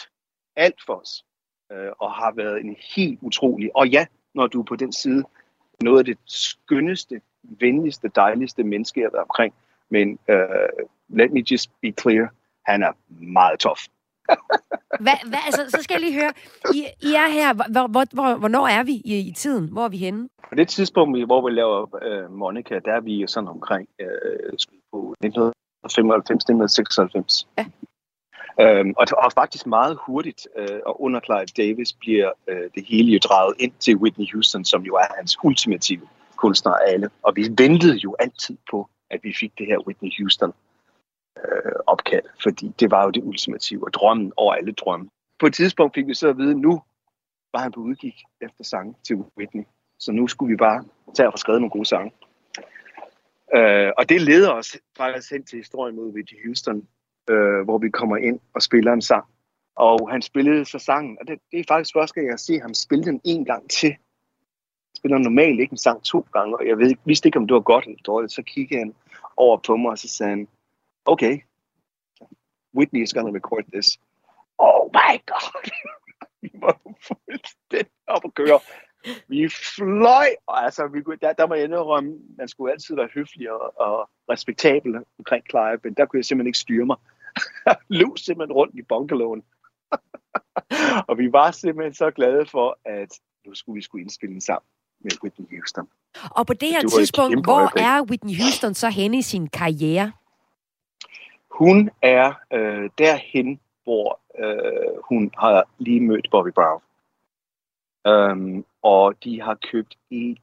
alt 0.56 0.80
for 0.86 0.94
os, 0.94 1.26
øh, 1.72 1.92
og 2.00 2.12
har 2.12 2.32
været 2.36 2.62
en 2.62 2.76
helt 2.96 3.20
utrolig. 3.22 3.76
Og 3.76 3.88
ja, 3.88 4.06
når 4.34 4.48
du 4.48 4.60
er 4.60 4.66
på 4.66 4.76
den 4.76 4.94
side, 4.94 5.24
noget 5.82 6.00
af 6.00 6.06
det 6.06 6.18
skønneste, 6.26 7.22
venligste, 7.44 8.12
dejligste 8.16 8.64
menneske, 8.64 9.00
jeg 9.00 9.06
har 9.06 9.12
været 9.12 9.24
omkring. 9.24 9.54
Men 9.90 10.20
uh, 10.30 10.88
let 11.10 11.32
me 11.32 11.44
just 11.52 11.72
be 11.82 11.94
clear, 12.02 12.28
han 12.66 12.84
er 12.84 12.92
meget 13.10 13.60
tof 13.60 13.80
hvad, 15.06 15.18
hvad, 15.30 15.40
altså, 15.46 15.62
så 15.70 15.78
skal 15.84 15.94
jeg 15.94 16.02
lige 16.02 16.20
høre, 16.22 16.34
I, 16.74 16.86
I 17.02 17.14
er 17.14 17.30
her, 17.38 17.54
hvor, 17.54 17.88
hvor, 17.88 18.06
hvor, 18.14 18.36
hvornår 18.36 18.68
er 18.68 18.84
vi 18.84 18.92
i, 18.92 19.30
i 19.30 19.32
tiden? 19.32 19.70
Hvor 19.72 19.86
er 19.86 19.90
vi 19.90 19.98
henne? 19.98 20.30
På 20.50 20.56
det 20.56 20.68
tidspunkt, 20.68 21.26
hvor 21.26 21.50
vi 21.50 21.56
laver 21.56 21.96
øh, 22.04 22.32
Monica, 22.32 22.80
der 22.86 22.94
er 22.94 23.02
vi 23.02 23.28
sådan 23.28 23.50
omkring 23.50 23.88
øh, 24.00 24.54
på 24.92 25.16
1995-1996. 25.26 27.46
Ja. 27.58 27.66
Øhm, 28.62 28.94
og, 28.98 29.08
og 29.24 29.32
faktisk 29.32 29.68
meget 29.68 29.98
hurtigt, 30.06 30.48
øh, 30.58 30.80
og 30.86 31.02
under 31.02 31.20
Clive 31.20 31.46
Davis 31.46 31.94
bliver 31.94 32.32
øh, 32.48 32.70
det 32.76 32.86
hele 32.88 33.12
jo 33.12 33.20
draget 33.24 33.56
ind 33.60 33.72
til 33.80 33.98
Whitney 33.98 34.26
Houston, 34.34 34.66
som 34.66 34.82
jo 34.82 34.96
er 34.96 35.06
hans 35.18 35.38
ultimative 35.44 36.08
kunstner 36.36 36.72
af 36.72 36.94
alle. 36.94 37.10
Og 37.22 37.36
vi 37.36 37.48
ventede 37.58 37.96
jo 37.96 38.16
altid 38.20 38.58
på, 38.72 38.90
at 39.12 39.20
vi 39.24 39.34
fik 39.40 39.52
det 39.58 39.66
her 39.66 39.78
Whitney 39.88 40.12
Houston 40.20 40.54
øh, 41.38 41.72
opkald, 41.88 42.26
fordi 42.44 42.72
det 42.80 42.92
var 42.92 43.04
jo 43.04 43.10
det 43.10 43.24
ultimative, 43.24 43.88
og 43.88 43.94
drømmen 43.94 44.34
over 44.36 44.54
alle 44.54 44.72
drømme. 44.72 45.10
På 45.40 45.46
et 45.46 45.54
tidspunkt 45.54 45.96
fik 45.96 46.08
vi 46.08 46.14
så 46.14 46.28
at 46.30 46.38
vide, 46.38 46.52
at 46.52 46.58
nu 46.58 46.82
var 47.54 47.60
han 47.60 47.72
på 47.72 47.80
udgik 47.80 48.24
efter 48.42 48.64
sange 48.64 48.96
til 49.08 49.16
Whitney. 49.38 49.64
Så 50.00 50.12
nu 50.12 50.28
skulle 50.28 50.50
vi 50.50 50.58
bare 50.58 50.84
tage 51.16 51.28
og 51.28 51.34
få 51.34 51.38
skrevet 51.38 51.62
nogle 51.62 51.72
gode 51.72 51.86
sange. 51.86 52.12
Øh, 53.56 53.92
og 53.98 54.10
det 54.10 54.22
leder 54.22 54.52
os 54.52 54.78
faktisk 54.98 55.32
hen 55.32 55.44
til 55.44 55.58
historien 55.58 55.96
mod 55.96 56.14
Whitney 56.14 56.46
Houston, 56.46 56.88
øh, 57.30 57.62
hvor 57.64 57.78
vi 57.78 57.90
kommer 57.90 58.18
ind 58.18 58.40
og 58.54 58.62
spiller 58.62 58.94
en 58.94 59.02
sang. 59.02 59.26
Og 59.76 60.12
han 60.12 60.22
spillede 60.22 60.66
så 60.66 60.80
sangen, 60.80 61.18
og 61.22 61.28
det, 61.28 61.40
det 61.52 61.60
er 61.60 61.64
faktisk 61.68 61.94
første 61.94 62.14
gang, 62.14 62.30
jeg 62.30 62.40
ser 62.40 62.62
ham 62.62 62.74
spille 62.74 63.06
den 63.06 63.22
en 63.24 63.46
gang 63.46 63.70
til. 63.70 63.90
Jeg 63.90 64.98
spiller 64.98 65.18
normalt 65.18 65.60
ikke 65.60 65.72
en 65.72 65.78
sang 65.78 66.04
to 66.04 66.26
gange, 66.34 66.58
og 66.58 66.68
jeg 66.68 66.78
ved, 66.78 66.96
vidste 67.06 67.28
ikke, 67.28 67.40
om 67.40 67.48
det 67.48 67.54
var 67.54 67.62
godt 67.62 67.86
eller 67.86 68.02
dårligt. 68.06 68.34
Så 68.34 68.42
kiggede 68.42 68.80
han 68.80 68.94
over 69.38 69.58
på 69.58 69.76
mig, 69.76 69.92
og 69.92 69.98
så 69.98 70.08
sagde 70.08 70.30
han, 70.30 70.48
okay, 71.06 71.44
Whitney 72.74 73.02
is 73.02 73.14
gonna 73.14 73.32
record 73.32 73.66
this. 73.74 73.98
Oh 74.58 74.90
my 74.94 75.22
god! 75.26 75.72
fuldstændig 77.08 77.92
op 78.08 78.26
at 78.26 78.34
køre. 78.34 78.60
Vi 79.28 79.50
fløj, 79.50 80.28
og 80.48 80.64
altså, 80.64 80.88
vi, 80.88 81.00
der, 81.22 81.34
der 81.34 81.48
må 81.48 81.54
jeg 81.54 81.64
indrømme, 81.64 82.20
man 82.38 82.48
skulle 82.48 82.72
altid 82.72 82.96
være 82.96 83.10
høflig 83.14 83.52
og, 83.52 83.80
og 83.80 84.10
respektabel 84.30 84.96
omkring 85.20 85.46
Clive, 85.50 85.80
men 85.84 85.94
der 85.94 86.06
kunne 86.06 86.18
jeg 86.18 86.26
simpelthen 86.26 86.48
ikke 86.48 86.60
styre 86.60 86.86
mig. 86.86 86.98
Løb 88.00 88.18
simpelthen 88.18 88.54
rundt 88.54 88.76
i 88.76 88.82
bungalowen. 88.82 89.44
og 91.10 91.18
vi 91.18 91.32
var 91.32 91.52
simpelthen 91.52 91.94
så 91.94 92.12
glade 92.12 92.46
for, 92.46 92.80
at 92.86 93.20
nu 93.46 93.54
skulle 93.54 93.76
vi 93.76 93.82
skulle 93.82 94.02
indspille 94.02 94.36
en 94.36 94.42
sammen 94.42 94.68
med 95.04 95.12
Whitney 95.24 95.48
Houston. 95.58 95.88
Og 96.32 96.48
på 96.48 96.54
det 96.54 96.70
her 96.70 96.82
det 96.82 96.92
tidspunkt, 96.92 97.44
hvor 97.44 97.80
er 97.80 98.02
Whitney 98.02 98.36
Houston 98.42 98.74
så 98.74 98.90
henne 98.90 99.18
i 99.18 99.22
sin 99.22 99.48
karriere? 99.48 100.12
Hun 101.56 101.90
er 102.02 102.34
øh, 102.54 102.90
derhen, 102.98 103.60
hvor 103.84 104.20
øh, 104.40 105.02
hun 105.10 105.32
har 105.38 105.70
lige 105.78 106.02
mødt 106.02 106.28
Bobby 106.32 106.50
Brown. 106.50 106.82
Um, 108.06 108.66
og 108.82 109.24
de 109.24 109.42
har 109.42 109.56
købt 109.72 109.98
et 110.10 110.38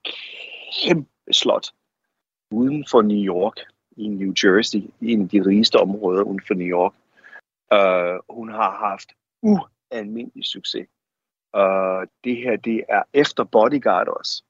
kæmpe 0.82 1.32
slot 1.32 1.66
uden 2.50 2.86
for 2.90 3.02
New 3.02 3.34
York, 3.34 3.56
i 3.96 4.08
New 4.08 4.32
Jersey, 4.44 4.78
i 5.00 5.12
en 5.12 5.22
af 5.22 5.28
de 5.28 5.46
rigeste 5.46 5.76
områder 5.76 6.22
uden 6.22 6.40
for 6.46 6.54
New 6.54 6.66
York. 6.66 6.94
Uh, 7.72 8.36
hun 8.36 8.48
har 8.48 8.70
haft 8.70 9.08
ualmindelig 9.42 10.44
succes. 10.44 10.86
Uh, 11.56 12.02
det 12.24 12.36
her, 12.36 12.56
det 12.56 12.84
er 12.88 13.02
efter 13.12 13.44
Bodyguard 13.44 14.08
også. 14.08 14.42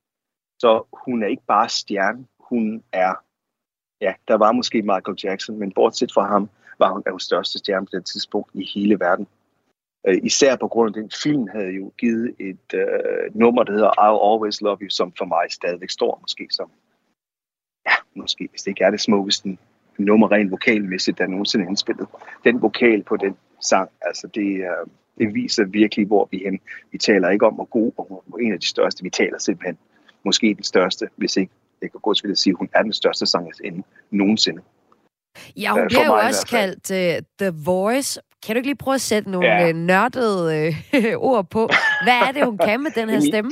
Så 0.58 0.84
hun 0.92 1.22
er 1.22 1.26
ikke 1.26 1.46
bare 1.46 1.68
stjerne, 1.68 2.26
hun 2.40 2.84
er, 2.92 3.14
ja, 4.02 4.12
der 4.28 4.34
var 4.34 4.52
måske 4.52 4.82
Michael 4.82 5.18
Jackson, 5.24 5.58
men 5.58 5.72
bortset 5.72 6.12
fra 6.12 6.26
ham, 6.26 6.50
var 6.78 6.92
hun 6.92 7.02
den 7.06 7.20
største 7.20 7.58
stjerne 7.58 7.86
på 7.86 7.90
det 7.92 8.04
tidspunkt 8.06 8.50
i 8.54 8.64
hele 8.74 9.00
verden. 9.00 9.26
Øh, 10.06 10.18
især 10.22 10.56
på 10.56 10.68
grund 10.68 10.96
af 10.96 11.02
den 11.02 11.10
film 11.22 11.48
havde 11.48 11.70
jo 11.70 11.92
givet 11.98 12.34
et 12.38 12.74
øh, 12.74 13.34
nummer, 13.34 13.62
der 13.62 13.72
hedder 13.72 13.90
I'll 13.90 14.32
Always 14.32 14.60
Love 14.60 14.78
You, 14.80 14.90
som 14.90 15.12
for 15.18 15.24
mig 15.24 15.46
stadigvæk 15.50 15.90
står 15.90 16.18
måske 16.20 16.48
som, 16.50 16.70
ja, 17.86 17.94
måske 18.14 18.48
hvis 18.50 18.62
det 18.62 18.70
ikke 18.70 18.84
er 18.84 18.90
det 18.90 19.00
smukkeste 19.00 19.58
nummer 19.98 20.32
rent 20.32 20.50
vokalmæssigt, 20.50 21.18
der 21.18 21.26
nogensinde 21.26 21.64
er 21.64 21.68
indspillet. 21.68 22.06
Den 22.44 22.62
vokal 22.62 23.02
på 23.02 23.16
den 23.16 23.36
sang, 23.60 23.90
altså 24.00 24.26
det, 24.34 24.56
øh, 24.56 24.86
det 25.18 25.34
viser 25.34 25.64
virkelig, 25.64 26.06
hvor 26.06 26.28
vi 26.30 26.44
er 26.44 26.50
hen. 26.50 26.60
Vi 26.92 26.98
taler 26.98 27.30
ikke 27.30 27.46
om 27.46 27.60
at 27.60 27.70
god 27.70 27.92
og 27.96 28.24
en 28.40 28.52
af 28.52 28.60
de 28.60 28.68
største, 28.68 29.02
vi 29.02 29.10
taler 29.10 29.38
simpelthen 29.38 29.78
måske 30.24 30.54
den 30.54 30.64
største, 30.64 31.08
hvis 31.16 31.36
ikke 31.36 31.52
jeg 31.82 31.90
kan 31.90 32.00
gå 32.00 32.14
til 32.14 32.30
at 32.30 32.38
sige, 32.38 32.52
at 32.52 32.56
hun 32.58 32.68
er 32.74 32.82
den 32.82 32.92
største 32.92 33.26
sangerinde 33.26 33.82
nogensinde. 34.10 34.62
Ja, 35.56 35.72
hun 35.72 35.86
bliver 35.88 36.06
jo 36.06 36.14
også 36.14 36.46
kaldt 36.46 36.90
uh, 36.90 37.24
The 37.38 37.52
Voice. 37.64 38.20
Kan 38.46 38.54
du 38.54 38.58
ikke 38.58 38.68
lige 38.68 38.76
prøve 38.76 38.94
at 38.94 39.00
sætte 39.00 39.30
nogle 39.30 39.48
ja. 39.48 39.68
Øh, 39.68 39.74
nørdede 39.74 40.68
uh, 40.94 41.04
ord 41.30 41.50
på? 41.50 41.68
Hvad 42.02 42.28
er 42.28 42.32
det, 42.32 42.44
hun 42.44 42.58
kan 42.58 42.82
med 42.82 42.90
den 42.90 43.08
her 43.08 43.20
stemme? 43.30 43.50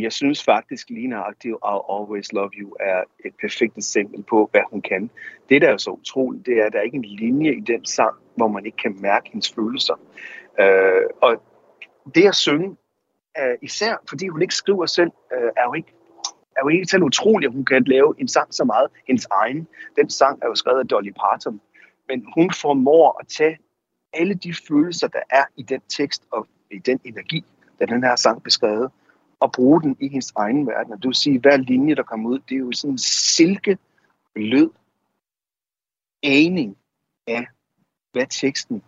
Jeg 0.00 0.12
synes 0.12 0.44
faktisk 0.44 0.90
lige 0.90 1.08
nøjagtigt, 1.08 1.54
I'll 1.54 1.94
Always 1.94 2.32
Love 2.32 2.50
You 2.54 2.76
er 2.80 3.02
et 3.24 3.32
perfekt 3.40 3.76
eksempel 3.76 4.22
på, 4.22 4.48
hvad 4.50 4.60
hun 4.70 4.82
kan. 4.82 5.10
Det, 5.48 5.62
der 5.62 5.68
er 5.68 5.76
så 5.76 5.90
utroligt, 5.90 6.46
det 6.46 6.58
er, 6.58 6.66
at 6.66 6.72
der 6.72 6.78
er 6.78 6.82
ikke 6.82 6.96
en 6.96 7.04
linje 7.04 7.52
i 7.54 7.60
den 7.60 7.84
sang, 7.84 8.14
hvor 8.36 8.48
man 8.48 8.66
ikke 8.66 8.76
kan 8.76 8.96
mærke 9.00 9.30
hendes 9.32 9.52
følelser. 9.52 9.94
Uh, 10.60 11.18
og 11.22 11.42
det 12.14 12.28
at 12.28 12.34
synge, 12.34 12.68
uh, 13.38 13.54
især 13.62 13.96
fordi 14.08 14.28
hun 14.28 14.42
ikke 14.42 14.54
skriver 14.54 14.86
selv, 14.86 15.10
uh, 15.36 15.48
er 15.56 15.64
jo 15.64 15.74
ikke 15.74 15.92
er 16.56 16.60
jo 16.64 16.68
ikke 16.68 16.86
selv 16.86 17.02
utroligt, 17.02 17.48
at 17.48 17.54
hun 17.54 17.64
kan 17.64 17.84
lave 17.84 18.14
en 18.18 18.28
sang 18.28 18.54
så 18.54 18.64
meget 18.64 18.88
hendes 19.06 19.26
egen. 19.30 19.66
Den 19.96 20.10
sang 20.10 20.38
er 20.42 20.46
jo 20.46 20.54
skrevet 20.54 20.80
af 20.80 20.88
Dolly 20.88 21.10
Parton. 21.10 21.60
Men 22.08 22.26
hun 22.34 22.50
formår 22.52 23.20
at 23.20 23.28
tage 23.28 23.58
alle 24.12 24.34
de 24.34 24.54
følelser, 24.68 25.08
der 25.08 25.22
er 25.30 25.44
i 25.56 25.62
den 25.62 25.80
tekst 25.88 26.22
og 26.30 26.48
i 26.70 26.78
den 26.78 27.00
energi, 27.04 27.44
der 27.78 27.86
den 27.86 28.02
her 28.02 28.16
sang 28.16 28.42
beskrevet, 28.42 28.90
og 29.40 29.52
bruge 29.52 29.82
den 29.82 29.96
i 30.00 30.08
hendes 30.08 30.32
egen 30.36 30.66
verden. 30.66 30.92
Og 30.92 30.98
det 30.98 31.08
vil 31.08 31.14
sige, 31.14 31.34
at 31.34 31.40
hver 31.40 31.56
linje, 31.56 31.94
der 31.94 32.02
kommer 32.02 32.30
ud, 32.30 32.38
det 32.38 32.54
er 32.54 32.58
jo 32.58 32.72
sådan 32.72 32.92
en 32.94 32.98
silke, 32.98 33.78
blød 34.34 34.70
aning 36.22 36.76
af, 37.26 37.46
hvad 38.12 38.26
teksten 38.30 38.82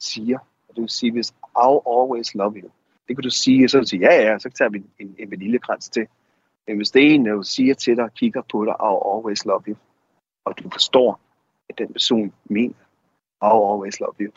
siger. 0.00 0.38
Og 0.68 0.74
det 0.74 0.82
vil 0.82 0.90
sige, 0.90 1.12
hvis 1.12 1.34
I'll 1.58 1.82
always 1.86 2.34
love 2.34 2.54
you, 2.56 2.70
det 3.08 3.16
kan 3.16 3.22
du 3.22 3.30
sige, 3.30 3.64
og 3.64 3.70
så 3.70 3.76
vil 3.76 3.84
du 3.84 3.88
sige, 3.88 4.00
ja, 4.00 4.30
ja, 4.30 4.38
så 4.38 4.50
tager 4.50 4.68
vi 4.68 4.82
en, 4.98 5.16
en 5.18 5.30
vaniljekrans 5.30 5.88
til. 5.88 6.06
Men 6.66 6.76
hvis 6.76 6.90
det 6.90 7.06
er 7.06 7.14
en, 7.14 7.26
der 7.26 7.42
siger 7.42 7.74
til 7.74 7.96
dig, 7.96 8.10
kigger 8.14 8.42
på 8.52 8.64
dig, 8.64 8.74
I'll 8.74 9.16
always 9.16 9.44
love 9.44 9.62
you, 9.68 9.76
og 10.44 10.58
du 10.58 10.70
forstår, 10.70 11.20
at 11.68 11.78
den 11.78 11.92
person 11.92 12.32
mener, 12.44 12.74
I'll 13.44 13.72
always 13.72 14.00
love 14.00 14.14
you, 14.20 14.32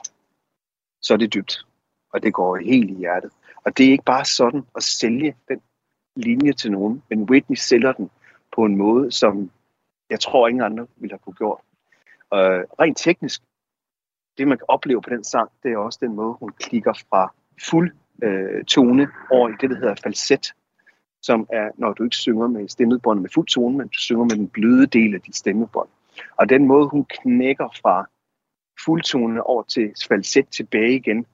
så 1.02 1.14
er 1.14 1.18
det 1.18 1.34
dybt. 1.34 1.66
Og 2.14 2.24
det 2.24 2.34
går 2.34 2.58
helt 2.58 2.90
i 2.92 2.94
hjertet. 2.94 3.32
Og 3.66 3.78
det 3.78 3.88
er 3.88 3.92
ikke 3.92 4.04
bare 4.04 4.26
sådan 4.26 4.66
at 4.76 4.84
sælge 4.84 5.36
den 5.48 5.62
linje 6.16 6.54
til 6.54 6.72
nogen, 6.72 7.04
men 7.10 7.24
Whitney 7.24 7.56
sælger 7.56 7.92
den 7.92 8.10
på 8.56 8.66
en 8.66 8.76
måde, 8.76 9.12
som 9.12 9.52
jeg 10.10 10.20
tror 10.20 10.48
ingen 10.48 10.64
andre 10.64 10.88
ville 10.96 11.14
have 11.14 11.20
kunne 11.20 11.34
gjort. 11.34 11.62
Og 12.30 12.40
rent 12.80 12.98
teknisk, 12.98 13.42
det 14.38 14.48
man 14.48 14.58
kan 14.58 14.66
opleve 14.68 15.02
på 15.02 15.10
den 15.10 15.24
sang, 15.24 15.52
det 15.64 15.72
er 15.72 15.78
også 15.78 16.00
den 16.02 16.16
måde, 16.16 16.34
hun 16.34 16.52
klikker 16.52 16.94
fra 17.10 17.34
fuld 17.70 17.96
øh, 18.24 18.66
tone 18.66 19.08
over 19.32 19.50
i 19.50 19.54
det, 19.62 19.70
der 19.70 19.76
hedder 19.76 19.96
falset, 20.04 20.54
som 21.22 21.48
er, 21.50 21.70
når 21.78 21.94
du 21.94 22.04
ikke 22.04 22.16
synger 22.16 22.48
med 22.48 22.68
stemmebåndet 22.68 23.22
med 23.22 23.30
fuld 23.30 23.48
tone, 23.48 23.78
men 23.78 23.88
du 23.88 23.98
synger 23.98 24.24
med 24.24 24.36
den 24.36 24.48
bløde 24.48 24.88
del 24.88 25.16
af 25.16 25.22
dit 25.22 25.36
stemmebånd. 25.36 25.90
Og 26.38 26.50
den 26.50 26.66
måde, 26.66 26.88
hun 26.88 27.06
knækker 27.06 27.70
fra 27.82 28.10
fuldtone 28.86 29.44
over 29.44 29.64
til 29.64 29.94
falset 30.08 30.48
tilbage 30.48 30.96
igen, 30.96 31.26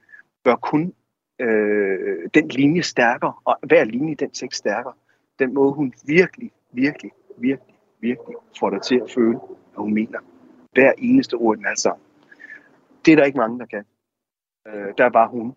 gør 0.43 0.55
kun 0.55 0.93
øh, 1.39 2.29
den 2.33 2.47
linje 2.47 2.83
stærkere, 2.83 3.33
og 3.45 3.57
hver 3.63 3.83
linje 3.83 4.11
i 4.11 4.15
den 4.15 4.31
tekst 4.31 4.57
stærkere. 4.57 4.93
Den 5.39 5.53
måde, 5.53 5.73
hun 5.73 5.93
virkelig, 6.05 6.51
virkelig, 6.71 7.11
virkelig, 7.37 7.75
virkelig 7.99 8.35
får 8.59 8.69
dig 8.69 8.81
til 8.81 8.95
at 8.95 9.11
føle, 9.11 9.37
hvad 9.37 9.77
hun 9.77 9.93
mener. 9.93 10.19
Hver 10.71 10.93
eneste 10.97 11.33
ord 11.33 11.57
den 11.57 11.65
er 11.65 11.75
sammen. 11.75 12.05
Det 13.05 13.11
er 13.11 13.15
der 13.15 13.23
ikke 13.23 13.37
mange, 13.37 13.59
der 13.59 13.65
kan. 13.65 13.85
Øh, 14.67 14.93
der 14.97 15.05
er 15.05 15.09
bare 15.09 15.29
hun 15.29 15.55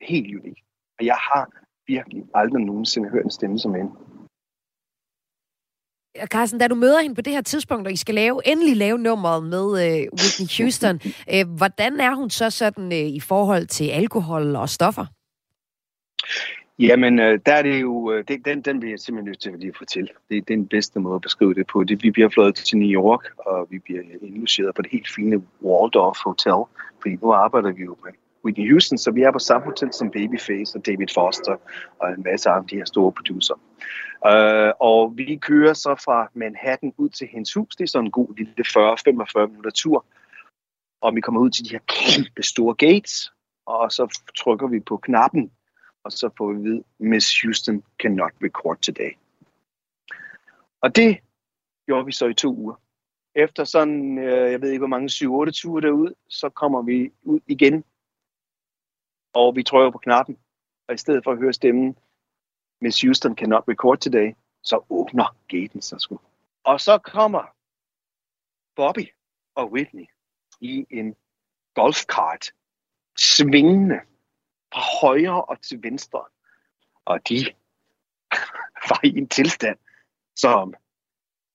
helt 0.00 0.40
unik. 0.40 0.58
Og 0.98 1.04
jeg 1.06 1.16
har 1.16 1.50
virkelig 1.94 2.22
aldrig 2.34 2.62
nogensinde 2.64 3.08
hørt 3.08 3.24
en 3.24 3.30
stemme 3.30 3.58
som 3.58 3.74
hende. 3.74 3.92
Carsten, 6.24 6.60
da 6.60 6.68
du 6.68 6.74
møder 6.74 7.00
hende 7.00 7.14
på 7.14 7.20
det 7.20 7.32
her 7.32 7.40
tidspunkt, 7.40 7.86
og 7.86 7.92
I 7.92 7.96
skal 7.96 8.14
lave, 8.14 8.40
endelig 8.46 8.76
lave 8.76 8.98
nummeret 8.98 9.42
med 9.44 9.66
øh, 9.84 10.00
Whitney 10.18 10.48
Houston, 10.58 11.00
øh, 11.34 11.56
hvordan 11.56 12.00
er 12.00 12.14
hun 12.14 12.30
så 12.30 12.50
sådan 12.50 12.92
øh, 12.92 13.08
i 13.18 13.20
forhold 13.20 13.66
til 13.66 13.88
alkohol 13.88 14.56
og 14.56 14.68
stoffer? 14.68 15.06
Jamen, 16.78 17.18
øh, 17.18 17.40
der 17.46 17.52
er 17.52 17.62
det 17.62 17.80
jo, 17.80 18.12
øh, 18.12 18.24
det, 18.28 18.44
den, 18.44 18.62
den 18.62 18.82
vil 18.82 18.90
jeg 18.90 18.98
simpelthen 18.98 19.30
nødt 19.30 19.40
til 19.40 19.50
at 19.50 19.60
lige 19.60 19.72
fortælle. 19.78 20.08
Det, 20.28 20.48
det 20.48 20.54
er 20.54 20.56
den 20.56 20.66
bedste 20.66 21.00
måde 21.00 21.14
at 21.14 21.20
beskrive 21.20 21.54
det 21.54 21.66
på. 21.66 21.84
Det, 21.84 22.02
vi 22.02 22.10
bliver 22.10 22.28
fløjet 22.28 22.54
til 22.54 22.78
New 22.78 23.02
York, 23.02 23.24
og 23.38 23.66
vi 23.70 23.78
bliver 23.78 24.02
indlogeret 24.22 24.74
på 24.74 24.82
det 24.82 24.90
helt 24.90 25.08
fine 25.14 25.42
Waldorf 25.62 26.18
Hotel, 26.24 26.60
fordi 27.02 27.16
nu 27.22 27.32
arbejder 27.32 27.72
vi 27.72 27.82
jo 27.82 27.96
med 28.04 28.12
Whitney 28.44 28.70
Houston, 28.70 28.98
så 28.98 29.10
vi 29.10 29.22
er 29.22 29.32
på 29.32 29.38
samme 29.38 29.64
hotel 29.64 29.92
som 29.92 30.10
Babyface 30.10 30.78
og 30.78 30.86
David 30.86 31.06
Foster 31.14 31.56
og 31.98 32.10
en 32.10 32.22
masse 32.22 32.50
af 32.50 32.66
de 32.66 32.76
her 32.76 32.84
store 32.84 33.12
producer. 33.12 33.54
Uh, 34.26 34.72
og 34.80 35.12
vi 35.16 35.36
kører 35.36 35.74
så 35.74 35.94
fra 36.04 36.30
Manhattan 36.34 36.92
ud 36.96 37.08
til 37.08 37.26
hendes 37.26 37.54
hus. 37.54 37.76
Det 37.76 37.84
er 37.84 37.88
sådan 37.88 38.06
en 38.06 38.10
god 38.10 38.36
lille 38.36 38.54
40-45 39.44 39.46
minutter 39.46 39.70
tur. 39.70 40.06
og 41.00 41.14
vi 41.14 41.20
kommer 41.20 41.40
ud 41.40 41.50
til 41.50 41.64
de 41.64 41.70
her 41.70 41.78
kæmpe 41.86 42.42
store 42.42 42.74
gates, 42.74 43.32
og 43.66 43.92
så 43.92 44.20
trykker 44.36 44.66
vi 44.68 44.80
på 44.80 44.96
knappen, 44.96 45.50
og 46.04 46.12
så 46.12 46.30
får 46.38 46.52
vi 46.52 46.58
at 46.58 46.64
vide, 46.64 46.82
Miss 46.98 47.42
Houston 47.42 47.82
cannot 48.02 48.32
record 48.42 48.76
today. 48.76 49.10
Og 50.82 50.96
det 50.96 51.18
gjorde 51.86 52.06
vi 52.06 52.12
så 52.12 52.26
i 52.26 52.34
to 52.34 52.54
uger. 52.54 52.74
Efter 53.34 53.64
sådan, 53.64 54.18
øh, 54.18 54.52
jeg 54.52 54.60
ved 54.60 54.70
ikke 54.70 54.78
hvor 54.78 54.96
mange, 54.96 55.08
7-8 55.48 55.50
ture 55.50 55.80
derud, 55.80 56.14
så 56.28 56.48
kommer 56.48 56.82
vi 56.82 57.10
ud 57.22 57.40
igen, 57.46 57.84
og 59.32 59.56
vi 59.56 59.62
trykker 59.62 59.90
på 59.90 59.98
knappen, 59.98 60.38
og 60.88 60.94
i 60.94 60.98
stedet 60.98 61.24
for 61.24 61.32
at 61.32 61.38
høre 61.38 61.52
stemmen, 61.52 61.96
Miss 62.80 63.00
Houston 63.00 63.36
cannot 63.36 63.64
record 63.68 63.98
today, 63.98 64.34
så 64.62 64.84
åbner 64.90 65.36
gaten 65.48 65.82
sig 65.82 66.00
sgu. 66.00 66.20
Og 66.64 66.80
så 66.80 66.98
kommer 66.98 67.54
Bobby 68.76 69.08
og 69.54 69.72
Whitney 69.72 70.06
i 70.60 70.86
en 70.90 71.16
golfkart, 71.74 72.52
svingende 73.18 74.00
fra 74.72 74.80
højre 75.00 75.44
og 75.44 75.62
til 75.62 75.82
venstre. 75.82 76.24
Og 77.04 77.28
de 77.28 77.36
var 78.88 79.00
i 79.04 79.18
en 79.18 79.28
tilstand, 79.28 79.78
som 80.36 80.74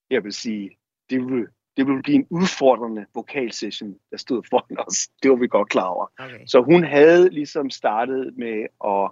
jeg 0.10 0.24
vil 0.24 0.34
sige, 0.34 0.78
det 1.10 1.26
ville, 1.26 1.48
det 1.78 1.88
ville 1.88 2.02
blive 2.04 2.16
en 2.16 2.28
udfordrende 2.30 3.06
vokalsession, 3.14 3.96
der 4.12 4.18
stod 4.18 4.44
foran 4.50 4.78
os. 4.88 5.08
Det 5.24 5.32
var 5.32 5.38
vi 5.38 5.48
godt 5.48 5.70
klar 5.70 5.88
over. 5.88 6.08
Okay. 6.20 6.40
Så 6.48 6.62
hun 6.62 6.84
havde 6.84 7.30
ligesom 7.30 7.70
startet 7.70 8.34
med 8.38 8.68
at 8.86 9.12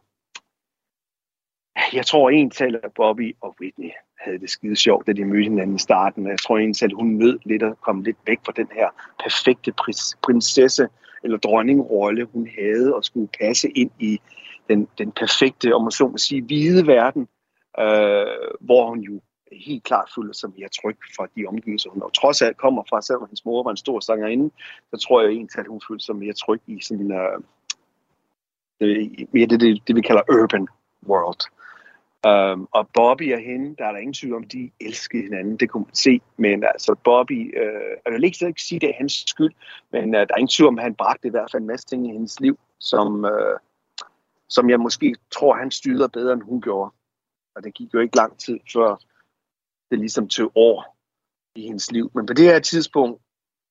jeg 1.93 2.05
tror 2.05 2.29
en 2.29 2.49
tal 2.49 2.75
af 2.83 2.93
Bobby 2.95 3.35
og 3.41 3.55
Whitney 3.61 3.89
havde 4.19 4.39
det 4.39 4.49
skide 4.49 4.75
sjovt, 4.75 5.07
da 5.07 5.13
de 5.13 5.25
mødte 5.25 5.43
hinanden 5.43 5.75
i 5.75 5.79
starten. 5.79 6.27
Jeg 6.27 6.39
tror 6.39 6.57
en 6.57 6.73
tal, 6.73 6.93
hun 6.93 7.07
nød 7.07 7.39
lidt 7.45 7.63
at 7.63 7.81
komme 7.81 8.03
lidt 8.03 8.17
væk 8.27 8.39
fra 8.45 8.53
den 8.55 8.67
her 8.71 8.89
perfekte 9.23 9.73
prinsesse 10.23 10.87
eller 11.23 11.37
dronningrolle, 11.37 12.25
hun 12.25 12.49
havde 12.59 12.95
og 12.95 13.03
skulle 13.03 13.29
passe 13.39 13.69
ind 13.69 13.91
i 13.99 14.21
den, 14.69 14.87
den 14.97 15.11
perfekte, 15.11 15.75
om 15.75 15.81
man 15.81 15.91
så 15.91 16.07
må 16.07 16.17
sige, 16.17 16.41
hvide 16.41 16.87
verden, 16.87 17.27
øh, 17.79 18.25
hvor 18.61 18.89
hun 18.89 18.99
jo 18.99 19.21
helt 19.65 19.83
klart 19.83 20.11
føler 20.15 20.33
sig 20.33 20.49
mere 20.57 20.69
tryg 20.69 20.97
fra 21.15 21.27
de 21.35 21.45
omgivelser, 21.45 21.89
hun 21.89 22.01
og 22.01 22.13
trods 22.13 22.41
alt 22.41 22.57
kommer 22.57 22.83
fra, 22.89 23.01
selvom 23.01 23.25
hendes 23.27 23.45
mor 23.45 23.63
var 23.63 23.71
en 23.71 23.77
stor 23.77 23.99
sangerinde, 23.99 24.51
så 24.93 24.97
tror 25.07 25.21
jeg 25.21 25.29
egentlig, 25.29 25.59
at 25.59 25.67
hun 25.67 25.81
føler 25.87 25.99
sig 25.99 26.15
mere 26.15 26.33
tryg 26.33 26.61
i 26.67 26.81
sådan, 26.81 27.11
øh, 27.11 27.39
mere 29.31 29.45
det, 29.45 29.59
det, 29.59 29.87
det, 29.87 29.95
vi 29.95 30.01
kalder 30.01 30.21
urban 30.29 30.67
world. 31.07 31.41
Um, 32.27 32.67
og 32.71 32.89
Bobby 32.93 33.33
og 33.33 33.39
hende, 33.39 33.75
der 33.75 33.85
er 33.85 33.91
der 33.91 33.99
ingen 33.99 34.13
tvivl 34.13 34.35
om, 34.35 34.43
de 34.43 34.71
elskede 34.81 35.23
hinanden, 35.23 35.57
det 35.57 35.69
kunne 35.69 35.83
man 35.83 35.95
se. 35.95 36.21
Men 36.37 36.63
altså 36.63 36.95
Bobby, 37.03 37.57
øh, 37.61 37.97
jeg 38.05 38.13
vil 38.13 38.23
ikke, 38.23 38.47
ikke 38.47 38.61
sige, 38.61 38.79
det 38.79 38.89
er 38.89 38.93
hans 38.97 39.23
skyld, 39.27 39.53
men 39.91 40.15
øh, 40.15 40.19
der 40.19 40.33
er 40.33 40.37
ingen 40.37 40.47
tvivl 40.47 40.67
om, 40.67 40.77
at 40.77 40.83
han 40.83 40.95
bragte 40.95 41.27
i 41.27 41.31
hvert 41.31 41.51
fald 41.51 41.61
en 41.61 41.67
masse 41.67 41.87
ting 41.87 42.07
i 42.07 42.11
hendes 42.11 42.39
liv, 42.39 42.59
som, 42.79 43.25
øh, 43.25 43.59
som 44.49 44.69
jeg 44.69 44.79
måske 44.79 45.15
tror, 45.31 45.55
han 45.55 45.71
styrede 45.71 46.09
bedre, 46.09 46.33
end 46.33 46.41
hun 46.41 46.61
gjorde. 46.61 46.91
Og 47.55 47.63
det 47.63 47.73
gik 47.73 47.93
jo 47.93 47.99
ikke 47.99 48.15
lang 48.15 48.37
tid, 48.37 48.59
før 48.73 48.99
det 49.91 49.99
ligesom 49.99 50.27
til 50.27 50.49
år 50.55 50.97
i 51.55 51.61
hendes 51.61 51.91
liv. 51.91 52.11
Men 52.15 52.25
på 52.25 52.33
det 52.33 52.45
her 52.45 52.59
tidspunkt 52.59 53.21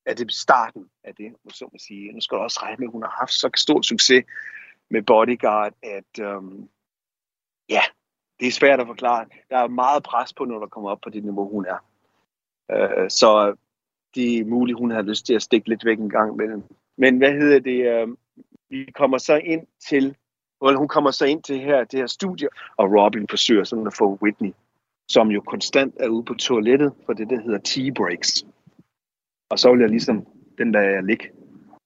er 0.07 0.15
det 0.15 0.33
starten 0.33 0.91
af 1.05 1.15
det, 1.15 1.33
må 1.45 1.51
så 1.51 1.69
man 1.73 1.79
sige. 1.79 2.13
Nu 2.13 2.21
skal 2.21 2.39
du 2.39 2.43
også 2.43 2.61
regne 2.63 2.77
med, 2.79 2.87
at 2.87 2.93
hun 2.93 3.03
har 3.03 3.17
haft 3.19 3.33
så 3.33 3.51
stor 3.57 3.83
succes 3.83 4.25
med 4.91 5.03
Bodyguard, 5.03 5.73
at 5.83 6.21
øhm, 6.21 6.69
ja, 7.69 7.83
det 8.41 8.49
er 8.49 8.53
svært 8.53 8.81
at 8.81 8.87
forklare. 8.87 9.27
Der 9.51 9.59
er 9.59 9.69
meget 9.69 10.03
pres 10.03 10.35
på, 10.35 10.45
når 10.45 10.59
der 10.59 10.67
kommer 10.67 10.91
op 10.91 11.01
på 11.01 11.11
det 11.11 11.25
niveau, 11.25 11.49
hun 11.49 11.67
er. 11.67 11.79
Øh, 12.73 13.11
så 13.11 13.57
det 14.15 14.39
er 14.39 14.45
muligt, 14.45 14.79
hun 14.79 14.91
har 14.91 15.03
lyst 15.03 15.27
til 15.27 15.35
at 15.35 15.43
stikke 15.43 15.69
lidt 15.69 15.85
væk 15.85 15.99
en 15.99 16.11
gang 16.11 16.35
imellem. 16.35 16.63
Men 16.97 17.19
hvad 17.19 17.33
hedder 17.33 17.59
det? 17.61 17.87
Øh, 17.87 18.09
vi 18.71 18.91
kommer 18.95 19.19
så 19.19 19.37
ind 19.37 19.67
til, 19.89 20.17
eller 20.65 20.79
hun 20.79 20.89
kommer 20.89 21.11
så 21.11 21.25
ind 21.25 21.43
til 21.43 21.61
her, 21.61 21.85
det 21.85 21.99
her 21.99 22.07
studie, 22.07 22.49
og 22.77 22.93
Robin 22.93 23.29
forsøger 23.29 23.65
sådan 23.65 23.87
at 23.87 23.95
få 23.95 24.19
Whitney, 24.23 24.53
som 25.09 25.31
jo 25.31 25.41
konstant 25.41 25.95
er 26.01 26.09
ude 26.09 26.25
på 26.25 26.35
toilettet 26.35 26.93
for 27.07 27.13
det, 27.13 27.31
der 27.31 27.41
hedder 27.41 27.59
tea 27.59 27.91
breaks. 27.97 28.45
Og 29.51 29.59
så 29.59 29.73
vil 29.73 29.81
jeg 29.81 29.91
ligesom, 29.91 30.27
den 30.59 30.75
der 30.75 30.81
jeg 30.81 31.03
ligge, 31.03 31.31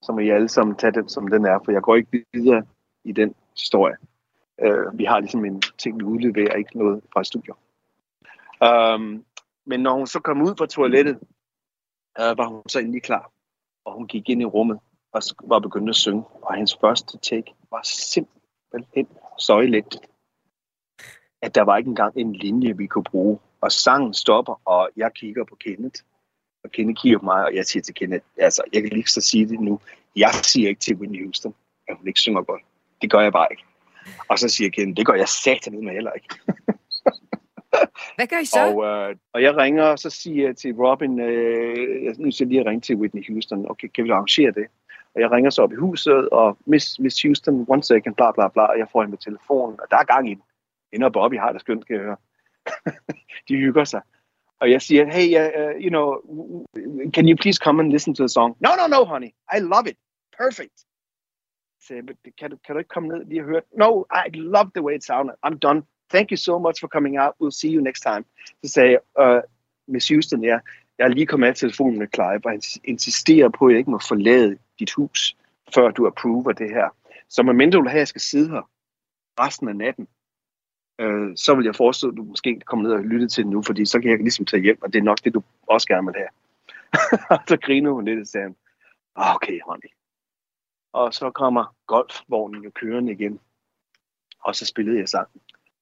så 0.02 0.12
må 0.12 0.18
I 0.18 0.28
alle 0.28 0.48
sammen 0.48 0.76
tage 0.76 0.92
den, 0.92 1.08
som 1.08 1.28
den 1.28 1.44
er, 1.44 1.58
for 1.64 1.72
jeg 1.72 1.82
går 1.82 1.96
ikke 1.96 2.24
videre 2.32 2.62
i 3.04 3.12
den 3.12 3.34
historie. 3.56 3.96
Øh, 4.60 4.98
vi 4.98 5.04
har 5.04 5.20
ligesom 5.20 5.44
en 5.44 5.62
ting, 5.78 5.98
vi 5.98 6.04
udleverer, 6.04 6.54
ikke 6.54 6.78
noget 6.78 7.02
fra 7.12 7.24
studier. 7.24 7.54
Um, 8.60 9.02
øhm, 9.02 9.24
men 9.66 9.80
når 9.80 9.94
hun 9.94 10.06
så 10.06 10.20
kom 10.20 10.42
ud 10.42 10.54
fra 10.58 10.66
toilettet, 10.66 11.18
uh, 12.20 12.38
var 12.38 12.46
hun 12.46 12.68
så 12.68 12.78
endelig 12.78 13.02
klar. 13.02 13.32
Og 13.84 13.94
hun 13.94 14.06
gik 14.06 14.28
ind 14.28 14.42
i 14.42 14.44
rummet 14.44 14.78
og 15.12 15.22
var 15.44 15.58
begyndt 15.58 15.88
at 15.88 15.96
synge. 15.96 16.24
Og 16.42 16.54
hendes 16.54 16.76
første 16.80 17.18
take 17.18 17.54
var 17.70 17.80
simpelthen 17.84 19.08
så 19.38 19.58
elendigt, 19.58 20.06
at 21.42 21.54
der 21.54 21.62
var 21.62 21.76
ikke 21.76 21.88
engang 21.88 22.12
en 22.16 22.32
linje, 22.32 22.76
vi 22.76 22.86
kunne 22.86 23.04
bruge. 23.04 23.38
Og 23.60 23.72
sangen 23.72 24.14
stopper, 24.14 24.60
og 24.64 24.90
jeg 24.96 25.10
kigger 25.14 25.44
på 25.44 25.54
Kenneth. 25.54 26.02
Og 26.64 26.70
Kenneth 26.70 27.00
kigger 27.00 27.18
på 27.18 27.24
mig, 27.24 27.44
og 27.44 27.54
jeg 27.54 27.64
siger 27.64 27.82
til 27.82 27.94
Kenneth, 27.94 28.24
altså, 28.38 28.62
jeg 28.72 28.82
kan 28.82 28.92
lige 28.92 29.06
så 29.06 29.20
sige 29.20 29.48
det 29.48 29.60
nu. 29.60 29.80
Jeg 30.16 30.30
siger 30.34 30.68
ikke 30.68 30.80
til 30.80 30.96
Whitney 30.96 31.24
Houston, 31.24 31.54
at 31.88 31.96
hun 31.96 32.08
ikke 32.08 32.20
synger 32.20 32.42
godt. 32.42 32.62
Det 33.02 33.10
gør 33.10 33.20
jeg 33.20 33.32
bare 33.32 33.46
ikke. 33.50 33.64
Og 34.28 34.38
så 34.38 34.48
siger 34.48 34.70
Ken, 34.70 34.96
det 34.96 35.06
gør 35.06 35.14
jeg 35.14 35.28
satan 35.28 35.84
med 35.84 35.92
heller 35.92 36.12
ikke. 36.12 36.28
Hvad 38.16 38.26
gør 38.26 38.38
I 38.38 38.44
så? 38.44 38.72
Og, 38.74 38.84
øh, 38.84 39.16
og 39.32 39.42
jeg 39.42 39.56
ringer, 39.56 39.84
og 39.84 39.98
så 39.98 40.10
siger 40.10 40.46
jeg 40.46 40.56
til 40.56 40.74
Robin, 40.74 41.20
øh, 41.20 42.04
jeg 42.04 42.14
nu 42.18 42.30
skal 42.30 42.46
lige 42.46 42.70
ringe 42.70 42.80
til 42.80 42.96
Whitney 42.96 43.32
Houston, 43.32 43.70
okay, 43.70 43.88
kan 43.88 44.04
vi 44.04 44.10
arrangere 44.10 44.50
det? 44.50 44.66
Og 45.14 45.20
jeg 45.20 45.30
ringer 45.30 45.50
så 45.50 45.62
op 45.62 45.72
i 45.72 45.76
huset, 45.76 46.28
og 46.28 46.58
Miss, 46.66 46.98
Miss 46.98 47.22
Houston, 47.22 47.66
one 47.68 47.82
second, 47.82 48.14
bla 48.14 48.32
bla 48.32 48.48
bla, 48.48 48.62
og 48.62 48.78
jeg 48.78 48.86
får 48.92 49.02
hende 49.02 49.10
med 49.10 49.18
telefonen, 49.18 49.80
og 49.80 49.86
der 49.90 49.96
er 49.96 50.04
gang 50.04 50.30
i 50.30 50.34
den. 50.34 50.42
Hende 50.92 51.06
og 51.06 51.12
Bobby 51.12 51.38
har 51.38 51.52
det 51.52 51.60
skønt, 51.60 51.82
skal 51.82 51.94
jeg 51.94 52.04
høre. 52.04 52.16
De 53.48 53.56
hygger 53.56 53.84
sig. 53.84 54.02
Og 54.60 54.70
jeg 54.70 54.82
siger, 54.82 55.04
hey, 55.04 55.28
uh, 55.40 55.76
uh 55.76 55.82
you 55.84 55.88
know, 55.88 56.06
can 57.14 57.28
you 57.28 57.36
please 57.36 57.60
come 57.64 57.82
and 57.82 57.92
listen 57.92 58.14
to 58.14 58.22
the 58.22 58.28
song? 58.28 58.56
No, 58.60 58.70
no, 58.80 58.86
no, 58.96 59.04
honey, 59.04 59.30
I 59.56 59.58
love 59.60 59.88
it. 59.90 59.96
Perfect 60.38 60.86
sagde, 61.86 62.02
kan 62.38 62.50
du, 62.50 62.56
kan 62.64 62.74
du 62.74 62.78
ikke 62.78 62.88
komme 62.88 63.08
ned 63.08 63.24
lige 63.24 63.40
og 63.40 63.46
høre? 63.46 63.62
No, 63.72 64.02
I 64.26 64.30
love 64.32 64.70
the 64.74 64.82
way 64.82 64.94
it 64.94 65.04
sounded. 65.04 65.34
I'm 65.46 65.58
done. 65.58 65.82
Thank 66.10 66.30
you 66.30 66.36
so 66.36 66.58
much 66.58 66.80
for 66.80 66.88
coming 66.88 67.18
out. 67.18 67.32
We'll 67.40 67.58
see 67.60 67.72
you 67.74 67.82
next 67.82 68.02
time. 68.02 68.24
Så 68.64 68.72
sagde 68.72 68.90
jeg, 68.90 69.00
uh, 69.24 69.42
Miss 69.88 70.08
Houston, 70.08 70.44
ja, 70.44 70.58
jeg 70.98 71.04
er 71.04 71.08
lige 71.08 71.26
kommet 71.26 71.48
af 71.48 71.54
telefonen 71.54 71.98
med 71.98 72.06
Clive, 72.14 72.40
og 72.44 72.50
han 72.50 72.62
insisterer 72.84 73.48
på, 73.48 73.66
at 73.66 73.72
jeg 73.72 73.78
ikke 73.78 73.90
må 73.90 73.98
forlade 74.08 74.58
dit 74.78 74.92
hus, 74.92 75.36
før 75.74 75.90
du 75.90 76.06
approver 76.06 76.52
det 76.52 76.70
her. 76.70 76.88
Så 77.28 77.42
medmindre 77.42 77.76
du 77.76 77.82
vil 77.82 77.90
have, 77.90 77.98
at 77.98 78.06
jeg 78.06 78.08
skal 78.08 78.20
sidde 78.20 78.50
her 78.50 78.70
resten 79.40 79.68
af 79.68 79.76
natten, 79.76 80.08
øh, 80.98 81.36
så 81.36 81.54
vil 81.54 81.64
jeg 81.64 81.76
forestå, 81.76 82.08
at 82.08 82.16
du 82.16 82.22
måske 82.22 82.60
kommer 82.60 82.88
ned 82.88 82.92
og 82.92 83.04
lytte 83.04 83.28
til 83.28 83.44
det 83.44 83.52
nu, 83.52 83.62
fordi 83.62 83.86
så 83.86 84.00
kan 84.00 84.10
jeg 84.10 84.18
ligesom 84.18 84.46
tage 84.46 84.62
hjem, 84.62 84.82
og 84.82 84.92
det 84.92 84.98
er 84.98 85.02
nok 85.02 85.18
det, 85.24 85.34
du 85.34 85.42
også 85.66 85.88
gerne 85.88 86.06
vil 86.06 86.14
have. 86.16 86.32
så 87.48 87.56
griner 87.56 87.90
hun 87.90 88.04
lidt 88.04 88.20
og 88.20 88.26
sagde, 88.26 88.54
ah, 89.16 89.34
okay, 89.34 89.60
honey, 89.66 89.88
og 90.96 91.14
så 91.14 91.30
kommer 91.30 91.74
golfvognen 91.86 92.64
jo 92.64 92.70
kørende 92.70 93.12
igen. 93.12 93.40
Og 94.44 94.56
så 94.56 94.66
spillede 94.66 94.98
jeg 94.98 95.08
sangen. 95.08 95.40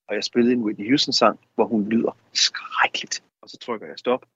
Og 0.08 0.14
jeg 0.14 0.24
spillede 0.24 0.54
en 0.54 0.62
Whitney 0.62 0.88
Houston-sang, 0.88 1.40
hvor 1.54 1.64
hun 1.64 1.88
lyder 1.88 2.16
skrækkeligt. 2.32 3.24
Og 3.42 3.50
så 3.50 3.58
trykker 3.58 3.86
jeg 3.86 3.98
stop, 3.98 4.26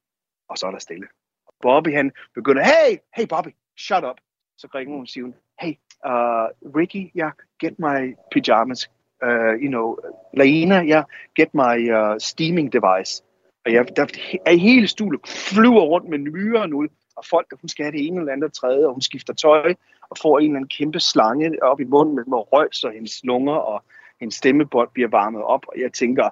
og 0.48 0.58
så 0.58 0.66
er 0.66 0.70
der 0.70 0.78
stille. 0.78 1.06
Og 1.46 1.54
Bobby 1.62 1.94
han 1.94 2.12
begynder, 2.34 2.62
hey, 2.62 2.98
hey 3.16 3.26
Bobby, 3.28 3.48
shut 3.78 4.04
up. 4.04 4.20
Så 4.58 4.68
ringer 4.74 4.94
hun 4.94 5.02
og 5.02 5.08
siger, 5.08 5.32
hey, 5.60 5.74
uh, 6.04 6.74
Ricky, 6.76 7.10
yeah, 7.16 7.32
get 7.60 7.78
my 7.78 8.16
pyjamas. 8.32 8.90
Uh, 9.22 9.54
you 9.62 9.68
know, 9.68 9.96
Laina, 10.34 10.82
yeah, 10.84 11.04
get 11.34 11.54
my 11.54 11.90
uh, 11.90 12.18
steaming 12.18 12.72
device. 12.72 13.22
Og 13.66 13.72
jeg, 13.72 13.96
der 13.96 14.06
er 14.46 14.56
hele 14.56 14.88
stulet 14.88 15.20
flyver 15.28 15.80
rundt 15.80 16.08
med 16.08 16.18
myrer 16.18 16.72
ud, 16.74 16.88
og 17.16 17.24
folk, 17.24 17.46
hun 17.60 17.68
skal 17.68 17.84
have 17.84 17.92
det 17.92 18.06
ene 18.06 18.20
eller 18.20 18.32
andet 18.32 18.52
tredje, 18.52 18.86
og 18.86 18.92
hun 18.92 19.00
skifter 19.00 19.32
tøj, 19.34 19.74
og 20.10 20.18
får 20.22 20.38
en 20.38 20.44
eller 20.44 20.56
anden 20.56 20.68
kæmpe 20.68 21.00
slange 21.00 21.62
op 21.62 21.80
i 21.80 21.84
munden 21.84 22.14
med, 22.14 22.24
med 22.24 22.52
røg, 22.52 22.68
så 22.72 22.90
hendes 22.90 23.24
lunger 23.24 23.54
og 23.54 23.84
hendes 24.20 24.34
stemmebånd 24.34 24.88
bliver 24.92 25.08
varmet 25.08 25.42
op, 25.42 25.66
og 25.68 25.74
jeg 25.80 25.92
tænker, 25.92 26.30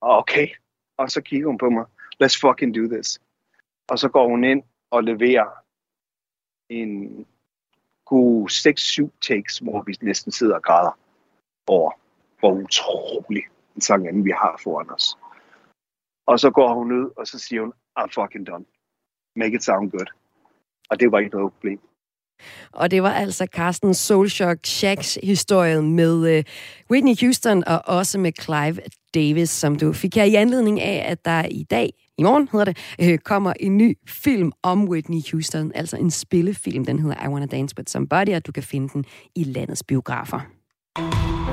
okay, 0.00 0.48
og 0.96 1.10
så 1.10 1.20
kigger 1.20 1.46
hun 1.46 1.58
på 1.58 1.70
mig, 1.70 1.84
let's 2.22 2.40
fucking 2.40 2.74
do 2.74 2.94
this. 2.94 3.20
Og 3.88 3.98
så 3.98 4.08
går 4.08 4.28
hun 4.28 4.44
ind 4.44 4.62
og 4.90 5.04
leverer 5.04 5.50
en 6.68 7.26
god 8.04 8.50
6-7 8.50 9.18
takes, 9.20 9.58
hvor 9.58 9.82
vi 9.82 9.96
næsten 10.02 10.32
sidder 10.32 10.54
og 10.54 10.62
græder 10.62 10.98
over, 11.66 11.92
hvor 12.38 12.52
utrolig 12.52 13.42
en 13.74 13.80
sang 13.80 14.08
anden 14.08 14.24
vi 14.24 14.30
har 14.30 14.60
foran 14.64 14.90
os. 14.90 15.18
Og 16.26 16.40
så 16.40 16.50
går 16.50 16.74
hun 16.74 16.92
ud, 16.92 17.10
og 17.16 17.26
så 17.26 17.38
siger 17.38 17.60
hun, 17.60 17.72
I'm 17.98 18.10
fucking 18.14 18.46
done. 18.46 18.64
Make 19.36 19.54
it 19.54 19.64
sound 19.64 19.90
good. 19.90 20.06
Og 20.90 21.00
det 21.00 21.12
var 21.12 21.18
ikke 21.18 21.36
noget 21.36 21.52
problem. 21.52 21.80
Og 22.72 22.90
det 22.90 23.02
var 23.02 23.12
altså 23.12 23.46
Carsten 23.52 23.94
Soulshock 23.94 24.66
Shacks 24.66 25.18
historie 25.22 25.82
med 25.82 26.38
uh, 26.38 26.44
Whitney 26.90 27.14
Houston 27.20 27.64
og 27.66 27.82
også 27.86 28.18
med 28.18 28.32
Clive 28.40 28.78
Davis, 29.14 29.50
som 29.50 29.76
du 29.76 29.92
fik 29.92 30.14
her 30.14 30.24
i 30.24 30.34
anledning 30.34 30.80
af, 30.80 31.10
at 31.10 31.24
der 31.24 31.44
i 31.50 31.62
dag 31.62 31.90
i 32.18 32.22
morgen 32.22 32.48
hedder 32.52 32.64
det, 32.64 32.78
øh, 33.00 33.18
kommer 33.18 33.52
en 33.60 33.76
ny 33.76 33.98
film 34.08 34.52
om 34.62 34.88
Whitney 34.88 35.20
Houston, 35.32 35.72
altså 35.74 35.96
en 35.96 36.10
spillefilm. 36.10 36.84
Den 36.84 36.98
hedder 36.98 37.26
I 37.26 37.28
Wanna 37.28 37.46
Dance 37.46 37.74
With 37.78 37.90
Somebody, 37.90 38.34
og 38.34 38.46
du 38.46 38.52
kan 38.52 38.62
finde 38.62 38.88
den 38.88 39.04
i 39.34 39.44
landets 39.44 39.84
biografer. 39.84 40.40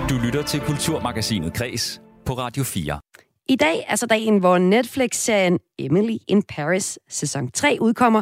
Du 0.10 0.18
lytter 0.18 0.44
til 0.44 0.62
Kulturmagasinet 0.62 1.54
Kres 1.54 2.02
på 2.26 2.34
Radio 2.34 2.64
4. 2.64 3.00
I 3.48 3.56
dag 3.56 3.86
er 3.88 3.96
så 3.96 4.06
dagen, 4.06 4.38
hvor 4.38 4.58
Netflix-serien 4.58 5.60
Emily 5.80 6.18
in 6.28 6.44
Paris 6.44 7.00
sæson 7.10 7.52
3 7.52 7.78
udkommer, 7.82 8.22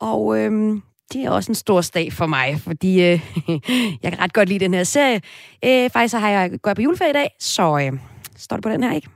og 0.00 0.38
øhm, 0.38 0.82
det 1.12 1.24
er 1.24 1.30
også 1.30 1.50
en 1.50 1.54
stor 1.54 1.82
dag 1.94 2.12
for 2.12 2.26
mig, 2.26 2.60
fordi 2.60 3.02
øh, 3.02 3.20
jeg 4.02 4.12
kan 4.12 4.20
ret 4.20 4.32
godt 4.32 4.48
lide 4.48 4.64
den 4.64 4.74
her 4.74 4.84
serie. 4.84 5.20
Øh, 5.64 5.90
faktisk 5.90 6.14
har 6.14 6.28
jeg 6.28 6.50
gået 6.62 6.76
på 6.76 6.82
juleferie 6.82 7.10
i 7.10 7.14
dag, 7.14 7.28
så 7.40 7.78
øh, 7.78 7.98
står 8.36 8.56
det 8.56 8.62
på 8.62 8.70
den 8.70 8.82
her, 8.82 8.92
ikke? 8.92 9.08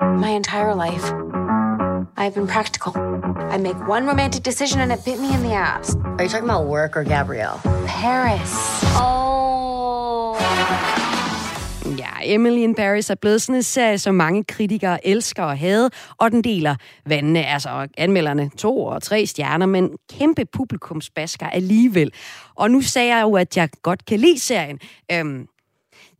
My 0.00 0.30
entire 0.36 0.90
life, 0.90 1.06
I've 2.18 2.34
been 2.34 2.46
practical. 2.46 2.92
I 3.54 3.58
make 3.58 3.78
one 3.88 4.10
romantic 4.10 4.42
decision 4.42 4.80
and 4.80 4.92
it 4.92 5.04
bit 5.04 5.20
me 5.20 5.28
in 5.36 5.40
the 5.48 5.54
ass. 5.56 5.94
Are 5.94 6.24
you 6.24 6.28
talking 6.28 6.50
about 6.50 6.66
work 6.68 6.96
or 6.96 7.04
Gabrielle? 7.04 7.58
Paris. 7.86 8.52
Oh. 9.00 9.25
Emily 12.34 12.58
in 12.58 12.74
Paris 12.74 13.10
er 13.10 13.14
blevet 13.14 13.42
sådan 13.42 13.54
en 13.54 13.62
serie, 13.62 13.98
som 13.98 14.14
mange 14.14 14.44
kritikere 14.44 15.06
elsker 15.06 15.42
og 15.42 15.58
hader, 15.58 15.88
og 16.16 16.30
den 16.30 16.44
deler 16.44 16.74
vandene, 17.06 17.46
altså 17.46 17.88
anmelderne 17.96 18.50
to 18.58 18.84
og 18.84 19.02
tre 19.02 19.26
stjerner, 19.26 19.66
men 19.66 19.90
kæmpe 20.12 20.44
publikumsbasker 20.44 21.46
alligevel. 21.46 22.12
Og 22.54 22.70
nu 22.70 22.80
sagde 22.80 23.16
jeg 23.16 23.22
jo, 23.22 23.36
at 23.36 23.56
jeg 23.56 23.68
godt 23.82 24.04
kan 24.04 24.20
lide 24.20 24.38
serien. 24.38 24.78
Øhm, 25.12 25.48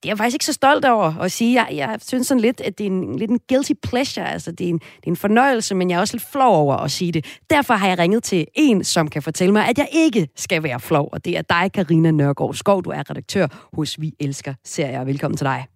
det 0.07 0.09
er 0.09 0.11
jeg 0.11 0.18
faktisk 0.18 0.34
ikke 0.34 0.44
så 0.44 0.52
stolt 0.52 0.84
over 0.84 1.20
at 1.20 1.32
sige. 1.32 1.62
Jeg, 1.62 1.76
jeg 1.76 1.98
synes 2.02 2.26
sådan 2.26 2.40
lidt, 2.40 2.61
at 2.61 2.78
det 2.78 2.86
er 2.86 2.90
en, 2.90 3.18
lidt 3.18 3.30
en 3.30 3.40
guilty 3.48 3.72
pleasure. 3.82 4.32
Altså, 4.32 4.52
det 4.52 4.64
er, 4.64 4.68
en, 4.70 4.78
det 4.78 5.07
er 5.07 5.11
en 5.11 5.16
fornøjelse, 5.16 5.74
men 5.74 5.90
jeg 5.90 5.96
er 5.96 6.00
også 6.00 6.14
lidt 6.14 6.26
flov 6.32 6.57
over 6.57 6.76
at 6.76 6.90
sige 6.90 7.12
det. 7.12 7.38
Derfor 7.50 7.74
har 7.74 7.88
jeg 7.88 7.98
ringet 7.98 8.22
til 8.22 8.46
en, 8.54 8.84
som 8.84 9.09
kan 9.09 9.22
fortælle 9.22 9.52
mig, 9.52 9.68
at 9.68 9.78
jeg 9.78 9.88
ikke 9.92 10.28
skal 10.36 10.62
være 10.62 10.80
flov. 10.80 11.09
Og 11.12 11.24
det 11.24 11.36
er 11.38 11.42
dig, 11.42 11.72
Karina 11.72 12.11
Nørgaard 12.11 12.54
Skov. 12.54 12.84
Du 12.84 12.90
er 12.90 13.11
redaktør 13.11 13.46
hos 13.72 14.00
Vi 14.00 14.12
Elsker 14.20 14.54
Serier. 14.64 15.04
Velkommen 15.04 15.36
til 15.36 15.44
dig. 15.44 15.76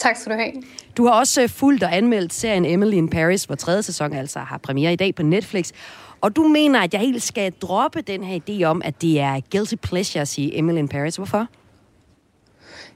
Tak 0.00 0.16
skal 0.16 0.32
du 0.32 0.38
have. 0.38 0.52
Du 0.96 1.06
har 1.06 1.12
også 1.12 1.42
øh, 1.42 1.48
fulgt 1.48 1.82
og 1.82 1.96
anmeldt 1.96 2.32
serien 2.32 2.64
Emily 2.64 2.92
in 2.94 3.08
Paris, 3.08 3.44
hvor 3.44 3.54
tredje 3.54 3.82
sæson 3.82 4.12
altså 4.12 4.38
har 4.38 4.58
premiere 4.58 4.92
i 4.92 4.96
dag 4.96 5.14
på 5.14 5.22
Netflix. 5.22 5.72
Og 6.20 6.36
du 6.36 6.42
mener, 6.42 6.80
at 6.80 6.94
jeg 6.94 7.00
helt 7.00 7.22
skal 7.22 7.52
droppe 7.52 8.00
den 8.00 8.24
her 8.24 8.40
idé 8.48 8.64
om, 8.64 8.82
at 8.84 9.02
det 9.02 9.20
er 9.20 9.40
guilty 9.52 9.74
pleasure 9.74 10.22
at 10.22 10.28
sige 10.28 10.58
Emily 10.58 10.78
in 10.78 10.88
Paris. 10.88 11.16
Hvorfor? 11.16 11.46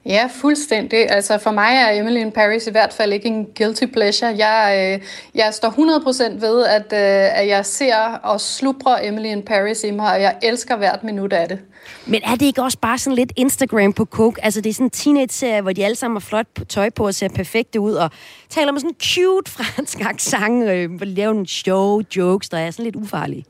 Ja, 0.05 0.29
fuldstændig. 0.41 1.11
Altså 1.11 1.37
for 1.37 1.51
mig 1.51 1.75
er 1.75 1.99
Emily 2.01 2.17
in 2.17 2.31
Paris 2.31 2.67
i 2.67 2.71
hvert 2.71 2.93
fald 2.93 3.13
ikke 3.13 3.27
en 3.27 3.47
guilty 3.57 3.85
pleasure. 3.85 4.35
Jeg, 4.37 4.93
øh, 4.93 5.07
jeg 5.35 5.53
står 5.53 5.69
100% 5.69 6.41
ved, 6.41 6.65
at, 6.65 6.85
øh, 6.93 7.39
at 7.39 7.47
jeg 7.47 7.65
ser 7.65 7.95
og 8.23 8.41
slubrer 8.41 8.97
Emily 9.03 9.25
in 9.25 9.43
Paris 9.43 9.83
i 9.83 9.91
mig, 9.91 10.11
og 10.11 10.21
jeg 10.21 10.35
elsker 10.43 10.77
hvert 10.77 11.03
minut 11.03 11.33
af 11.33 11.47
det. 11.49 11.59
Men 12.05 12.21
er 12.23 12.35
det 12.35 12.45
ikke 12.45 12.63
også 12.63 12.77
bare 12.81 12.97
sådan 12.97 13.15
lidt 13.15 13.33
Instagram 13.35 13.93
på 13.93 14.05
coke? 14.05 14.45
Altså 14.45 14.61
det 14.61 14.69
er 14.69 14.73
sådan 14.73 14.85
en 14.85 14.89
teenage-serie, 14.89 15.61
hvor 15.61 15.73
de 15.73 15.85
alle 15.85 15.95
sammen 15.95 16.15
har 16.15 16.19
flot 16.19 16.47
tøj 16.69 16.89
på 16.89 17.05
og 17.05 17.13
ser 17.15 17.29
perfekte 17.29 17.79
ud, 17.79 17.93
og 17.93 18.11
taler 18.49 18.71
med 18.71 18.79
sådan 18.79 18.89
en 18.89 18.97
cute 19.03 19.51
fransk 19.57 20.01
accent, 20.01 20.69
øh, 20.69 20.95
hvor 20.95 21.05
de 21.05 21.13
laver 21.13 21.33
nogle 21.33 21.47
show 21.47 22.01
jokes, 22.15 22.49
der 22.49 22.57
er 22.57 22.71
sådan 22.71 22.85
lidt 22.85 22.95
ufarlige. 22.95 23.45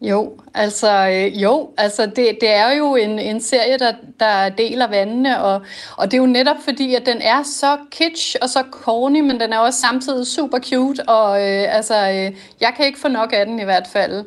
Jo, 0.00 0.36
altså, 0.54 1.08
øh, 1.08 1.42
jo, 1.42 1.70
altså 1.76 2.06
det, 2.06 2.38
det 2.40 2.54
er 2.54 2.72
jo 2.72 2.96
en, 2.96 3.18
en 3.18 3.40
serie, 3.40 3.78
der, 3.78 3.92
der 4.20 4.48
deler 4.48 4.86
vandene, 4.86 5.42
og, 5.42 5.62
og 5.96 6.10
det 6.10 6.16
er 6.16 6.20
jo 6.20 6.26
netop 6.26 6.56
fordi, 6.64 6.94
at 6.94 7.06
den 7.06 7.22
er 7.22 7.42
så 7.42 7.76
kitsch 7.90 8.36
og 8.42 8.48
så 8.48 8.64
corny, 8.70 9.20
men 9.20 9.40
den 9.40 9.52
er 9.52 9.58
også 9.58 9.80
samtidig 9.80 10.26
super 10.26 10.58
cute, 10.58 11.08
og 11.08 11.40
øh, 11.40 11.76
altså, 11.76 11.94
øh, 11.94 12.36
jeg 12.60 12.72
kan 12.76 12.86
ikke 12.86 12.98
få 12.98 13.08
nok 13.08 13.32
af 13.32 13.46
den 13.46 13.60
i 13.60 13.64
hvert 13.64 13.86
fald. 13.92 14.24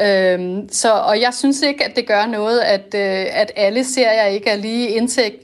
Øhm, 0.00 0.68
så, 0.72 0.92
og 0.92 1.20
jeg 1.20 1.34
synes 1.34 1.62
ikke, 1.62 1.84
at 1.84 1.96
det 1.96 2.06
gør 2.06 2.26
noget, 2.26 2.60
at, 2.60 2.94
øh, 2.94 3.26
at 3.32 3.52
alle 3.56 3.84
serier 3.84 4.24
ikke 4.24 4.50
er 4.50 4.56
lige 4.56 4.88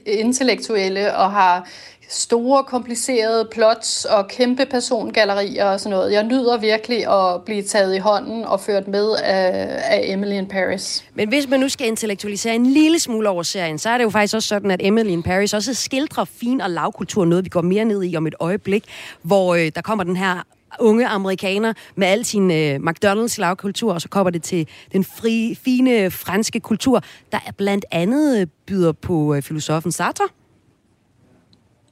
intellektuelle 0.05 1.15
og 1.15 1.31
har 1.31 1.69
store, 2.09 2.63
komplicerede 2.63 3.47
plots 3.51 4.05
og 4.05 4.27
kæmpe 4.27 4.65
persongallerier 4.65 5.65
og 5.65 5.79
sådan 5.79 5.97
noget. 5.97 6.11
Jeg 6.11 6.23
nyder 6.23 6.57
virkelig 6.57 7.07
at 7.07 7.41
blive 7.45 7.63
taget 7.63 7.95
i 7.95 7.97
hånden 7.97 8.45
og 8.45 8.59
ført 8.59 8.87
med 8.87 9.15
af, 9.23 9.67
af 9.83 10.01
Emily 10.03 10.33
in 10.33 10.47
Paris. 10.47 11.05
Men 11.13 11.29
hvis 11.29 11.49
man 11.49 11.59
nu 11.59 11.69
skal 11.69 11.87
intellektualisere 11.87 12.55
en 12.55 12.65
lille 12.65 12.99
smule 12.99 13.29
over 13.29 13.43
serien, 13.43 13.77
så 13.77 13.89
er 13.89 13.97
det 13.97 14.03
jo 14.03 14.09
faktisk 14.09 14.35
også 14.35 14.47
sådan, 14.47 14.71
at 14.71 14.79
Emily 14.83 15.09
in 15.09 15.23
Paris 15.23 15.53
også 15.53 15.73
skildrer 15.73 16.25
fin 16.25 16.61
og 16.61 16.69
lavkultur, 16.69 17.25
noget 17.25 17.45
vi 17.45 17.49
går 17.49 17.61
mere 17.61 17.85
ned 17.85 18.03
i 18.03 18.15
om 18.15 18.27
et 18.27 18.35
øjeblik, 18.39 18.83
hvor 19.21 19.55
øh, 19.55 19.71
der 19.75 19.81
kommer 19.81 20.03
den 20.03 20.15
her 20.15 20.43
unge 20.79 21.07
amerikaner 21.07 21.73
med 21.95 22.07
al 22.07 22.25
sin 22.25 22.51
øh, 22.51 22.75
McDonald's 22.75 23.35
lavkultur, 23.37 23.93
og 23.93 24.01
så 24.01 24.09
kommer 24.09 24.29
det 24.29 24.43
til 24.43 24.67
den 24.91 25.03
fri, 25.03 25.57
fine 25.63 26.11
franske 26.11 26.59
kultur, 26.59 27.03
der 27.31 27.37
blandt 27.57 27.85
andet 27.91 28.41
øh, 28.41 28.47
byder 28.67 28.91
på 28.91 29.35
øh, 29.35 29.41
filosofen 29.41 29.91
Sartre. 29.91 30.27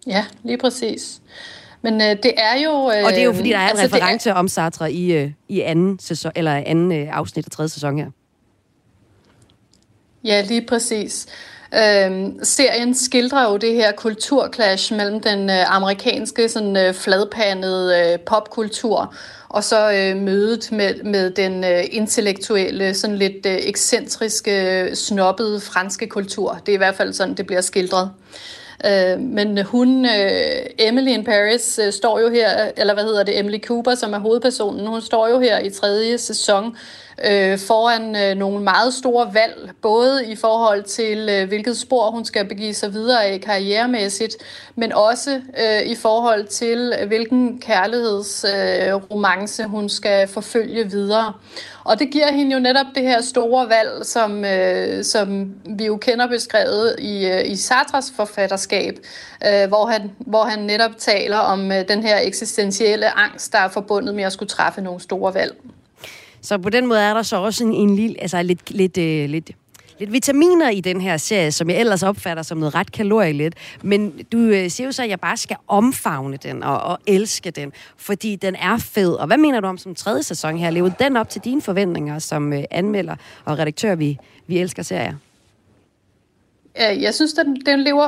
Ja, 0.07 0.25
lige 0.43 0.57
præcis. 0.57 1.21
Men 1.81 2.01
øh, 2.01 2.07
det 2.07 2.33
er 2.37 2.61
jo... 2.63 2.71
Øh, 2.71 3.05
og 3.05 3.11
det 3.11 3.19
er 3.19 3.23
jo 3.23 3.33
fordi, 3.33 3.49
der 3.49 3.57
er 3.57 3.71
en 3.71 3.77
altså, 3.77 3.95
reference 3.97 4.29
er... 4.29 4.33
om 4.33 4.47
Sartre 4.47 4.91
i, 4.91 5.13
øh, 5.13 5.31
i 5.49 5.61
anden, 5.61 5.99
sæson, 5.99 6.31
eller 6.35 6.63
anden 6.65 6.91
øh, 6.91 7.17
afsnit 7.17 7.45
af 7.45 7.51
tredje 7.51 7.69
sæson 7.69 7.97
her. 7.97 8.07
Ja, 10.23 10.41
lige 10.41 10.65
præcis. 10.67 11.27
Øhm, 11.73 12.39
serien 12.43 12.95
skildrer 12.95 13.51
jo 13.51 13.57
det 13.57 13.73
her 13.73 13.91
kulturclash 13.91 14.93
mellem 14.93 15.21
den 15.21 15.49
øh, 15.49 15.75
amerikanske 15.75 16.49
sådan 16.49 16.77
øh, 16.77 16.93
fladpandede 16.93 18.11
øh, 18.13 18.19
popkultur 18.19 19.13
og 19.49 19.63
så 19.63 19.91
øh, 19.91 20.17
mødet 20.17 20.71
med, 20.71 21.03
med 21.03 21.31
den 21.31 21.63
øh, 21.63 21.83
intellektuelle, 21.91 22.93
sådan 22.93 23.15
lidt 23.15 23.45
øh, 23.45 23.57
ekscentriske, 23.61 24.89
snobbede 24.93 25.61
franske 25.61 26.07
kultur. 26.07 26.59
Det 26.65 26.71
er 26.71 26.73
i 26.73 26.77
hvert 26.77 26.95
fald 26.95 27.13
sådan, 27.13 27.33
det 27.33 27.47
bliver 27.47 27.61
skildret. 27.61 28.11
Øh, 28.11 28.45
Øh, 28.85 29.19
men 29.19 29.63
hun, 29.63 30.05
øh, 30.05 30.65
Emily 30.79 31.09
in 31.09 31.23
Paris, 31.23 31.79
øh, 31.83 31.93
står 31.93 32.19
jo 32.19 32.29
her, 32.29 32.71
eller 32.77 32.93
hvad 32.93 33.03
hedder 33.03 33.23
det, 33.23 33.39
Emily 33.39 33.59
Cooper, 33.59 33.95
som 33.95 34.13
er 34.13 34.19
hovedpersonen, 34.19 34.87
hun 34.87 35.01
står 35.01 35.27
jo 35.27 35.39
her 35.39 35.59
i 35.59 35.69
tredje 35.69 36.17
sæson. 36.17 36.65
øh, 36.65 37.04
Øh, 37.23 37.59
foran 37.59 38.15
øh, 38.15 38.35
nogle 38.37 38.63
meget 38.63 38.93
store 38.93 39.33
valg, 39.33 39.71
både 39.81 40.27
i 40.27 40.35
forhold 40.35 40.83
til, 40.83 41.29
øh, 41.31 41.47
hvilket 41.47 41.77
spor 41.77 42.11
hun 42.11 42.25
skal 42.25 42.45
begive 42.45 42.73
sig 42.73 42.93
videre 42.93 43.25
af 43.25 43.41
karrieremæssigt, 43.41 44.37
men 44.75 44.93
også 44.93 45.35
øh, 45.35 45.81
i 45.85 45.95
forhold 45.95 46.45
til, 46.45 46.93
hvilken 47.07 47.59
kærlighedsromance 47.59 49.63
øh, 49.63 49.69
hun 49.69 49.89
skal 49.89 50.27
forfølge 50.27 50.91
videre. 50.91 51.33
Og 51.83 51.99
det 51.99 52.11
giver 52.11 52.31
hende 52.31 52.53
jo 52.53 52.59
netop 52.59 52.85
det 52.95 53.03
her 53.03 53.21
store 53.21 53.69
valg, 53.69 54.05
som, 54.05 54.45
øh, 54.45 55.03
som 55.03 55.53
vi 55.65 55.85
jo 55.85 55.97
kender 55.97 56.27
beskrevet 56.27 56.95
i, 56.99 57.27
øh, 57.27 57.51
i 57.51 57.55
Sartres 57.55 58.13
forfatterskab, 58.15 58.99
øh, 59.47 59.67
hvor, 59.67 59.85
han, 59.85 60.11
hvor 60.19 60.43
han 60.43 60.59
netop 60.59 60.91
taler 60.97 61.37
om 61.37 61.71
øh, 61.71 61.87
den 61.87 62.03
her 62.03 62.19
eksistentielle 62.23 63.17
angst, 63.17 63.53
der 63.53 63.59
er 63.59 63.67
forbundet 63.67 64.15
med 64.15 64.23
at 64.23 64.33
skulle 64.33 64.49
træffe 64.49 64.81
nogle 64.81 65.01
store 65.01 65.33
valg. 65.33 65.55
Så 66.45 66.57
på 66.57 66.69
den 66.69 66.87
måde 66.87 66.99
er 66.99 67.13
der 67.13 67.21
så 67.21 67.37
også 67.37 67.63
en, 67.63 67.73
en 67.73 67.95
lille, 67.95 68.21
altså 68.21 68.43
lidt, 68.43 68.71
lidt, 68.71 68.97
øh, 68.97 69.29
lidt 69.29 69.51
lidt 69.99 70.11
vitaminer 70.11 70.69
i 70.69 70.81
den 70.81 71.01
her 71.01 71.17
serie, 71.17 71.51
som 71.51 71.69
jeg 71.69 71.79
ellers 71.79 72.03
opfatter 72.03 72.43
som 72.43 72.57
noget 72.57 72.75
ret 72.75 72.91
kalorielet. 72.91 73.55
Men 73.83 74.13
du 74.31 74.37
øh, 74.37 74.69
siger 74.69 74.87
jo 74.87 74.91
så, 74.91 75.03
at 75.03 75.09
jeg 75.09 75.19
bare 75.19 75.37
skal 75.37 75.57
omfavne 75.67 76.37
den 76.37 76.63
og, 76.63 76.81
og 76.81 76.99
elske 77.07 77.51
den, 77.51 77.71
fordi 77.97 78.35
den 78.35 78.55
er 78.55 78.77
fed. 78.77 79.13
Og 79.13 79.27
hvad 79.27 79.37
mener 79.37 79.59
du 79.59 79.67
om 79.67 79.77
som 79.77 79.95
tredje 79.95 80.23
sæson 80.23 80.57
her? 80.57 80.69
Levede 80.69 80.95
den 80.99 81.17
op 81.17 81.29
til 81.29 81.41
dine 81.41 81.61
forventninger 81.61 82.19
som 82.19 82.53
øh, 82.53 82.63
anmelder 82.71 83.15
og 83.45 83.59
redaktør, 83.59 83.95
vi, 83.95 84.17
vi 84.47 84.57
elsker 84.57 84.83
serier? 84.83 85.13
Øh, 86.81 87.01
jeg 87.01 87.13
synes, 87.13 87.33
den, 87.33 87.55
den 87.65 87.79
lever 87.79 88.07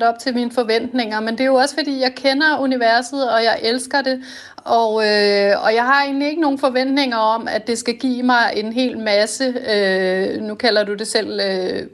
100% 0.00 0.04
op 0.04 0.18
til 0.18 0.34
mine 0.34 0.50
forventninger, 0.50 1.20
men 1.20 1.34
det 1.34 1.40
er 1.40 1.46
jo 1.46 1.54
også, 1.54 1.74
fordi 1.74 2.00
jeg 2.00 2.12
kender 2.14 2.58
universet, 2.58 3.30
og 3.30 3.44
jeg 3.44 3.58
elsker 3.62 4.02
det, 4.02 4.22
og, 4.56 4.90
øh, 4.90 5.64
og 5.64 5.74
jeg 5.74 5.84
har 5.84 6.04
egentlig 6.04 6.28
ikke 6.28 6.40
nogen 6.40 6.58
forventninger 6.58 7.16
om, 7.16 7.48
at 7.48 7.66
det 7.66 7.78
skal 7.78 7.94
give 7.94 8.22
mig 8.22 8.52
en 8.56 8.72
hel 8.72 8.98
masse, 8.98 9.44
øh, 9.44 10.42
nu 10.42 10.54
kalder 10.54 10.84
du 10.84 10.94
det 10.94 11.06
selv... 11.06 11.40
Øh, 11.40 11.86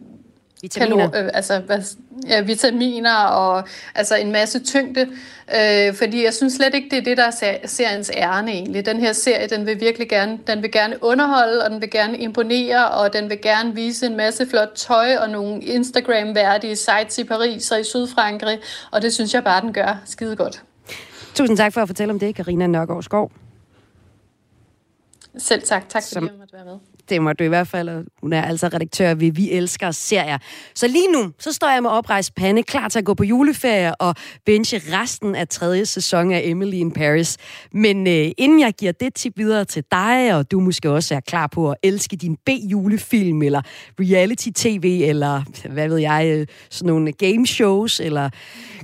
Vitaminer. 0.63 1.11
Kalor, 1.11 1.25
øh, 1.25 1.31
altså, 1.35 1.59
hvad, 1.59 1.83
ja, 2.29 2.41
vitaminer 2.41 3.15
og 3.15 3.65
altså 3.95 4.17
en 4.17 4.33
masse 4.33 4.65
tyngde. 4.65 5.01
Øh, 5.57 5.95
fordi 5.95 6.25
jeg 6.25 6.35
synes 6.35 6.53
slet 6.53 6.75
ikke, 6.75 6.89
det 6.91 6.99
er 6.99 7.03
det, 7.03 7.17
der 7.17 7.25
er 7.25 7.67
seriens 7.67 8.11
ærne 8.15 8.51
egentlig. 8.51 8.87
Den 8.87 9.01
her 9.01 9.13
serie, 9.13 9.49
den 9.49 9.67
vil 9.67 9.81
virkelig 9.81 10.09
gerne, 10.09 10.39
den 10.47 10.63
vil 10.63 10.73
gerne 10.73 11.05
underholde, 11.05 11.65
og 11.65 11.71
den 11.71 11.81
vil 11.81 11.91
gerne 11.91 12.19
imponere, 12.19 12.91
og 12.91 13.13
den 13.13 13.31
vil 13.31 13.41
gerne 13.41 13.75
vise 13.75 14.07
en 14.07 14.17
masse 14.17 14.47
flot 14.47 14.73
tøj 14.75 15.17
og 15.17 15.31
nogle 15.31 15.63
Instagram-værdige 15.63 16.77
sites 16.77 17.19
i 17.19 17.25
Paris 17.25 17.71
og 17.71 17.81
i 17.81 17.85
Sydfrankrig. 17.85 18.59
Og 18.91 19.03
det 19.03 19.15
synes 19.15 19.35
jeg 19.35 19.45
bare, 19.45 19.61
den 19.61 19.73
gør 19.73 20.03
skide 20.05 20.37
godt. 20.37 20.63
Tusind 21.35 21.57
tak 21.57 21.73
for 21.73 21.81
at 21.81 21.89
fortælle 21.89 22.13
om 22.13 22.19
det, 22.19 22.35
Karina 22.35 22.67
Nørgaard 22.67 23.03
Skov. 23.03 23.33
Selv 25.39 25.63
tak. 25.63 25.89
Tak 25.89 26.03
fordi 26.13 26.27
jeg 26.27 26.35
måtte 26.39 26.53
være 26.53 26.65
med 26.65 26.98
det 27.09 27.39
du 27.39 27.45
i 27.45 27.49
hvert 27.49 27.69
fald. 27.69 28.07
Hun 28.21 28.33
er 28.33 28.43
altså 28.43 28.67
redaktør 28.67 29.15
ved 29.15 29.33
Vi 29.33 29.51
Elsker 29.51 29.91
serier. 29.91 30.39
Så 30.75 30.89
lige 30.89 31.13
nu, 31.13 31.31
så 31.39 31.53
står 31.53 31.71
jeg 31.71 31.83
med 31.83 31.91
oprejst 31.91 32.35
pande, 32.35 32.63
klar 32.63 32.89
til 32.89 32.99
at 32.99 33.05
gå 33.05 33.15
på 33.15 33.25
juleferie 33.25 33.95
og 33.95 34.15
binge 34.47 34.83
resten 34.93 35.35
af 35.35 35.49
tredje 35.49 35.87
sæson 35.87 36.33
af 36.33 36.41
Emily 36.45 36.75
in 36.75 36.91
Paris. 36.91 37.37
Men 37.73 38.07
øh, 38.07 38.31
inden 38.39 38.61
jeg 38.61 38.73
giver 38.73 38.93
det 38.93 39.15
tip 39.15 39.33
videre 39.37 39.65
til 39.65 39.85
dig, 39.91 40.35
og 40.35 40.51
du 40.51 40.61
måske 40.61 40.91
også 40.91 41.15
er 41.15 41.21
klar 41.21 41.47
på 41.47 41.71
at 41.71 41.77
elske 41.83 42.17
din 42.17 42.37
B-julefilm, 42.37 43.43
eller 43.43 43.63
reality-tv, 44.01 45.03
eller 45.05 45.43
hvad 45.69 45.89
ved 45.89 45.99
jeg, 45.99 46.33
øh, 46.35 46.47
sådan 46.71 46.87
nogle 46.87 47.13
game 47.13 47.47
shows, 47.47 48.01
eller 48.01 48.31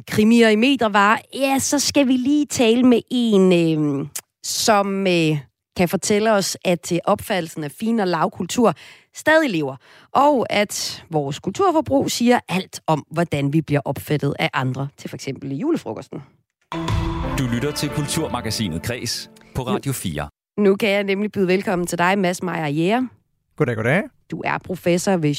krimier 0.09 0.49
i 0.49 0.57
meter 0.57 0.89
var, 0.89 1.20
ja, 1.35 1.59
så 1.59 1.79
skal 1.79 2.09
vi 2.09 2.12
lige 2.12 2.47
tale 2.47 2.83
med 2.83 3.01
en, 3.11 3.53
øh, 3.53 4.07
som... 4.43 5.07
Øh, 5.07 5.39
kan 5.77 5.89
fortælle 5.89 6.33
os, 6.33 6.57
at 6.64 6.93
opfattelsen 7.05 7.64
af 7.64 7.70
fin 7.70 8.01
og 8.01 8.09
lavkultur 8.09 8.75
stadig 9.14 9.51
lever, 9.51 9.77
og 10.12 10.47
at 10.51 11.05
vores 11.11 11.39
kulturforbrug 11.39 12.11
siger 12.11 12.41
alt 12.49 12.81
om, 12.87 13.07
hvordan 13.11 13.53
vi 13.53 13.61
bliver 13.61 13.81
opfattet 13.85 14.35
af 14.39 14.51
andre, 14.53 14.89
til 14.97 15.11
for 15.11 15.16
eksempel 15.16 15.53
i 15.53 15.55
julefrokosten. 15.55 16.22
Du 17.39 17.47
lytter 17.55 17.72
til 17.77 17.89
Kulturmagasinet 17.89 18.83
Kres 18.83 19.31
på 19.55 19.62
Radio 19.62 19.93
4. 19.93 20.29
Nu 20.59 20.77
kan 20.77 20.89
jeg 20.89 21.05
nemlig 21.05 21.33
byde 21.33 21.49
velkommen 21.49 21.87
til 21.87 21.99
dig, 21.99 22.18
Mads 22.18 22.43
Meyer 22.43 22.66
Jæger. 22.66 23.07
Goddag, 23.57 23.76
goddag. 23.76 24.02
Du 24.30 24.42
er 24.44 24.59
professor 24.59 25.16
ved 25.16 25.34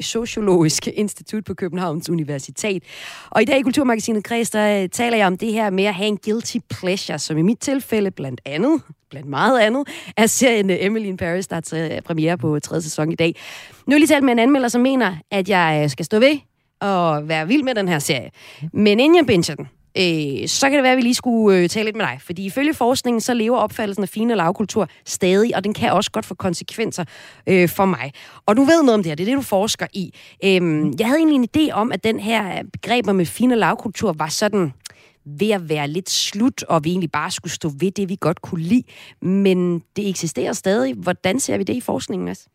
Sociologisk 0.00 0.86
Institut 0.86 1.44
på 1.44 1.54
Københavns 1.54 2.10
Universitet. 2.10 2.82
Og 3.30 3.42
i 3.42 3.44
dag 3.44 3.58
i 3.58 3.62
Kulturmagasinet 3.62 4.24
Kreds, 4.24 4.50
der 4.50 4.82
øh, 4.82 4.88
taler 4.88 5.16
jeg 5.16 5.26
om 5.26 5.38
det 5.38 5.52
her 5.52 5.70
med 5.70 5.84
at 5.84 5.94
have 5.94 6.08
en 6.08 6.18
guilty 6.24 6.56
pleasure, 6.70 7.18
som 7.18 7.38
i 7.38 7.42
mit 7.42 7.58
tilfælde 7.58 8.10
blandt 8.10 8.40
andet, 8.44 8.82
blandt 9.10 9.28
meget 9.28 9.60
andet, 9.60 9.88
er 10.16 10.26
serien 10.26 10.70
øh, 10.70 10.76
Emily 10.80 11.06
in 11.06 11.16
Paris, 11.16 11.46
der 11.46 11.56
er 11.56 11.96
øh, 11.96 12.02
premiere 12.02 12.38
på 12.38 12.60
tredje 12.60 12.82
sæson 12.82 13.12
i 13.12 13.14
dag. 13.14 13.34
Nu 13.86 13.90
har 13.90 13.94
jeg 13.94 14.00
lige 14.00 14.08
talt 14.08 14.24
med 14.24 14.32
en 14.32 14.38
anmelder, 14.38 14.68
som 14.68 14.80
mener, 14.80 15.16
at 15.30 15.48
jeg 15.48 15.90
skal 15.90 16.04
stå 16.04 16.18
ved 16.18 16.38
og 16.80 17.28
være 17.28 17.48
vild 17.48 17.62
med 17.62 17.74
den 17.74 17.88
her 17.88 17.98
serie. 17.98 18.30
Men 18.72 19.00
inden 19.00 19.16
jeg 19.16 19.26
binger 19.26 19.54
den, 19.54 19.68
øh, 19.98 20.48
så 20.48 20.68
kan 20.68 20.76
det 20.76 20.82
være, 20.82 20.92
at 20.92 20.96
vi 20.96 21.02
lige 21.02 21.14
skulle 21.14 21.58
øh, 21.58 21.68
tale 21.68 21.84
lidt 21.84 21.96
med 21.96 22.04
dig. 22.04 22.18
Fordi 22.20 22.46
ifølge 22.46 22.74
forskningen, 22.74 23.20
så 23.20 23.34
lever 23.34 23.58
opfattelsen 23.58 24.02
af 24.02 24.08
fine 24.08 24.34
lavkultur 24.34 24.88
stadig, 25.04 25.56
og 25.56 25.64
den 25.64 25.74
kan 25.74 25.92
også 25.92 26.10
godt 26.10 26.26
få 26.26 26.34
konsekvenser 26.34 27.04
øh, 27.46 27.68
for 27.68 27.84
mig. 27.84 28.12
Og 28.46 28.56
du 28.56 28.64
ved 28.64 28.82
noget 28.82 28.94
om 28.94 29.02
det 29.02 29.10
her, 29.10 29.14
det 29.14 29.24
er 29.24 29.26
det, 29.26 29.36
du 29.36 29.42
forsker 29.42 29.86
i. 29.92 30.14
Øhm, 30.44 30.94
jeg 30.98 31.06
havde 31.06 31.18
egentlig 31.18 31.36
en 31.36 31.48
idé 31.56 31.72
om, 31.72 31.92
at 31.92 32.04
den 32.04 32.20
her 32.20 32.62
begreber 32.72 33.12
med 33.12 33.26
fine 33.26 33.56
lavkultur 33.56 34.12
var 34.12 34.28
sådan 34.28 34.72
ved 35.26 35.50
at 35.50 35.68
være 35.68 35.88
lidt 35.88 36.10
slut, 36.10 36.62
og 36.62 36.84
vi 36.84 36.90
egentlig 36.90 37.10
bare 37.10 37.30
skulle 37.30 37.52
stå 37.52 37.70
ved 37.78 37.90
det, 37.90 38.08
vi 38.08 38.16
godt 38.20 38.42
kunne 38.42 38.62
lide. 38.62 38.82
Men 39.22 39.78
det 39.96 40.08
eksisterer 40.08 40.52
stadig. 40.52 40.94
Hvordan 40.94 41.40
ser 41.40 41.58
vi 41.58 41.64
det 41.64 41.74
i 41.74 41.80
forskningen, 41.80 42.24
Mads? 42.26 42.48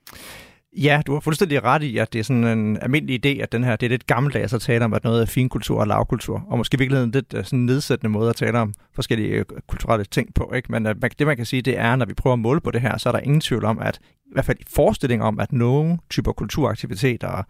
Ja, 0.77 1.01
du 1.07 1.13
har 1.13 1.19
fuldstændig 1.19 1.63
ret 1.63 1.83
i, 1.83 1.97
at 1.97 2.13
det 2.13 2.19
er 2.19 2.23
sådan 2.23 2.43
en 2.43 2.77
almindelig 2.81 3.25
idé, 3.25 3.41
at 3.41 3.51
den 3.51 3.63
her, 3.63 3.75
det 3.75 3.85
er 3.85 3.89
lidt 3.89 4.07
gammeldags 4.07 4.53
at 4.53 4.61
tale 4.61 4.85
om, 4.85 4.93
at 4.93 5.03
noget 5.03 5.21
er 5.21 5.25
finkultur 5.25 5.79
og 5.79 5.87
lavkultur, 5.87 6.43
og 6.47 6.57
måske 6.57 6.75
i 6.75 6.77
virkeligheden 6.77 7.11
lidt 7.11 7.33
øh, 7.33 7.45
sådan 7.45 7.59
en 7.59 7.65
nedsættende 7.65 8.09
måde 8.09 8.29
at 8.29 8.35
tale 8.35 8.59
om 8.59 8.73
forskellige 8.93 9.29
øh, 9.29 9.45
kulturelle 9.67 10.05
ting 10.05 10.33
på. 10.33 10.53
Ikke? 10.55 10.71
Men 10.71 10.87
øh, 10.87 10.95
det 11.19 11.27
man 11.27 11.37
kan 11.37 11.45
sige, 11.45 11.61
det 11.61 11.77
er, 11.77 11.95
når 11.95 12.05
vi 12.05 12.13
prøver 12.13 12.33
at 12.33 12.39
måle 12.39 12.61
på 12.61 12.71
det 12.71 12.81
her, 12.81 12.97
så 12.97 13.09
er 13.09 13.13
der 13.13 13.19
ingen 13.19 13.41
tvivl 13.41 13.65
om, 13.65 13.79
at 13.79 13.99
i 14.25 14.31
hvert 14.31 14.45
fald 14.45 14.57
forestilling 14.67 15.23
om, 15.23 15.39
at 15.39 15.51
nogle 15.51 15.97
typer 16.09 16.31
kulturaktiviteter, 16.31 17.43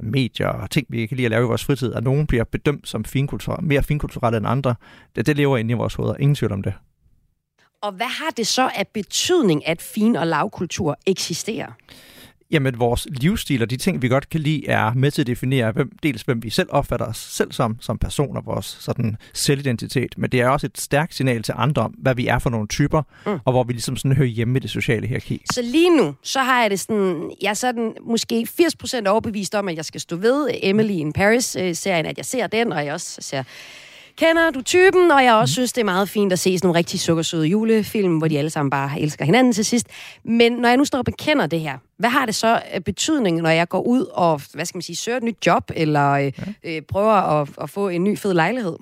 medier 0.00 0.48
og 0.48 0.70
ting, 0.70 0.86
vi 0.90 1.06
kan 1.06 1.16
lide 1.16 1.24
at 1.24 1.30
lave 1.30 1.44
i 1.44 1.46
vores 1.46 1.64
fritid, 1.64 1.94
at 1.94 2.04
nogen 2.04 2.26
bliver 2.26 2.44
bedømt 2.44 2.88
som 2.88 3.04
finkultur, 3.04 3.60
mere 3.62 3.82
finkulturelle 3.82 4.36
end 4.36 4.46
andre, 4.46 4.74
det, 5.16 5.26
det 5.26 5.36
lever 5.36 5.56
inde 5.56 5.70
i 5.70 5.74
vores 5.74 5.94
hoveder. 5.94 6.16
Ingen 6.16 6.34
tvivl 6.34 6.52
om 6.52 6.62
det. 6.62 6.72
Og 7.82 7.92
hvad 7.92 8.06
har 8.06 8.30
det 8.36 8.46
så 8.46 8.70
af 8.74 8.86
betydning, 8.94 9.66
at 9.66 9.82
fin- 9.82 10.16
og 10.16 10.26
lavkultur 10.26 10.98
eksisterer? 11.06 11.72
Jamen 12.50 12.78
vores 12.78 13.06
livsstil 13.10 13.62
og 13.62 13.70
de 13.70 13.76
ting, 13.76 14.02
vi 14.02 14.08
godt 14.08 14.28
kan 14.28 14.40
lide, 14.40 14.68
er 14.68 14.94
med 14.94 15.10
til 15.10 15.22
at 15.22 15.26
definere, 15.26 15.72
hvem, 15.72 15.90
dels 16.02 16.22
hvem 16.22 16.42
vi 16.42 16.50
selv 16.50 16.68
opfatter 16.70 17.06
os 17.06 17.16
selv 17.16 17.52
som, 17.52 17.76
som 17.80 17.98
personer, 17.98 18.40
vores 18.40 18.66
sådan 18.80 19.16
selvidentitet, 19.34 20.14
men 20.16 20.30
det 20.30 20.40
er 20.40 20.48
også 20.48 20.66
et 20.66 20.80
stærkt 20.80 21.14
signal 21.14 21.42
til 21.42 21.54
andre 21.56 21.82
om, 21.82 21.90
hvad 21.90 22.14
vi 22.14 22.26
er 22.26 22.38
for 22.38 22.50
nogle 22.50 22.68
typer, 22.68 23.02
mm. 23.26 23.38
og 23.44 23.52
hvor 23.52 23.64
vi 23.64 23.72
ligesom 23.72 23.96
sådan 23.96 24.16
hører 24.16 24.28
hjemme 24.28 24.56
i 24.56 24.60
det 24.60 24.70
sociale 24.70 25.06
hierarki. 25.06 25.42
Så 25.52 25.62
lige 25.62 25.96
nu, 25.96 26.14
så 26.22 26.40
har 26.40 26.60
jeg 26.60 26.70
det 26.70 26.80
sådan, 26.80 27.30
jeg 27.42 27.50
er 27.50 27.54
sådan 27.54 27.94
måske 28.02 28.46
80% 28.60 29.08
overbevist 29.08 29.54
om, 29.54 29.68
at 29.68 29.76
jeg 29.76 29.84
skal 29.84 30.00
stå 30.00 30.16
ved 30.16 30.50
Emily 30.62 30.92
in 30.92 31.12
Paris-serien, 31.12 32.06
at 32.06 32.16
jeg 32.16 32.24
ser 32.24 32.46
den, 32.46 32.72
og 32.72 32.84
jeg 32.84 32.92
også 32.92 33.16
ser 33.20 33.42
Kender 34.18 34.50
du 34.50 34.62
typen? 34.62 35.10
Og 35.10 35.24
jeg 35.24 35.34
også 35.34 35.54
synes, 35.54 35.72
det 35.72 35.80
er 35.80 35.84
meget 35.84 36.08
fint 36.08 36.32
at 36.32 36.38
se 36.38 36.58
sådan 36.58 36.66
nogle 36.66 36.78
rigtig 36.78 37.00
sukkersøde 37.00 37.46
julefilm, 37.46 38.18
hvor 38.18 38.28
de 38.28 38.38
alle 38.38 38.50
sammen 38.50 38.70
bare 38.70 39.00
elsker 39.00 39.24
hinanden 39.24 39.52
til 39.52 39.64
sidst. 39.64 39.86
Men 40.24 40.52
når 40.52 40.68
jeg 40.68 40.76
nu 40.76 40.84
står 40.84 40.98
og 40.98 41.04
bekender 41.04 41.46
det 41.46 41.60
her, 41.60 41.78
hvad 41.96 42.10
har 42.10 42.26
det 42.26 42.34
så 42.34 42.60
betydning, 42.84 43.42
når 43.42 43.50
jeg 43.50 43.68
går 43.68 43.80
ud 43.80 44.04
og, 44.14 44.40
hvad 44.52 44.64
skal 44.64 44.76
man 44.76 44.82
sige, 44.82 44.96
søger 44.96 45.16
et 45.16 45.22
nyt 45.22 45.46
job, 45.46 45.70
eller 45.76 46.10
øh, 46.10 46.32
ja. 46.64 46.76
øh, 46.76 46.82
prøver 46.82 47.12
at, 47.12 47.48
at 47.62 47.70
få 47.70 47.88
en 47.88 48.04
ny 48.04 48.18
fed 48.18 48.34
lejlighed? 48.34 48.76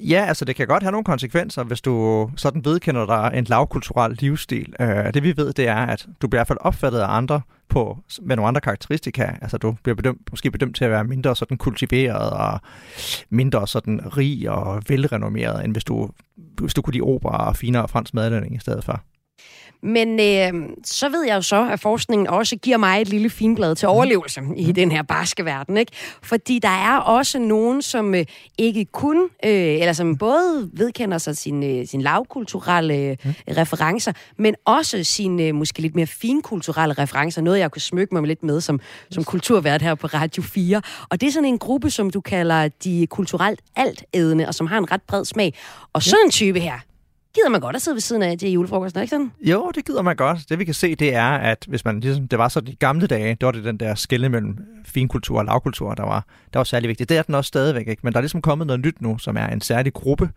Ja, 0.00 0.24
altså 0.28 0.44
det 0.44 0.56
kan 0.56 0.66
godt 0.66 0.82
have 0.82 0.92
nogle 0.92 1.04
konsekvenser, 1.04 1.64
hvis 1.64 1.80
du 1.80 2.30
sådan 2.36 2.64
vedkender 2.64 3.06
dig 3.06 3.38
en 3.38 3.44
lavkulturel 3.44 4.16
livsstil. 4.20 4.74
Øh, 4.80 5.14
det 5.14 5.22
vi 5.22 5.36
ved, 5.36 5.52
det 5.52 5.68
er, 5.68 5.76
at 5.76 6.06
du 6.22 6.28
bliver 6.28 6.38
i 6.38 6.40
hvert 6.40 6.48
fald 6.48 6.58
opfattet 6.60 6.98
af 6.98 7.06
andre 7.08 7.40
på, 7.68 7.98
med 8.22 8.36
nogle 8.36 8.48
andre 8.48 8.60
karakteristika. 8.60 9.22
Altså 9.42 9.58
du 9.58 9.76
bliver 9.82 9.96
bedømt, 9.96 10.20
måske 10.30 10.50
bedømt 10.50 10.76
til 10.76 10.84
at 10.84 10.90
være 10.90 11.04
mindre 11.04 11.36
sådan 11.36 11.56
kultiveret 11.56 12.30
og 12.30 12.60
mindre 13.30 13.68
sådan 13.68 14.16
rig 14.16 14.50
og 14.50 14.82
velrenommeret, 14.88 15.64
end 15.64 15.72
hvis 15.72 15.84
du, 15.84 16.10
hvis 16.60 16.74
du 16.74 16.82
kunne 16.82 16.92
lide 16.92 17.02
opera 17.02 17.48
og 17.48 17.56
finere 17.56 17.88
fransk 17.88 18.14
madlavning 18.14 18.56
i 18.56 18.58
stedet 18.58 18.84
for. 18.84 19.02
Men 19.84 20.20
øh, 20.20 20.68
så 20.84 21.08
ved 21.08 21.24
jeg 21.26 21.36
jo 21.36 21.42
så, 21.42 21.68
at 21.72 21.80
forskningen 21.80 22.26
også 22.26 22.56
giver 22.56 22.76
mig 22.76 23.00
et 23.00 23.08
lille 23.08 23.30
finblad 23.30 23.74
til 23.74 23.88
overlevelse 23.88 24.40
mm. 24.40 24.54
i 24.56 24.72
den 24.72 24.92
her 24.92 25.02
barske 25.02 25.44
verden. 25.44 25.76
Ikke? 25.76 25.92
Fordi 26.22 26.58
der 26.58 26.68
er 26.68 26.98
også 26.98 27.38
nogen, 27.38 27.82
som 27.82 28.14
øh, 28.14 28.24
ikke 28.58 28.84
kun, 28.84 29.16
øh, 29.44 29.50
eller 29.52 29.92
som 29.92 30.16
både 30.16 30.70
vedkender 30.72 31.18
sig 31.18 31.36
sine 31.36 31.66
øh, 31.66 31.86
sin 31.86 32.02
lavkulturelle 32.02 33.16
mm. 33.24 33.32
referencer, 33.56 34.12
men 34.38 34.54
også 34.64 35.04
sine 35.04 35.42
øh, 35.42 35.54
måske 35.54 35.80
lidt 35.80 35.94
mere 35.94 36.06
finkulturelle 36.06 36.94
referencer. 36.94 37.42
Noget, 37.42 37.58
jeg 37.58 37.70
kunne 37.70 37.82
smykke 37.82 38.14
mig 38.14 38.22
lidt 38.22 38.42
med 38.42 38.60
som, 38.60 38.80
som 39.10 39.24
kulturvært 39.24 39.82
her 39.82 39.94
på 39.94 40.06
Radio 40.06 40.42
4. 40.42 40.82
Og 41.08 41.20
det 41.20 41.26
er 41.26 41.32
sådan 41.32 41.48
en 41.48 41.58
gruppe, 41.58 41.90
som 41.90 42.10
du 42.10 42.20
kalder 42.20 42.68
de 42.68 43.06
kulturelt 43.06 43.60
altædende, 43.76 44.48
og 44.48 44.54
som 44.54 44.66
har 44.66 44.78
en 44.78 44.92
ret 44.92 45.02
bred 45.02 45.24
smag. 45.24 45.54
Og 45.92 46.02
sådan 46.02 46.24
en 46.24 46.30
type 46.30 46.60
her, 46.60 46.78
gider 47.34 47.48
man 47.48 47.60
godt 47.60 47.76
at 47.76 47.82
sidde 47.82 47.94
ved 47.94 48.00
siden 48.00 48.22
af 48.22 48.38
til 48.38 48.50
julefrokosten, 48.50 49.02
ikke 49.02 49.10
sådan? 49.10 49.32
Jo, 49.40 49.70
det 49.74 49.84
gider 49.84 50.02
man 50.02 50.16
godt. 50.16 50.38
Det 50.48 50.58
vi 50.58 50.64
kan 50.64 50.74
se, 50.74 50.94
det 50.94 51.14
er, 51.14 51.30
at 51.30 51.64
hvis 51.68 51.84
man 51.84 52.00
ligesom, 52.00 52.28
det 52.28 52.38
var 52.38 52.48
så 52.48 52.60
de 52.60 52.76
gamle 52.76 53.06
dage, 53.06 53.36
der 53.40 53.46
var 53.46 53.52
det 53.52 53.64
den 53.64 53.76
der 53.76 53.94
skille 53.94 54.28
mellem 54.28 54.58
finkultur 54.84 55.38
og 55.38 55.44
lavkultur, 55.44 55.94
der 55.94 56.02
var, 56.02 56.24
der 56.52 56.58
var 56.58 56.64
særlig 56.64 56.88
vigtigt. 56.88 57.08
Det 57.08 57.18
er 57.18 57.22
den 57.22 57.34
også 57.34 57.48
stadigvæk, 57.48 57.88
ikke? 57.88 58.00
Men 58.02 58.12
der 58.12 58.18
er 58.18 58.22
ligesom 58.22 58.42
kommet 58.42 58.66
noget 58.66 58.80
nyt 58.80 59.00
nu, 59.00 59.18
som 59.18 59.36
er 59.36 59.46
en 59.46 59.60
særlig 59.60 59.92
gruppe 59.92 60.30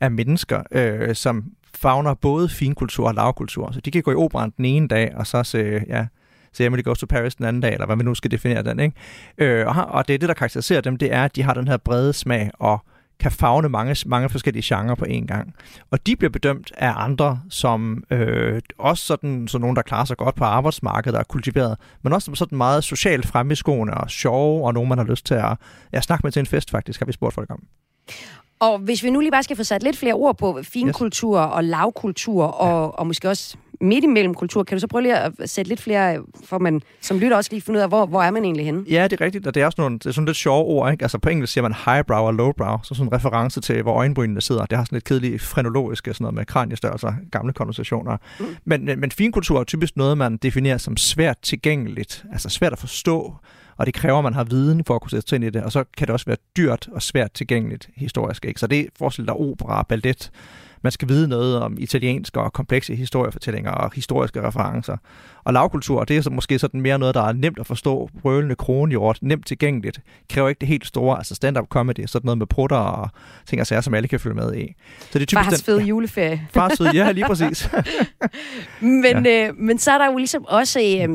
af 0.00 0.10
mennesker, 0.10 0.62
øh, 0.70 1.14
som 1.14 1.44
fagner 1.74 2.14
både 2.14 2.48
finkultur 2.48 3.08
og 3.08 3.14
lavkultur. 3.14 3.70
Så 3.72 3.80
de 3.80 3.90
kan 3.90 4.02
gå 4.02 4.10
i 4.10 4.14
operan 4.14 4.52
den 4.56 4.64
ene 4.64 4.88
dag, 4.88 5.12
og 5.16 5.26
så 5.26 5.42
se, 5.42 5.80
ja, 5.88 6.06
se 6.52 6.64
Emily 6.64 6.82
Goes 6.82 6.98
to 6.98 7.06
Paris 7.06 7.34
den 7.34 7.44
anden 7.46 7.62
dag, 7.62 7.72
eller 7.72 7.86
hvad 7.86 7.96
man 7.96 8.06
nu 8.06 8.14
skal 8.14 8.30
definere 8.30 8.62
den, 8.62 8.80
ikke? 8.80 8.96
Øh, 9.38 9.66
og, 9.66 9.84
og 9.84 10.08
det 10.08 10.14
er 10.14 10.18
det, 10.18 10.28
der 10.28 10.34
karakteriserer 10.34 10.80
dem, 10.80 10.96
det 10.96 11.12
er, 11.12 11.24
at 11.24 11.36
de 11.36 11.42
har 11.42 11.54
den 11.54 11.68
her 11.68 11.76
brede 11.76 12.12
smag 12.12 12.50
og 12.54 12.78
kan 13.20 13.30
fagne 13.30 13.68
mange, 13.68 13.96
mange 14.06 14.28
forskellige 14.28 14.76
genrer 14.76 14.94
på 14.94 15.04
én 15.04 15.26
gang. 15.26 15.54
Og 15.90 16.06
de 16.06 16.16
bliver 16.16 16.30
bedømt 16.30 16.72
af 16.76 16.92
andre 16.96 17.40
som 17.50 18.04
øh, 18.10 18.60
også 18.78 19.06
sådan, 19.06 19.48
så 19.48 19.58
nogen, 19.58 19.76
der 19.76 19.82
klarer 19.82 20.04
sig 20.04 20.16
godt 20.16 20.34
på 20.34 20.44
arbejdsmarkedet 20.44 21.14
og 21.14 21.20
er 21.20 21.24
kultiveret, 21.24 21.78
men 22.02 22.12
også 22.12 22.26
som 22.26 22.34
sådan 22.34 22.58
meget 22.58 22.84
socialt 22.84 23.26
fremme 23.26 23.54
og 23.92 24.10
sjove, 24.10 24.66
og 24.66 24.74
nogen, 24.74 24.88
man 24.88 24.98
har 24.98 25.04
lyst 25.04 25.26
til 25.26 25.34
at 25.34 25.56
ja, 25.92 26.00
snakke 26.00 26.26
med 26.26 26.32
til 26.32 26.40
en 26.40 26.46
fest, 26.46 26.70
faktisk, 26.70 27.00
har 27.00 27.06
vi 27.06 27.12
spurgt 27.12 27.34
folk 27.34 27.50
om. 27.50 27.62
Og 28.60 28.78
hvis 28.78 29.02
vi 29.02 29.10
nu 29.10 29.20
lige 29.20 29.30
bare 29.30 29.42
skal 29.42 29.56
få 29.56 29.64
sat 29.64 29.82
lidt 29.82 29.96
flere 29.96 30.14
ord 30.14 30.38
på 30.38 30.60
finkultur 30.62 31.40
yes. 31.40 31.52
og 31.52 31.64
lavkultur, 31.64 32.44
og, 32.44 32.68
ja. 32.68 32.98
og 32.98 33.06
måske 33.06 33.28
også 33.28 33.56
midt 33.80 34.04
imellem 34.04 34.34
kultur. 34.34 34.62
Kan 34.62 34.76
du 34.76 34.80
så 34.80 34.86
prøve 34.86 35.02
lige 35.02 35.18
at 35.18 35.32
sætte 35.44 35.68
lidt 35.68 35.80
flere, 35.80 36.18
for 36.44 36.58
man 36.58 36.82
som 37.00 37.18
lytter 37.18 37.36
også 37.36 37.50
lige 37.52 37.60
finde 37.60 37.78
ud 37.78 37.82
af, 37.82 37.88
hvor, 37.88 38.06
hvor 38.06 38.22
er 38.22 38.30
man 38.30 38.44
egentlig 38.44 38.66
henne? 38.66 38.84
Ja, 38.90 39.04
det 39.04 39.20
er 39.20 39.24
rigtigt, 39.24 39.46
og 39.46 39.54
det 39.54 39.62
er 39.62 39.66
også 39.66 39.80
nogle, 39.80 39.98
det 39.98 40.06
er 40.06 40.10
sådan 40.12 40.26
lidt 40.26 40.36
sjove 40.36 40.64
ord. 40.64 40.92
Ikke? 40.92 41.04
Altså 41.04 41.18
på 41.18 41.28
engelsk 41.28 41.52
siger 41.52 41.62
man 41.62 41.74
highbrow 41.84 42.26
og 42.26 42.34
lowbrow, 42.34 42.76
så 42.82 42.94
sådan 42.94 43.08
en 43.08 43.12
reference 43.12 43.60
til, 43.60 43.82
hvor 43.82 43.94
øjenbrynene 43.94 44.40
sidder. 44.40 44.66
Det 44.66 44.78
har 44.78 44.84
sådan 44.84 44.96
lidt 44.96 45.04
kedeligt 45.04 45.42
frenologisk, 45.42 46.06
sådan 46.06 46.16
noget 46.20 46.34
med 46.34 46.46
kraniestørrelser, 46.46 47.12
gamle 47.30 47.52
konversationer. 47.52 48.16
Mm. 48.40 48.46
Men, 48.64 48.84
men 48.84 49.10
finkultur 49.10 49.60
er 49.60 49.64
typisk 49.64 49.96
noget, 49.96 50.18
man 50.18 50.36
definerer 50.36 50.78
som 50.78 50.96
svært 50.96 51.38
tilgængeligt, 51.42 52.24
altså 52.32 52.48
svært 52.48 52.72
at 52.72 52.78
forstå, 52.78 53.34
og 53.76 53.86
det 53.86 53.94
kræver, 53.94 54.18
at 54.18 54.24
man 54.24 54.34
har 54.34 54.44
viden 54.44 54.84
for 54.84 54.94
at 54.94 55.00
kunne 55.00 55.10
sætte 55.10 55.28
sig 55.28 55.36
ind 55.36 55.44
i 55.44 55.50
det, 55.50 55.62
og 55.62 55.72
så 55.72 55.84
kan 55.96 56.06
det 56.06 56.12
også 56.12 56.26
være 56.26 56.36
dyrt 56.56 56.88
og 56.92 57.02
svært 57.02 57.32
tilgængeligt 57.32 57.88
historisk. 57.96 58.44
Ikke? 58.44 58.60
Så 58.60 58.66
det 58.66 58.86
forestiller 58.98 59.32
dig 59.32 59.40
opera, 59.40 59.86
ballet, 59.88 60.30
man 60.84 60.92
skal 60.92 61.08
vide 61.08 61.28
noget 61.28 61.60
om 61.60 61.76
italiensk 61.78 62.36
og 62.36 62.52
komplekse 62.52 62.94
historiefortællinger 62.94 63.70
og 63.70 63.92
historiske 63.94 64.46
referencer. 64.46 64.96
Og 65.44 65.52
lavkultur, 65.52 66.04
det 66.04 66.16
er 66.16 66.20
så 66.20 66.30
måske 66.30 66.58
sådan 66.58 66.80
mere 66.80 66.98
noget, 66.98 67.14
der 67.14 67.22
er 67.22 67.32
nemt 67.32 67.58
at 67.58 67.66
forstå, 67.66 68.10
brølende 68.22 68.54
kronhjort, 68.54 69.18
nemt 69.22 69.46
tilgængeligt, 69.46 70.00
kræver 70.30 70.48
ikke 70.48 70.58
det 70.58 70.68
helt 70.68 70.86
store, 70.86 71.18
altså 71.18 71.34
stand-up 71.34 71.68
comedy, 71.68 72.06
sådan 72.06 72.26
noget 72.26 72.38
med 72.38 72.46
prutter 72.46 72.76
og 72.76 73.08
ting 73.46 73.60
og 73.60 73.66
sager, 73.66 73.80
som 73.80 73.94
alle 73.94 74.08
kan 74.08 74.20
følge 74.20 74.36
med 74.36 74.54
i. 74.54 74.74
Så 75.00 75.18
det 75.18 75.22
er 75.22 75.26
typisk 75.26 75.50
Fars 75.50 75.62
fede 75.62 75.80
ja, 75.80 75.86
juleferie. 75.86 76.48
Fars 76.54 76.78
fede, 76.78 76.90
ja, 76.94 77.12
lige 77.12 77.26
præcis. 77.26 77.68
men, 78.80 79.26
ja. 79.26 79.48
øh, 79.48 79.58
men 79.58 79.78
så 79.78 79.90
er 79.90 79.98
der 79.98 80.06
jo 80.06 80.16
ligesom 80.16 80.44
også 80.48 80.80
øh, 80.80 81.08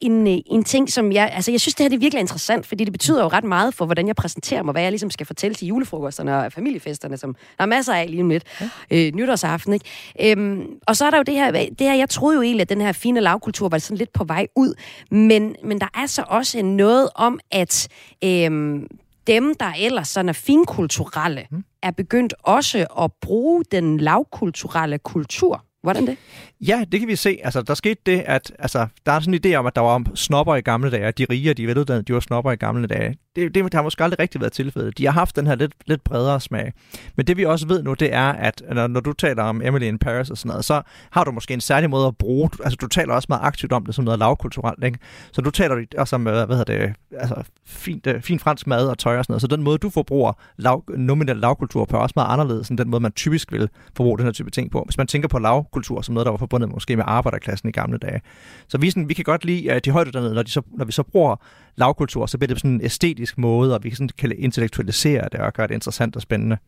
en, 0.00 0.26
øh, 0.26 0.38
en 0.46 0.64
ting, 0.64 0.92
som 0.92 1.12
jeg, 1.12 1.30
altså 1.32 1.50
jeg 1.50 1.60
synes, 1.60 1.74
det 1.74 1.84
her 1.84 1.88
det 1.88 1.96
er 1.96 2.00
virkelig 2.00 2.20
interessant, 2.20 2.66
fordi 2.66 2.84
det 2.84 2.92
betyder 2.92 3.22
jo 3.22 3.28
ret 3.28 3.44
meget 3.44 3.74
for, 3.74 3.84
hvordan 3.84 4.06
jeg 4.06 4.16
præsenterer 4.16 4.62
mig, 4.62 4.72
hvad 4.72 4.82
jeg 4.82 4.92
ligesom 4.92 5.10
skal 5.10 5.26
fortælle 5.26 5.54
til 5.54 5.68
julefrokosterne 5.68 6.38
og 6.38 6.52
familiefesterne, 6.52 7.16
som 7.16 7.36
der 7.58 7.64
er 7.64 7.68
masser 7.68 7.94
af 7.94 8.10
lige 8.10 8.22
om 8.22 8.28
lidt, 8.28 8.44
ja. 8.60 8.95
Øh, 8.96 9.12
nytårsaften, 9.14 9.72
ikke? 9.72 9.86
Øhm, 10.20 10.66
og 10.86 10.96
så 10.96 11.04
er 11.04 11.10
der 11.10 11.16
jo 11.16 11.22
det 11.22 11.34
her, 11.34 11.50
det 11.50 11.80
her, 11.80 11.94
jeg 11.94 12.08
troede 12.08 12.36
jo 12.36 12.42
egentlig, 12.42 12.62
at 12.62 12.68
den 12.68 12.80
her 12.80 12.92
fine 12.92 13.20
lavkultur 13.20 13.68
var 13.68 13.78
sådan 13.78 13.98
lidt 13.98 14.12
på 14.12 14.24
vej 14.24 14.46
ud, 14.56 14.74
men, 15.10 15.56
men 15.64 15.80
der 15.80 15.88
er 15.94 16.06
så 16.06 16.24
også 16.28 16.62
noget 16.62 17.08
om, 17.14 17.40
at 17.50 17.88
øhm, 18.24 18.86
dem, 19.26 19.54
der 19.60 19.72
ellers 19.78 20.08
sådan 20.08 20.28
er 20.28 20.32
finkulturelle, 20.32 21.46
mm. 21.50 21.64
er 21.82 21.90
begyndt 21.90 22.34
også 22.42 22.86
at 23.02 23.10
bruge 23.20 23.64
den 23.72 24.00
lavkulturelle 24.00 24.98
kultur. 24.98 25.64
Hvordan 25.82 26.06
det? 26.06 26.16
Ja, 26.60 26.84
det 26.92 27.00
kan 27.00 27.08
vi 27.08 27.16
se. 27.16 27.38
Altså, 27.44 27.62
der 27.62 27.74
skete 27.74 28.00
det, 28.06 28.22
at 28.26 28.52
altså, 28.58 28.86
der 29.06 29.12
er 29.12 29.20
sådan 29.20 29.34
en 29.34 29.40
idé 29.46 29.54
om, 29.54 29.66
at 29.66 29.76
der 29.76 29.82
var 29.82 30.02
snopper 30.14 30.54
i 30.54 30.60
gamle 30.60 30.90
dage, 30.90 31.12
de 31.12 31.26
rige 31.30 31.50
og 31.50 31.56
de 31.56 31.66
veluddannede, 31.66 32.04
de 32.04 32.14
var 32.14 32.20
snopper 32.20 32.52
i 32.52 32.56
gamle 32.56 32.86
dage. 32.86 33.16
Det, 33.36 33.54
det 33.54 33.74
har 33.74 33.82
måske 33.82 34.04
aldrig 34.04 34.18
rigtig 34.18 34.40
været 34.40 34.52
tilfældet. 34.52 34.98
De 34.98 35.04
har 35.04 35.12
haft 35.12 35.36
den 35.36 35.46
her 35.46 35.54
lidt, 35.54 35.72
lidt 35.86 36.04
bredere 36.04 36.40
smag. 36.40 36.72
Men 37.16 37.26
det 37.26 37.36
vi 37.36 37.44
også 37.44 37.66
ved 37.66 37.82
nu, 37.82 37.94
det 37.94 38.14
er, 38.14 38.32
at 38.32 38.62
når, 38.72 38.86
når 38.86 39.00
du 39.00 39.12
taler 39.12 39.42
om 39.42 39.62
Emily 39.62 39.84
in 39.84 39.98
Paris 39.98 40.30
og 40.30 40.38
sådan 40.38 40.48
noget, 40.48 40.64
så 40.64 40.82
har 41.10 41.24
du 41.24 41.30
måske 41.30 41.54
en 41.54 41.60
særlig 41.60 41.90
måde 41.90 42.06
at 42.06 42.16
bruge, 42.16 42.50
altså 42.64 42.76
du 42.76 42.86
taler 42.86 43.14
også 43.14 43.26
meget 43.28 43.42
aktivt 43.42 43.72
om 43.72 43.86
det 43.86 43.94
som 43.94 44.04
noget 44.04 44.18
lavkulturelt, 44.18 44.84
ikke? 44.84 44.98
Så 45.32 45.40
du 45.40 45.50
taler 45.50 45.84
også 45.98 46.16
om, 46.16 46.26
øh, 46.26 46.46
hvad 46.46 46.56
hedder 46.56 46.78
det, 46.78 46.94
altså 47.20 47.42
fint, 47.66 48.06
øh, 48.06 48.22
fint 48.22 48.40
fransk 48.40 48.66
mad 48.66 48.88
og 48.88 48.98
tøj 48.98 49.18
og 49.18 49.24
sådan 49.24 49.32
noget. 49.32 49.40
Så 49.40 49.46
den 49.46 49.62
måde, 49.62 49.78
du 49.78 49.90
forbruger 49.90 50.32
lav, 50.56 50.84
nominel 50.96 51.36
lavkultur 51.36 51.84
på, 51.84 51.96
er 51.96 52.00
også 52.00 52.12
meget 52.16 52.32
anderledes 52.32 52.68
end 52.68 52.78
den 52.78 52.90
måde, 52.90 53.00
man 53.00 53.12
typisk 53.12 53.52
vil 53.52 53.68
forbruge 53.96 54.18
den 54.18 54.24
her 54.24 54.32
type 54.32 54.50
ting 54.50 54.70
på. 54.70 54.82
Hvis 54.84 54.98
man 54.98 55.06
tænker 55.06 55.28
på 55.28 55.38
lavkultur 55.38 56.02
som 56.02 56.14
noget, 56.14 56.24
der 56.24 56.30
var 56.30 56.38
forbundet 56.38 56.70
måske 56.70 56.96
med 56.96 57.04
arbejderklassen 57.06 57.68
i 57.68 57.72
gamle 57.72 57.98
dage. 57.98 58.20
Så 58.68 58.78
vi, 58.78 58.90
sådan, 58.90 59.08
vi 59.08 59.14
kan 59.14 59.24
godt 59.24 59.44
lide, 59.44 59.72
at 59.72 59.84
de 59.84 59.90
højdeuddannede, 59.90 60.34
når, 60.34 60.42
de 60.42 60.50
så, 60.50 60.62
når 60.78 60.84
vi 60.84 60.92
så 60.92 61.02
bruger 61.02 61.36
lavkultur, 61.76 62.26
så 62.26 62.38
bliver 62.38 62.48
det 62.48 62.60
sådan 62.60 62.80
æstetisk 62.82 63.25
æstetisk 63.26 63.38
måde, 63.38 63.74
og 63.74 63.84
vi 63.84 63.90
sådan, 63.90 64.08
kan 64.18 64.32
intellektualisere 64.38 65.28
det 65.32 65.40
og 65.40 65.52
gøre 65.52 65.66
det 65.66 65.74
interessant 65.74 66.16
og 66.16 66.22
spændende. 66.22 66.58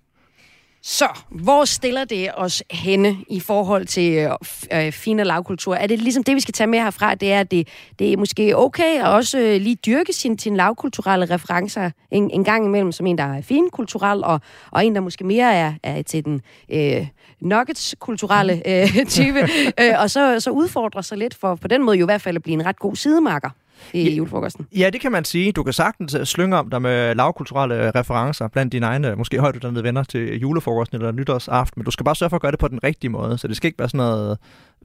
Så, 0.82 1.08
hvor 1.30 1.64
stiller 1.64 2.04
det 2.04 2.30
os 2.36 2.62
henne 2.70 3.16
i 3.28 3.40
forhold 3.40 3.86
til 3.86 4.12
øh, 4.14 4.30
øh 4.72 4.92
fin 4.92 5.20
og 5.20 5.26
lavkultur? 5.26 5.74
Er 5.74 5.86
det 5.86 5.98
ligesom 5.98 6.24
det, 6.24 6.34
vi 6.34 6.40
skal 6.40 6.54
tage 6.54 6.66
med 6.66 6.78
herfra, 6.78 7.14
det 7.14 7.32
er, 7.32 7.40
at 7.40 7.50
det, 7.50 7.68
det 7.98 8.12
er 8.12 8.16
måske 8.16 8.56
okay 8.56 9.00
at 9.00 9.06
også 9.06 9.38
øh, 9.38 9.60
lige 9.60 9.76
dyrke 9.86 10.12
sin, 10.12 10.38
sin 10.38 10.56
lavkulturelle 10.56 11.26
referencer 11.26 11.90
en, 12.10 12.30
en 12.30 12.44
gang 12.44 12.64
imellem, 12.64 12.92
som 12.92 13.06
en, 13.06 13.18
der 13.18 13.24
er 13.24 13.42
finkulturel, 13.42 14.24
og, 14.24 14.40
og 14.70 14.86
en, 14.86 14.94
der 14.94 15.00
måske 15.00 15.24
mere 15.24 15.54
er, 15.54 15.72
er 15.82 16.02
til 16.02 16.24
den 16.24 16.40
øh, 16.72 17.06
nuggets-kulturelle 17.40 18.62
øh, 18.66 19.06
type, 19.06 19.48
øh, 19.80 19.94
og 19.98 20.10
så, 20.10 20.40
så 20.40 20.50
udfordrer 20.50 21.02
sig 21.02 21.18
lidt 21.18 21.34
for 21.34 21.54
på 21.54 21.68
den 21.68 21.84
måde 21.84 21.98
jo 21.98 22.04
i 22.04 22.10
hvert 22.10 22.22
fald 22.22 22.36
at 22.36 22.42
blive 22.42 22.54
en 22.54 22.66
ret 22.66 22.78
god 22.78 22.96
sidemarker 22.96 23.50
i 23.92 24.08
ja, 24.08 24.14
julefrokosten. 24.14 24.66
Ja, 24.76 24.90
det 24.90 25.00
kan 25.00 25.12
man 25.12 25.24
sige. 25.24 25.52
Du 25.52 25.62
kan 25.62 25.72
sagtens 25.72 26.14
øh, 26.14 26.24
slynge 26.24 26.56
om 26.56 26.70
dig 26.70 26.82
med 26.82 27.14
lavkulturelle 27.14 27.90
referencer 27.90 28.48
blandt 28.48 28.72
dine 28.72 28.86
egne, 28.86 29.16
måske 29.16 29.40
højtuddannede 29.40 29.84
venner 29.84 30.02
til 30.02 30.38
julefrokosten 30.38 30.96
eller 30.96 31.12
nytårsaften, 31.12 31.80
men 31.80 31.84
du 31.84 31.90
skal 31.90 32.04
bare 32.04 32.16
sørge 32.16 32.30
for 32.30 32.36
at 32.36 32.42
gøre 32.42 32.52
det 32.52 32.58
på 32.58 32.68
den 32.68 32.84
rigtige 32.84 33.10
måde, 33.10 33.38
så 33.38 33.48
det 33.48 33.56
skal 33.56 33.68
ikke 33.68 33.78
være 33.78 33.88
sådan 33.88 33.98
noget 33.98 34.38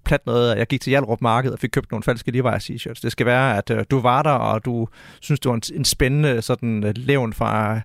plat 0.06 0.26
noget, 0.26 0.52
at 0.52 0.58
jeg 0.58 0.68
gik 0.68 0.82
til 0.82 0.90
Hjalrup 0.90 1.22
Marked 1.22 1.52
og 1.52 1.60
fik 1.60 1.70
købt 1.70 1.92
nogle 1.92 2.04
falske 2.04 2.32
Levi's 2.32 2.72
t-shirts. 2.72 3.02
Det 3.04 3.12
skal 3.12 3.26
være, 3.26 3.58
at 3.58 3.70
øh, 3.70 3.84
du 3.92 4.00
var 4.00 4.22
der, 4.22 4.32
og 4.32 4.66
du 4.66 4.88
synes, 5.22 5.40
det 5.40 5.50
var 5.50 5.56
en, 5.56 5.62
en 5.74 5.86
spændende 5.86 6.42
sådan 6.42 6.84
øh, 6.84 6.94
levn 6.96 7.34
fra 7.34 7.82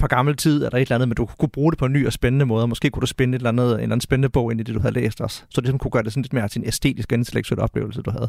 fra 0.00 0.06
gammel 0.06 0.36
tid, 0.36 0.64
eller 0.64 0.78
et 0.78 0.80
eller 0.80 0.94
andet, 0.94 1.08
men 1.08 1.16
du 1.16 1.26
kunne 1.26 1.48
bruge 1.48 1.72
det 1.72 1.78
på 1.78 1.86
en 1.86 1.92
ny 1.92 2.06
og 2.06 2.12
spændende 2.12 2.46
måde. 2.46 2.68
Måske 2.68 2.90
kunne 2.90 3.00
du 3.00 3.06
spænde 3.06 3.36
et 3.36 3.38
eller 3.38 3.48
andet, 3.48 3.66
en 3.66 3.72
eller 3.72 3.82
anden 3.82 4.00
spændende 4.00 4.28
bog 4.28 4.52
ind 4.52 4.60
i 4.60 4.62
det, 4.64 4.74
du 4.74 4.80
havde 4.80 4.94
læst 4.94 5.20
også. 5.20 5.36
Så 5.38 5.60
det 5.60 5.64
ligesom 5.64 5.78
kunne 5.78 5.90
gøre 5.90 6.02
det 6.02 6.12
sådan 6.12 6.22
lidt 6.22 6.32
mere 6.32 6.48
til 6.48 6.60
en 6.60 6.66
æstetisk 6.66 7.12
og 7.12 7.18
intellektuel 7.18 7.60
oplevelse, 7.60 8.02
du 8.02 8.10
havde. 8.10 8.28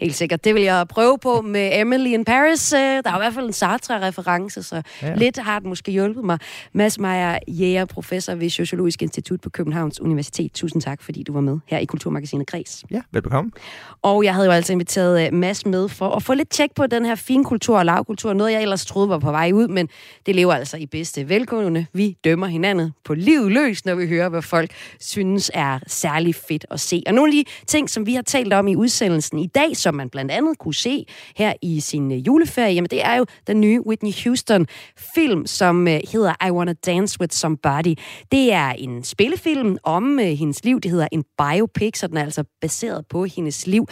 Helt 0.00 0.14
sikkert. 0.14 0.44
Det 0.44 0.54
vil 0.54 0.62
jeg 0.62 0.88
prøve 0.88 1.18
på 1.18 1.40
med 1.40 1.70
Emily 1.72 2.06
in 2.06 2.24
Paris. 2.24 2.72
Øh, 2.72 2.80
der 2.80 3.02
er 3.04 3.14
i 3.14 3.18
hvert 3.18 3.34
fald 3.34 3.46
en 3.46 3.52
Sartre-reference, 3.52 4.62
så 4.62 4.82
ja. 5.02 5.14
lidt 5.14 5.38
har 5.38 5.58
det 5.58 5.68
måske 5.68 5.92
hjulpet 5.92 6.24
mig. 6.24 6.38
Mads 6.72 6.98
Meyer 6.98 7.38
Jæger, 7.48 7.84
professor 7.84 8.34
ved 8.34 8.50
Sociologisk 8.50 9.02
Institut 9.02 9.40
på 9.40 9.50
Københavns 9.50 10.00
Universitet. 10.00 10.52
Tusind 10.52 10.82
tak, 10.82 11.02
fordi 11.02 11.22
du 11.22 11.32
var 11.32 11.40
med 11.40 11.58
her 11.66 11.78
i 11.78 11.84
Kulturmagasinet 11.84 12.46
Græs. 12.46 12.84
Ja, 12.90 13.00
velbekomme. 13.12 13.50
Og 14.02 14.24
jeg 14.24 14.34
havde 14.34 14.46
jo 14.46 14.52
altså 14.52 14.72
inviteret 14.72 15.26
øh, 15.26 15.32
Mads 15.32 15.66
med 15.66 15.88
for 15.88 16.10
at 16.10 16.22
få 16.22 16.34
lidt 16.34 16.50
tjek 16.50 16.70
på 16.74 16.86
den 16.86 17.04
her 17.04 17.14
finkultur 17.14 17.78
og 17.78 17.84
lavkultur. 17.84 18.32
Noget, 18.32 18.52
jeg 18.52 18.62
ellers 18.62 18.86
troede 18.86 19.08
var 19.08 19.18
på 19.18 19.30
vej 19.30 19.50
ud, 19.54 19.68
men 19.68 19.88
det 20.26 20.36
lever 20.36 20.54
altså 20.54 20.76
i 20.76 20.86
bedste 20.86 21.28
velgående. 21.28 21.86
Vi 21.92 22.16
dømmer 22.24 22.46
hinanden 22.46 22.92
på 23.04 23.14
livet 23.14 23.52
løs, 23.52 23.84
når 23.84 23.94
vi 23.94 24.08
hører, 24.08 24.28
hvad 24.28 24.42
folk 24.42 24.70
synes 25.00 25.50
er 25.54 25.78
særlig 25.86 26.34
fedt 26.34 26.66
at 26.70 26.80
se. 26.80 27.02
Og 27.06 27.14
nogle 27.14 27.30
af 27.30 27.44
de 27.44 27.50
ting, 27.66 27.90
som 27.90 28.06
vi 28.06 28.14
har 28.14 28.22
talt 28.22 28.52
om 28.52 28.68
i 28.68 28.76
udsendelsen 28.76 29.38
i 29.38 29.46
dag, 29.56 29.76
som 29.76 29.94
man 29.94 30.10
blandt 30.10 30.32
andet 30.32 30.58
kunne 30.58 30.74
se 30.74 31.06
her 31.36 31.52
i 31.62 31.80
sin 31.80 32.12
øh, 32.12 32.26
juleferie, 32.26 32.74
jamen 32.74 32.90
det 32.90 33.04
er 33.04 33.14
jo 33.14 33.26
den 33.46 33.60
nye 33.60 33.86
Whitney 33.86 34.12
Houston-film, 34.24 35.46
som 35.46 35.88
øh, 35.88 36.00
hedder 36.12 36.46
I 36.46 36.50
Wanna 36.50 36.72
Dance 36.72 37.20
With 37.20 37.34
Somebody. 37.34 37.94
Det 38.32 38.52
er 38.52 38.68
en 38.68 39.04
spillefilm 39.04 39.76
om 39.82 40.18
øh, 40.18 40.26
hendes 40.26 40.64
liv. 40.64 40.80
Det 40.80 40.90
hedder 40.90 41.08
en 41.12 41.24
biopic, 41.38 41.98
så 41.98 42.06
den 42.06 42.16
er 42.16 42.22
altså 42.22 42.44
baseret 42.60 43.06
på 43.10 43.24
hendes 43.24 43.66
liv. 43.66 43.86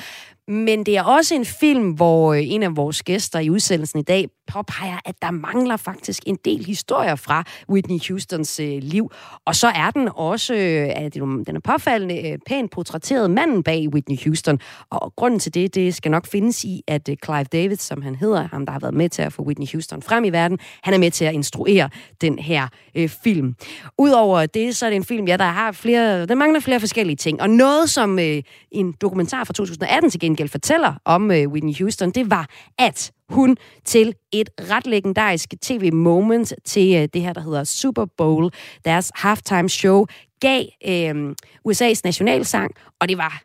Men 0.49 0.87
det 0.87 0.97
er 0.97 1.03
også 1.03 1.35
en 1.35 1.45
film, 1.45 1.91
hvor 1.91 2.35
øh, 2.35 2.43
en 2.51 2.63
af 2.63 2.77
vores 2.77 3.03
gæster 3.03 3.39
i 3.39 3.51
udsendelsen 3.51 3.99
i 3.99 4.03
dag 4.03 4.29
påpeger, 4.53 4.99
at 5.05 5.15
der 5.23 5.31
mangler 5.31 5.77
faktisk 5.77 6.23
en 6.27 6.39
del 6.45 6.65
historier 6.65 7.15
fra 7.15 7.45
Whitney 7.69 7.99
Houstons 8.09 8.61
øh, 8.61 8.79
liv. 8.83 9.11
Og 9.45 9.57
så 9.57 9.67
er 9.67 9.91
den 9.91 10.09
også, 10.15 10.55
øh, 10.55 11.11
den 11.47 11.57
er 11.57 11.61
påfaldende, 11.65 12.31
øh, 12.31 12.39
pænt 12.47 12.71
portrætteret 12.71 13.31
manden 13.31 13.63
bag 13.63 13.89
Whitney 13.89 14.17
Houston. 14.25 14.59
Og 14.91 15.13
grunden 15.17 15.41
til 15.41 15.55
det, 15.55 15.75
det 15.75 15.95
skal 15.95 16.11
nok 16.11 16.27
findes 16.27 16.65
i, 16.65 16.83
at 16.89 17.09
øh, 17.09 17.17
Clive 17.25 17.45
David, 17.45 17.77
som 17.77 18.03
han 18.03 18.15
hedder, 18.15 18.49
ham 18.49 18.67
der 18.67 18.73
har 18.73 18.81
været 18.81 18.95
med 18.95 19.09
til 19.09 19.23
at 19.23 19.33
få 19.33 19.43
Whitney 19.43 19.67
Houston 19.73 20.03
frem 20.03 20.25
i 20.25 20.31
verden, 20.31 20.59
han 20.83 20.95
er 20.95 20.99
med 20.99 21.11
til 21.11 21.25
at 21.25 21.35
instruere 21.35 21.91
den 22.21 22.39
her 22.39 22.69
øh, 22.95 23.09
film. 23.09 23.55
Udover 23.99 24.47
det, 24.47 24.77
så 24.77 24.87
er 24.87 24.91
det 24.91 24.97
en 24.97 25.05
film, 25.05 25.27
ja, 25.27 25.37
der 25.37 25.45
har 25.45 25.73
flere, 25.73 26.27
der 26.27 26.35
mangler 26.35 26.61
flere 26.61 26.81
forskellige 26.81 27.17
ting. 27.17 27.43
Og 27.43 27.51
noget, 27.51 27.91
som 27.91 28.19
øh, 28.19 28.43
en 28.71 28.95
dokumentar 29.01 29.45
fra 29.45 29.53
2018 29.53 30.11
til 30.11 30.21
gengæld 30.37 30.49
fortæller 30.49 30.95
om 31.05 31.31
øh, 31.31 31.49
Whitney 31.49 31.79
Houston, 31.79 32.11
det 32.11 32.31
var, 32.31 32.49
at 32.79 33.13
hun 33.29 33.57
til 33.85 34.15
et 34.33 34.51
ret 34.71 34.87
legendarisk 34.87 35.49
tv-moment 35.63 36.53
til 36.65 36.95
øh, 36.97 37.09
det 37.15 37.23
her, 37.23 37.33
der 37.33 37.41
hedder 37.41 37.65
Super 37.65 38.05
Bowl, 38.17 38.51
deres 38.85 39.13
halftime 39.15 39.69
show, 39.69 40.07
gav 40.41 40.65
øh, 40.87 41.35
USA's 41.69 42.01
nationalsang, 42.05 42.71
og 43.01 43.09
det 43.09 43.19
var 43.19 43.43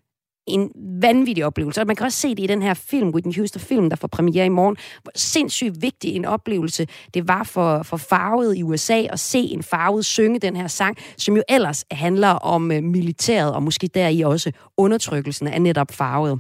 en 0.50 0.72
vanvittig 1.02 1.46
oplevelse. 1.46 1.82
Og 1.82 1.88
man 1.88 1.96
kan 1.96 2.06
også 2.06 2.18
se 2.18 2.30
det 2.30 2.44
i 2.44 2.48
den 2.48 2.62
her 2.62 2.74
film, 2.74 3.10
Whitney 3.10 3.36
Houston-film, 3.36 3.90
der 3.90 3.96
får 3.96 4.08
premiere 4.08 4.46
i 4.46 4.50
morgen. 4.50 4.78
Hvor 5.04 5.12
sindssygt 5.16 5.82
vigtig 5.82 6.16
en 6.16 6.26
oplevelse 6.26 6.88
det 7.14 7.28
var 7.28 7.44
for, 7.44 7.84
for 7.84 7.98
farvet 7.98 8.58
i 8.58 8.64
USA 8.64 9.02
at 9.10 9.20
se 9.20 9.40
en 9.40 9.64
farvet 9.64 10.06
synge 10.06 10.40
den 10.40 10.56
her 10.56 10.68
sang, 10.68 10.98
som 11.18 11.36
jo 11.36 11.44
ellers 11.50 11.86
handler 11.92 12.28
om 12.28 12.72
øh, 12.72 12.84
militæret, 12.84 13.54
og 13.54 13.64
måske 13.64 13.88
deri 13.88 14.22
også 14.22 14.52
undertrykkelsen 14.78 15.48
af 15.48 15.62
netop 15.62 15.92
farvet. 15.92 16.40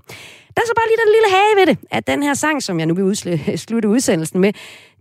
Der 0.55 0.61
er 0.61 0.65
så 0.65 0.73
bare 0.75 0.87
lige 0.87 0.97
den 1.05 1.11
lille 1.15 1.29
hage 1.35 1.55
ved 1.59 1.65
det, 1.65 1.87
at 1.91 2.07
den 2.07 2.23
her 2.23 2.33
sang, 2.33 2.63
som 2.63 2.79
jeg 2.79 2.87
nu 2.87 2.93
vil 2.93 3.17
slutte 3.65 3.89
udsendelsen 3.89 4.39
med, 4.39 4.53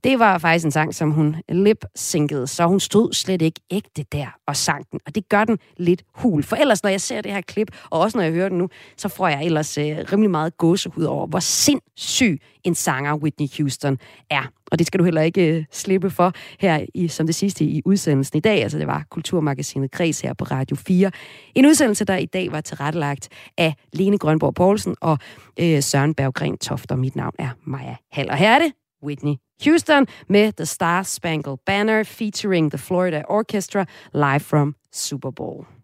det 0.05 0.19
var 0.19 0.39
faktisk 0.39 0.65
en 0.65 0.71
sang, 0.71 0.95
som 0.95 1.11
hun 1.11 1.37
lip-synkede, 1.49 2.47
så 2.47 2.67
hun 2.67 2.81
stod 2.81 3.13
slet 3.13 3.43
ikke 3.43 3.61
ægte 3.71 4.05
der 4.13 4.27
og 4.47 4.57
sang 4.57 4.91
den. 4.91 5.01
Og 5.07 5.15
det 5.15 5.29
gør 5.29 5.45
den 5.45 5.59
lidt 5.77 6.03
hul. 6.13 6.43
For 6.43 6.57
ellers, 6.57 6.83
når 6.83 6.91
jeg 6.91 7.01
ser 7.01 7.21
det 7.21 7.33
her 7.33 7.41
klip, 7.41 7.69
og 7.91 8.01
også 8.01 8.19
når 8.19 8.23
jeg 8.25 8.33
hører 8.33 8.49
den 8.49 8.59
nu, 8.59 8.69
så 8.97 9.09
får 9.09 9.29
jeg 9.29 9.45
ellers 9.45 9.79
øh, 9.79 9.97
rimelig 10.13 10.31
meget 10.31 10.57
gåsehud 10.57 11.05
over, 11.05 11.27
hvor 11.27 11.41
sindssyg 11.41 12.41
en 12.65 12.75
sanger 12.75 13.15
Whitney 13.15 13.47
Houston 13.59 13.99
er. 14.31 14.43
Og 14.71 14.79
det 14.79 14.87
skal 14.87 15.01
du 15.01 15.05
heller 15.05 15.23
ikke 15.23 15.57
øh, 15.57 15.65
slippe 15.73 16.11
for 16.11 16.33
her 16.61 16.87
i, 16.95 17.09
som 17.09 17.27
det 17.27 17.35
sidste 17.35 17.65
i 17.65 17.83
udsendelsen 17.85 18.37
i 18.37 18.41
dag. 18.41 18.63
Altså 18.63 18.79
det 18.79 18.87
var 18.87 19.05
Kulturmagasinet 19.11 19.91
Kreds 19.91 20.21
her 20.21 20.33
på 20.33 20.45
Radio 20.45 20.77
4. 20.77 21.11
En 21.55 21.67
udsendelse, 21.67 22.05
der 22.05 22.17
i 22.17 22.27
dag 22.27 22.53
var 22.53 22.61
tilrettelagt 22.61 23.29
af 23.59 23.75
Lene 23.93 24.19
Grønborg 24.19 24.55
Poulsen 24.55 24.97
og 25.01 25.19
øh, 25.61 25.83
Søren 25.83 26.15
Berggren 26.15 26.59
Toft. 26.59 26.93
Og 26.93 26.99
mit 26.99 27.17
navn 27.17 27.35
er 27.39 27.51
Maja 27.65 27.97
Hall. 28.13 28.31
Og 28.31 28.37
her 28.37 28.51
er 28.51 28.59
det 28.59 28.73
Whitney 29.03 29.35
Houston 29.65 30.07
med 30.29 30.53
The 30.53 30.67
Star 30.67 31.03
Spangled 31.03 31.59
Banner 31.67 32.03
featuring 32.03 32.71
the 32.71 32.79
Florida 32.79 33.23
Orchestra 33.29 33.85
live 34.15 34.41
from 34.41 34.75
Super 34.93 35.31
Bowl. 35.31 35.78